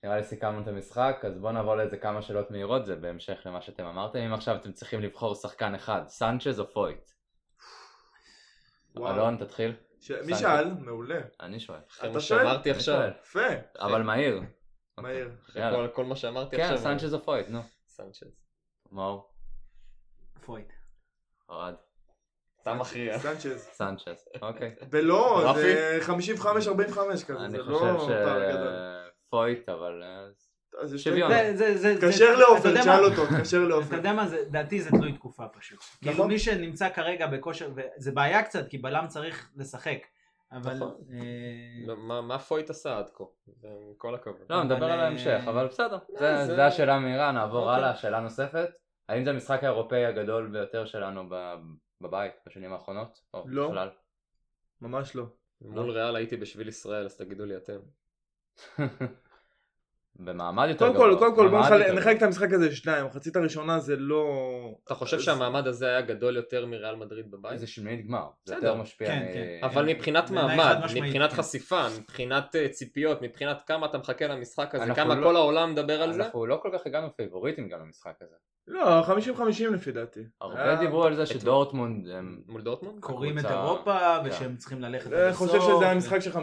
[0.05, 3.61] נראה לי סיכמנו את המשחק, אז בואו נעבור לאיזה כמה שאלות מהירות, זה בהמשך למה
[3.61, 4.19] שאתם אמרתם.
[4.19, 7.11] אם עכשיו אתם צריכים לבחור שחקן אחד, סנצ'ז או פויט?
[8.97, 9.15] וואו.
[9.15, 9.73] אלון, תתחיל.
[10.01, 10.35] ש- מי.
[10.35, 10.75] שאל?
[10.75, 11.21] מעולה.
[11.41, 11.79] אני שואל.
[11.91, 12.39] אחרי אתה מה שואל?
[12.41, 12.95] שאמרתי אני עכשיו.
[13.01, 13.11] שואל.
[13.49, 13.55] יפה.
[13.79, 14.43] אבל מהיר.
[14.99, 15.31] מהיר.
[15.51, 15.77] אחרי יאללה.
[15.89, 16.79] כל- כל מה שאמרתי כן, עכשיו.
[16.79, 17.61] סנצ'ז או פויט, נו.
[17.89, 18.33] סנצ'ז.
[18.93, 19.31] מאור,
[20.45, 20.73] פויט.
[21.49, 21.75] אוהד,
[22.63, 23.19] אתה מכריע.
[23.19, 23.69] סנצ'ז.
[23.73, 24.75] סנצ'ז, אוקיי.
[24.91, 25.61] ולא, רפי?
[25.61, 27.79] זה 55-45 כזה, זה לא
[28.25, 28.73] פער גדול.
[29.31, 30.03] שפויט, אבל...
[30.03, 30.27] אה,
[30.83, 31.31] אז שוויון.
[31.33, 33.07] לי- זה- זה- זה- תתקשר זה- אתה יודע תשאל מה?
[33.07, 33.97] אותו, תתקשר אתה לעופר.
[33.97, 35.79] יודע מה, זה- לדעתי זה תלוי תקופה פשוט.
[36.01, 36.29] כאילו נכון.
[36.29, 39.99] מי שנמצא כרגע בכושר, וזה בעיה קצת, כי בלם צריך לשחק.
[40.53, 40.75] אבל...
[40.75, 40.95] נכון.
[41.13, 43.25] אה, לא, מה- מה פויט עשה עד כה?
[43.65, 44.47] עם כל הכבוד.
[44.51, 45.99] לא, נדבר על אה, ההמשך, אבל בסדר.
[46.19, 47.75] זה- זה- זה השאלה מהירה, נעבור אוקיי.
[47.75, 47.97] הלאה.
[47.97, 48.69] שאלה נוספת.
[49.09, 51.55] האם זה המשחק האירופאי הגדול ביותר שלנו ב-
[52.01, 53.21] בבית בשנים האחרונות?
[53.47, 53.73] לא.
[54.81, 55.25] ממש לא.
[55.61, 57.79] מול ריאל הייתי בשביל ישראל, אז תגידו לי אתם.
[60.23, 61.19] במעמד יותר קודם כל, גבוה.
[61.19, 64.25] קודם כל בוא מעמד נחלק- את המשחק הזה לשניים, המחצית הראשונה זה לא...
[64.85, 67.31] אתה חושב אז- שהמעמד הזה היה גדול יותר מריאל מדריד.
[67.31, 67.59] בבית?
[67.59, 68.27] זה שמינית גמר.
[68.45, 68.55] זה.
[68.55, 69.07] יותר משפיע.
[69.09, 69.59] כן, כן.
[69.67, 71.37] אבל מבחינת בעיניי מעמד, מבחינת כן.
[71.37, 75.73] חשיפה, מבחינת אה, ציפיות, מבחינת כמה אתה מחכה למשחק הזה, אנחנו כמה לא- כל העולם
[75.73, 78.35] מדבר על זה, אנחנו לא כל כך הגענו פייבוריטים גם למשחק הזה.
[78.67, 79.11] לא, 50-50
[79.75, 80.21] לפי דעתי.
[80.41, 82.41] הרבה דיברו על זה שדורטמונד הם...
[82.49, 83.01] מול דורטמונד?
[83.01, 84.29] קוראים את אירופה, כן.
[84.29, 86.37] ושהם צריכים ללכת אני חושב שזה היה משחק של 50-50.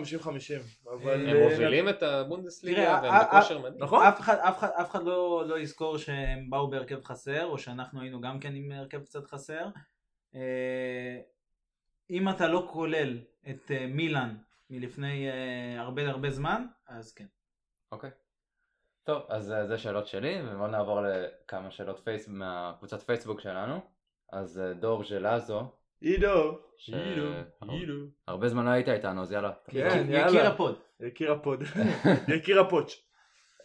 [0.94, 1.30] אבל...
[1.30, 3.84] הם אה, מובילים את הבונדסליגה והם אה, בכושר מדהים.
[3.84, 4.06] נכון?
[4.06, 8.02] אף אחד, אף אחד, אף אחד לא, לא יזכור שהם באו בהרכב חסר, או שאנחנו
[8.02, 9.68] היינו גם כן עם הרכב קצת חסר.
[10.36, 11.20] אה,
[12.10, 13.18] אם אתה לא כולל
[13.50, 14.38] את אה, מילאן
[14.70, 17.26] מלפני אה, הרבה הרבה זמן, אז כן.
[17.92, 18.10] אוקיי.
[19.04, 22.28] טוב, אז אה, זה שאלות שלי, ובואו נעבור לכמה שאלות פייס...
[22.28, 23.80] מהקבוצת פייסבוק שלנו.
[24.30, 25.72] אז אה, דור ז'לאזו,
[26.02, 27.28] עידו, ש- עידו,
[27.70, 27.94] עידו.
[28.28, 29.52] הרבה זמן לא היית איתנו, אז יאללה.
[29.70, 30.28] כן, יקיר- יאללה.
[30.30, 30.76] יקיר הפוד.
[31.00, 31.64] יקיר הפוד.
[32.38, 33.04] יקיר הפוץ'.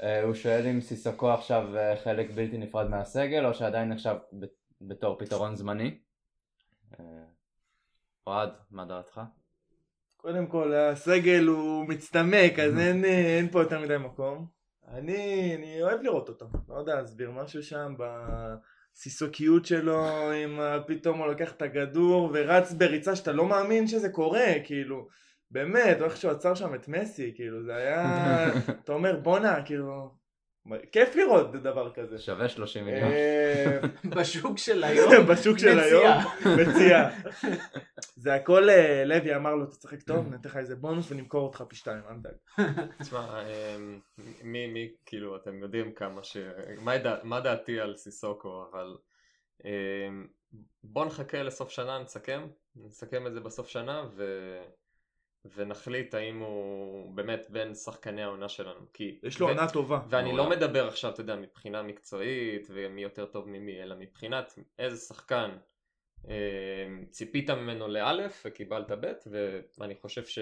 [0.02, 4.46] אה, הוא שואל אם סיסוקו עכשיו אה, חלק בלתי נפרד מהסגל, או שעדיין נחשב ב-
[4.80, 5.98] בתור פתרון זמני.
[7.00, 7.04] אה,
[8.26, 9.20] אוהד, מה דעתך?
[10.16, 14.46] קודם כל הסגל הוא מצטמק אז אין, אה, אין פה יותר מדי מקום.
[14.88, 17.94] אני, אני אוהב לראות אותו, לא יודע להסביר משהו שם
[18.94, 24.08] בסיסוקיות שלו, עם ה- פתאום הוא לוקח את הכדור ורץ בריצה שאתה לא מאמין שזה
[24.08, 25.08] קורה, כאילו,
[25.50, 28.48] באמת, או איך שהוא עצר שם את מסי, כאילו, זה היה,
[28.84, 30.21] אתה אומר בואנה, כאילו,
[30.92, 32.18] כיף לראות דבר כזה.
[32.18, 33.10] שווה 30 מיליון.
[33.10, 33.80] אה,
[34.16, 35.84] בשוק של היום, בשוק של מציע.
[35.84, 36.22] היום,
[36.60, 37.08] מציע.
[38.16, 41.64] זה הכל אה, לוי אמר לו, אתה צחק טוב, ניתן לך איזה בונוס ונמכור אותך
[41.68, 42.86] פי שתיים, אל תדאג.
[42.98, 44.00] תשמע, אמ,
[44.42, 46.36] מי, מי, כאילו, אתם יודעים כמה ש...
[47.22, 48.96] מה דעתי על סיסוקו, אבל
[49.64, 50.26] אמ,
[50.84, 52.46] בוא נחכה לסוף שנה, נסכם,
[52.76, 54.24] נסכם את זה בסוף שנה ו...
[55.44, 58.80] ונחליט האם הוא באמת בין שחקני העונה שלנו.
[58.92, 59.18] כי...
[59.22, 60.00] יש לו ו- עונה טובה.
[60.08, 60.50] ואני לא.
[60.50, 65.50] מדבר עכשיו, אתה יודע, מבחינה מקצועית ומי יותר טוב ממי, אלא מבחינת איזה שחקן
[66.28, 66.34] אה,
[67.10, 69.24] ציפית ממנו לאלף וקיבלת בית,
[69.78, 70.38] ואני חושב ש...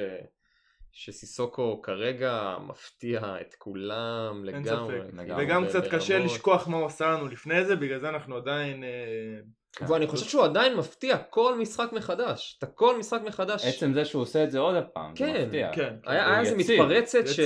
[0.92, 5.00] שסיסוקו כרגע מפתיע את כולם אין לגמרי.
[5.00, 5.14] ספק.
[5.14, 5.44] לגמרי.
[5.44, 6.32] וגם קצת קשה ברמות.
[6.32, 8.84] לשכוח מה הוא עשה לנו לפני זה, בגלל זה אנחנו עדיין...
[8.84, 9.40] אה,
[9.88, 12.56] ואני חושב שהוא עדיין מפתיע כל משחק מחדש.
[12.58, 13.64] אתה כל משחק מחדש.
[13.64, 15.72] עצם זה שהוא עושה את זה עוד פעם, זה כן, מפתיע.
[15.72, 15.94] כן.
[16.06, 16.56] היה הוא היה איזה.
[16.56, 17.40] מתפרצת ש...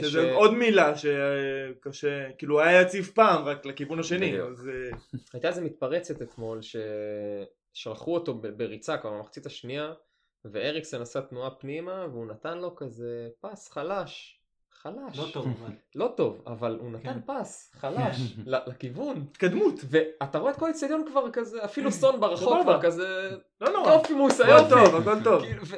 [0.00, 4.40] שזה ש- עוד מילה שקשה, כאילו היה יציב פעם, רק לכיוון השני.
[4.40, 4.96] אז אה,
[5.32, 6.60] הייתה איזה מתפרצת אתמול
[7.72, 9.92] ששלחו אותו בריצה כבר במחצית השנייה
[10.44, 14.39] ואריקסן עשה תנועה פנימה והוא נתן לו כזה פס חלש.
[14.82, 15.18] חלש.
[15.18, 15.72] לא טוב אבל.
[16.00, 17.20] לא טוב, אבל הוא נתן כן.
[17.26, 18.16] פס חלש
[18.68, 19.24] לכיוון.
[19.30, 19.74] התקדמות.
[19.90, 22.62] ואתה רואה את כל האצטדיון כבר כזה, אפילו סון ברחוב.
[22.62, 23.92] כבר כזה, לא נורא.
[23.92, 24.90] יופי מוסה הכל יופי.
[24.90, 25.42] טוב, הכל טוב.
[25.42, 25.76] כאילו, ו-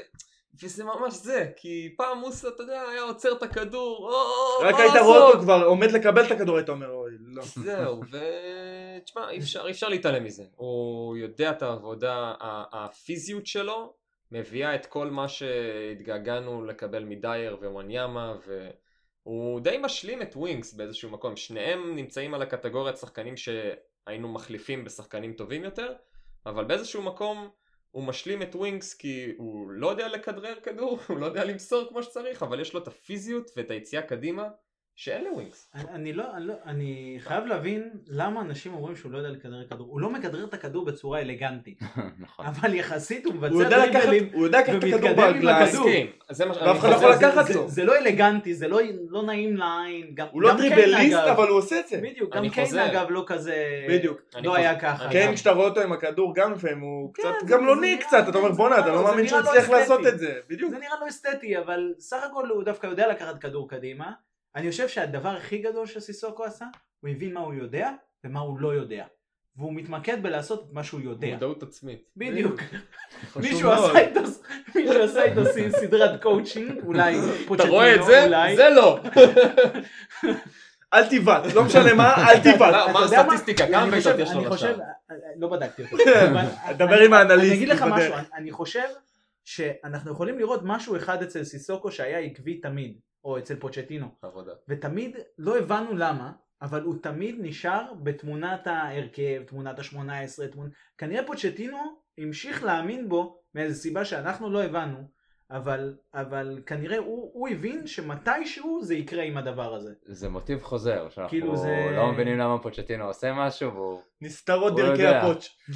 [0.63, 4.93] וזה ממש זה, כי פעם מוסה, אתה יודע, היה עוצר את הכדור, או, רק היית
[5.05, 5.41] רואה אותו?
[5.41, 7.43] כבר עומד לקבל את הכדור, היית אומר אוי, לא.
[7.43, 10.45] זהו, ותשמע, אי אפשר, אי אפשר להתעלם מזה.
[10.57, 12.35] הוא יודע את העבודה,
[12.73, 13.95] הפיזיות שלו
[14.33, 18.35] מביאה את כל מה שהתגעגענו לקבל מדייר ווואניאמה,
[19.27, 21.37] והוא די משלים את ווינקס באיזשהו מקום.
[21.37, 25.95] שניהם נמצאים על הקטגוריית שחקנים שהיינו מחליפים בשחקנים טובים יותר,
[26.47, 27.51] אבל באיזשהו מקום
[27.91, 32.03] הוא משלים את ווינקס כי הוא לא יודע לכדרר כדור, הוא לא יודע למסור כמו
[32.03, 34.49] שצריך, אבל יש לו את הפיזיות ואת היציאה קדימה
[34.97, 35.71] שאין לווינקס.
[35.75, 39.65] אני- אני לא, אני לא, אני חייב להבין למה אנשים אומרים שהוא לא יודע לכדרר
[39.67, 39.87] כדור.
[39.91, 41.81] הוא לא מכדרר את הכדור בצורה אלגנטית,
[42.21, 42.47] נכון.
[42.47, 44.29] אבל יחסית הוא מבצע דריבלים.
[44.33, 46.09] הוא יודע לקחת את הכדור ברגליים.
[46.61, 47.69] ואף אחד לא יכול זה- לקחת זה- לו.
[47.69, 48.79] זה לא אלגנטי, זה לא
[49.09, 50.11] לא נעים לעין.
[50.15, 51.29] גם- הוא לא גם קיין, טריבליסט אגב.
[51.29, 51.97] אבל הוא עושה את זה.
[52.03, 52.87] בדיוק, גם קיין חוזר.
[52.91, 53.57] אגב לא כזה...
[53.89, 54.21] בדיוק.
[54.43, 54.55] לא.
[54.55, 55.05] היה ככה.
[55.05, 58.25] אני כן, כשאתה רואה אותו עם הכדור גם לפעמים הוא כן, קצת גמלוני זה קצת,
[58.29, 60.07] אתה אומר בואנה אתה לא מאמין שהוא לא הצליח לעשות.
[60.07, 60.35] את זה.
[60.49, 60.71] בדיוק.
[60.71, 64.13] זה נראה לא אסתטי, אבל סך הכל הוא דווקא יודע לקחת כדור קדימה.
[64.57, 66.67] אני חושב שהדבר הכי גדול שסיסוקו עשה,
[67.01, 67.91] הוא הבין מה הוא יודע
[68.25, 69.05] ומה הוא לא יודע.
[69.57, 71.29] והוא מתמקד בלעשות את מה שהוא יודע.
[71.29, 72.03] מודעות עצמית.
[72.17, 72.61] בדיוק.
[73.37, 73.71] מישהו.
[73.71, 74.21] עשה איתו
[74.75, 77.17] מישהו עשה איתו ס- סדרת קואוצ'ינג, אולי
[77.55, 78.27] אתה רואה את זה?
[78.57, 78.99] זה לא.
[80.95, 82.61] אל תבעט, לא משנה מה, אל תבעט.
[82.61, 83.67] מה- הסטטיסטיקה?
[83.67, 84.79] כמה בעיטות יש לו לשער?
[85.37, 85.97] לא בדקתי אותו.
[86.79, 87.83] דבר עם האנליסט, אני אגיד לך.
[87.83, 88.89] משהו, אני חושב
[89.45, 94.53] שאנחנו יכולים לראות משהו אחד אצל סיסוקו שהיה עקבי תמיד, או אצל פוצ'טינו, עבודה.
[94.69, 100.71] ותמיד לא הבנו למה, אבל הוא תמיד נשאר בתמונת ההרכב, תמונת השמונה עשרה, תמונ...
[100.99, 101.79] כנראה פוצ'טינו
[102.19, 104.99] המשיך להאמין בו מאיזו סיבה שאנחנו לא הבנו,
[105.51, 109.93] אבל, אבל כנראה הוא, הוא הבין שמתישהו זה יקרה עם הדבר הזה.
[110.07, 114.01] זה מוטיב חוזר, שאנחנו כאילו זה- לא מבינים למה פוצ'טינו עושה משהו, והוא...
[114.21, 115.03] נסתרות דרכי.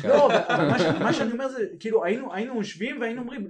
[0.03, 0.09] כן.
[0.09, 3.49] לא, אבל מה, ש, מה שאני אומר זה, כאילו היינו, היינו יושבים והיינו אומרים,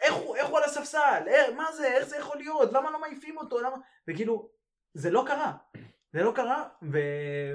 [0.00, 1.22] איך הוא, איך הוא על הספסל?
[1.26, 1.86] איך, מה זה?
[1.86, 2.72] איך זה יכול להיות?
[2.72, 3.60] למה לא מעיפים אותו?
[3.60, 3.76] למה?
[4.08, 4.48] וכאילו,
[4.94, 5.52] זה לא קרה.
[6.12, 6.98] זה לא קרה, ו,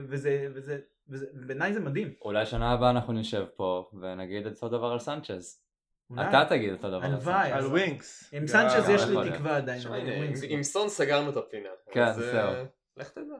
[0.10, 2.14] וזה, וזה, וזה, בעיניי זה מדהים.
[2.22, 5.62] אולי שנה הבאה אנחנו נשב פה ונגיד את אותו דבר על סנצ'ז.
[6.10, 6.30] אולי.
[6.30, 7.50] אתה תגיד אותו דבר על הלוואי.
[7.50, 7.64] סנצ'ז.
[7.64, 8.30] על ווינקס.
[8.34, 9.32] עם סנצ'ז יש לי.
[9.32, 9.82] תקווה עדיין.
[10.50, 10.64] עם לא.
[10.64, 11.70] סון סגרנו את הפינה.
[11.92, 12.66] כן, אז, אה, זהו.
[12.98, 13.36] לך תדע.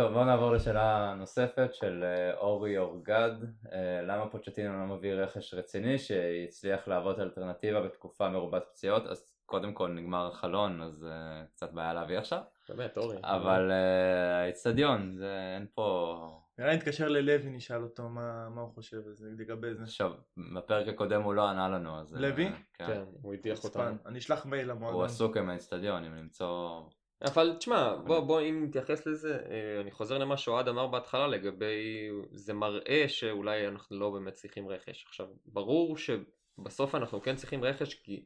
[0.00, 3.30] טוב בוא נעבור לשאלה נוספת של אה, אורי אורגד
[3.72, 9.74] אה, למה פוצ'טינו לא מביא רכש רציני שיצליח להוות אלטרנטיבה בתקופה מרובת פציעות אז קודם
[9.74, 13.16] כל נגמר החלון אז אה, קצת בעיה להביא עכשיו באמת, אורי.
[13.22, 16.16] אבל אה, האיצטדיון זה אין פה
[16.58, 19.82] נראה לי נתקשר ללוי נשאל אותו מה מה הוא חושב על זה לגבי זה.
[19.82, 20.12] עכשיו
[20.54, 22.50] בפרק הקודם הוא לא ענה לנו אז לוי?
[22.74, 22.86] כן.
[22.86, 23.64] כן, הוא הדיח.
[23.64, 23.96] אותנו.
[24.06, 25.04] אני אשלח מייל הוא למועדון.
[25.04, 26.82] עסוק עם האיצטדיון אם למצוא
[27.24, 32.08] אבל תשמע, בוא, בוא אם נתייחס לזה, אה, אני חוזר למה שאוהד אמר בהתחלה לגבי,
[32.32, 35.04] זה מראה שאולי אנחנו לא באמת צריכים רכש.
[35.08, 38.24] עכשיו, ברור שבסוף אנחנו כן צריכים רכש כי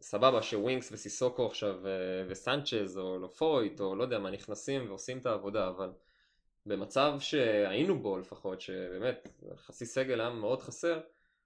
[0.00, 1.92] סבבה שווינקס וסיסוקו עכשיו אה,
[2.28, 5.90] וסנצ'ז או לופויט או לא יודע מה נכנסים ועושים את העבודה, אבל
[6.66, 11.00] במצב שהיינו בו לפחות, שבאמת חצי סגל היה מאוד חסר,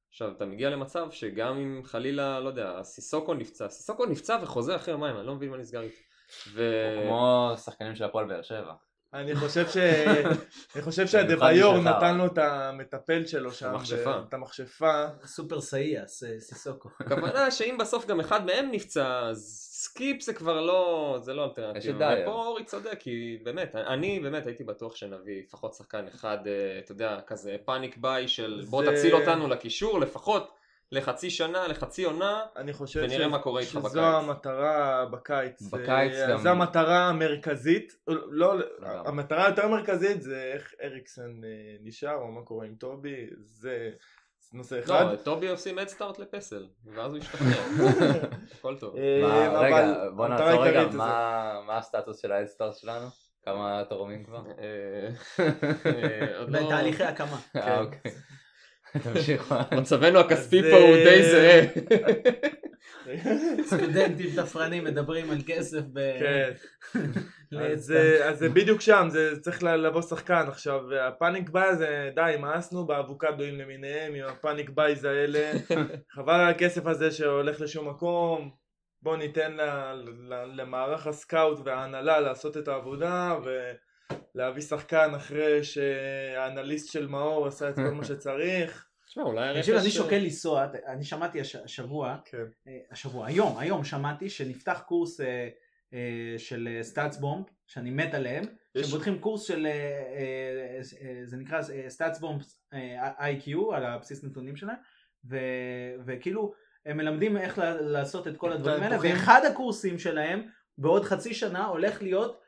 [0.08, 4.94] עכשיו אתה מגיע למצב שגם אם חלילה, לא יודע, סיסוקו נפצע, סיסוקו נפצע וחוזר אחרי
[4.94, 6.07] יומיים, אני לא מבין מה נסגר איתו.
[6.52, 6.62] ו...
[7.02, 8.72] כמו שחקנים של הפועל באר שבע
[9.14, 9.76] אני חושב ש...
[10.74, 11.06] אני חושב
[11.76, 11.96] משחר.
[11.96, 13.68] נתן לו את המטפל שלו שם.
[13.68, 14.18] המכשפה.
[14.28, 15.04] את המכשפה.
[15.24, 16.88] סופר סאיאס, אה, סיסוקו.
[17.00, 21.52] הכוונה שאם בסוף גם אחד מהם נפצע, אז סקיפ זה כבר לא, זה לא יש
[21.52, 21.98] את אלטרנטיבה.
[21.98, 22.28] דייר.
[22.28, 26.92] ופה אורי צודק, כי באמת, אני באמת הייתי בטוח שנביא לפחות שחקן אחד, אה, אתה
[26.92, 30.57] יודע, כזה panic buy של בוא תציל אותנו לקישור, לפחות
[30.92, 33.96] לחצי שנה, לחצי עונה, אני חושב ונראה ש- מה קורה איתך שזו בקיץ.
[33.96, 35.62] המטרה בקיץ.
[35.62, 37.96] בקיץ אה, גם- זו המטרה המרכזית.
[38.08, 38.68] לא, לגמרי.
[39.08, 41.48] המטרה היותר מרכזית זה איך אריקסן אה,
[41.82, 43.90] נשאר, או מה קורה עם טובי, זה
[44.52, 45.06] נושא אחד.
[45.10, 47.48] לא, טובי עושים אדסטארט לפסל, ואז הוא ישתכנע.
[48.58, 48.96] הכל טוב.
[48.96, 53.06] אה, מה, אבל רגע, בוא נעצור רגע, מה מה הסטטוס של האדסטארט שלנו?
[53.44, 54.42] כמה תורמים כבר?
[54.58, 55.08] אה,
[55.86, 57.38] אה, עוד לא- בתהליכי הקמה.
[57.56, 58.12] אה, אוקיי.
[59.02, 59.54] תמשיך.
[59.72, 61.60] מצבנו הכספי פה הוא אה, די זהה.
[63.66, 66.00] סטודנטים תפרנים מדברים על כסף ב...
[66.18, 66.52] כן.
[67.52, 71.68] ל- אז, אה, אז זה בדיוק שם, זה צריך לבוא שחקן עכשיו, ה panic buy
[71.68, 75.52] הזה, די, מאסנו באבוקדואים למיניהם עם ה panic buys האלה,
[76.14, 78.50] חבל על הכסף הזה שהולך לשום מקום,
[79.02, 79.60] בוא ניתן ל,
[80.28, 83.36] ל, למערך ה scout וההנהלה לעשות את העבודה
[84.38, 88.86] ולהביא שחקן אחרי שהאנליסט של מאור עשה את כל מה שצריך.
[89.06, 89.68] תשמע, אולי הרכש...
[89.68, 92.38] אני שוקל לנסוע, אני שמעתי הש- השבוע, כן.
[92.68, 95.48] אה, השבוע, היום, היום שמעתי שנפתח קורס אה,
[95.94, 95.98] אה,
[96.38, 99.66] של סטאצ בומב, שאני מת עליהם, יש- שהם פותחים קורס של,
[101.24, 102.40] זה נקרא סטאצ בומב
[103.18, 104.76] איי-קיו, על הבסיס נתונים שלהם,
[105.30, 105.36] ו-
[106.06, 106.52] וכאילו
[106.86, 110.42] הם מלמדים איך לעשות את כל הדברים האלה, ואחד הקורסים שלהם
[110.78, 112.40] בעוד חצי שנה הולך להיות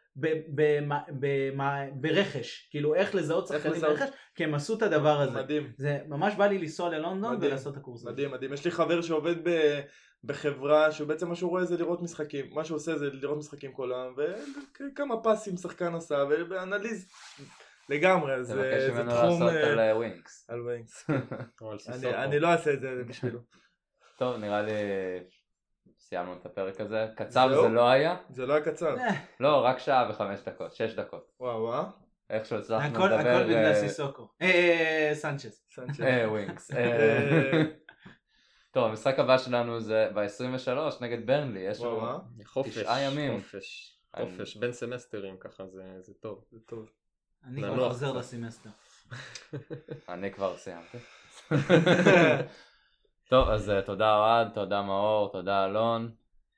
[2.01, 3.99] ברכש, כאילו איך לזהות איך שחקנים לזהות.
[3.99, 5.43] ברכש, כי הם עשו את הדבר הזה.
[5.43, 5.73] מדהים.
[5.77, 8.11] זה ממש בא לי לנסוע ללונדון מדהים, ולעשות את הקורס הזה.
[8.11, 8.53] מדהים, מדהים.
[8.53, 9.81] יש לי חבר שעובד ב...
[10.25, 13.93] בחברה שבעצם מה שהוא רואה זה לראות משחקים, מה שהוא עושה זה לראות משחקים כל
[13.93, 14.15] היום,
[14.93, 17.09] וכמה פסים שחקן עשה, ו analyze
[17.89, 19.43] לגמרי, זה, תבקש זה ממנו תחום...
[19.43, 20.51] לעשות אה, על אה, ווינקס.
[20.51, 21.07] על ווינקס.
[21.61, 22.15] או על אני, סיסוקו.
[22.17, 23.41] אני לא אעשה את זה בשבילו.
[24.19, 24.73] טוב, נראה לי
[26.11, 27.07] סיימנו את הפרק הזה.
[27.17, 27.63] קצר זהו?
[27.63, 28.17] זה לא היה?
[28.31, 28.99] זה לא היה קצר.
[28.99, 31.33] אה, לא, רק שעה וחמש דקות, שש דקות.
[31.41, 31.85] וואו וואו.
[32.31, 33.31] איכשהו הצלחנו הכל לדבר...
[33.31, 34.29] הכל בגלל אה, סיסוקו.
[34.43, 35.69] אה, סנצ'ס.
[36.03, 36.71] אה, ווינקס.
[36.71, 37.63] אה, אה,
[38.73, 42.19] טוב, המשחק הבא שלנו זה ב-23 נגד ברנלי, יש לנו...
[42.65, 43.41] תשעה ימים.
[43.41, 46.45] חופש, חופש, בין סמסטרים ככה זה זה טוב.
[46.51, 46.91] זה טוב.
[47.45, 48.13] אני כבר חוזר.
[48.13, 48.71] לסמסטר.
[50.09, 50.99] אני כבר סיימתי.
[53.31, 56.11] טוב, אז אה, תודה אוהד, תודה מאור, תודה אלון,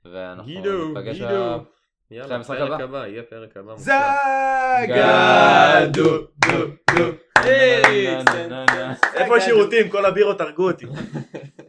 [0.05, 1.59] ואנחנו גידו, ניפגש אחרי
[2.11, 2.85] יאללה, פרק הבא.
[2.85, 3.77] הבא, יהיה פרק הבא.
[3.77, 3.99] זגדו.
[6.47, 6.67] דו,
[6.97, 7.05] דו.
[9.15, 9.89] איפה השירותים?
[9.89, 10.87] כל הבירות הרגו אותי.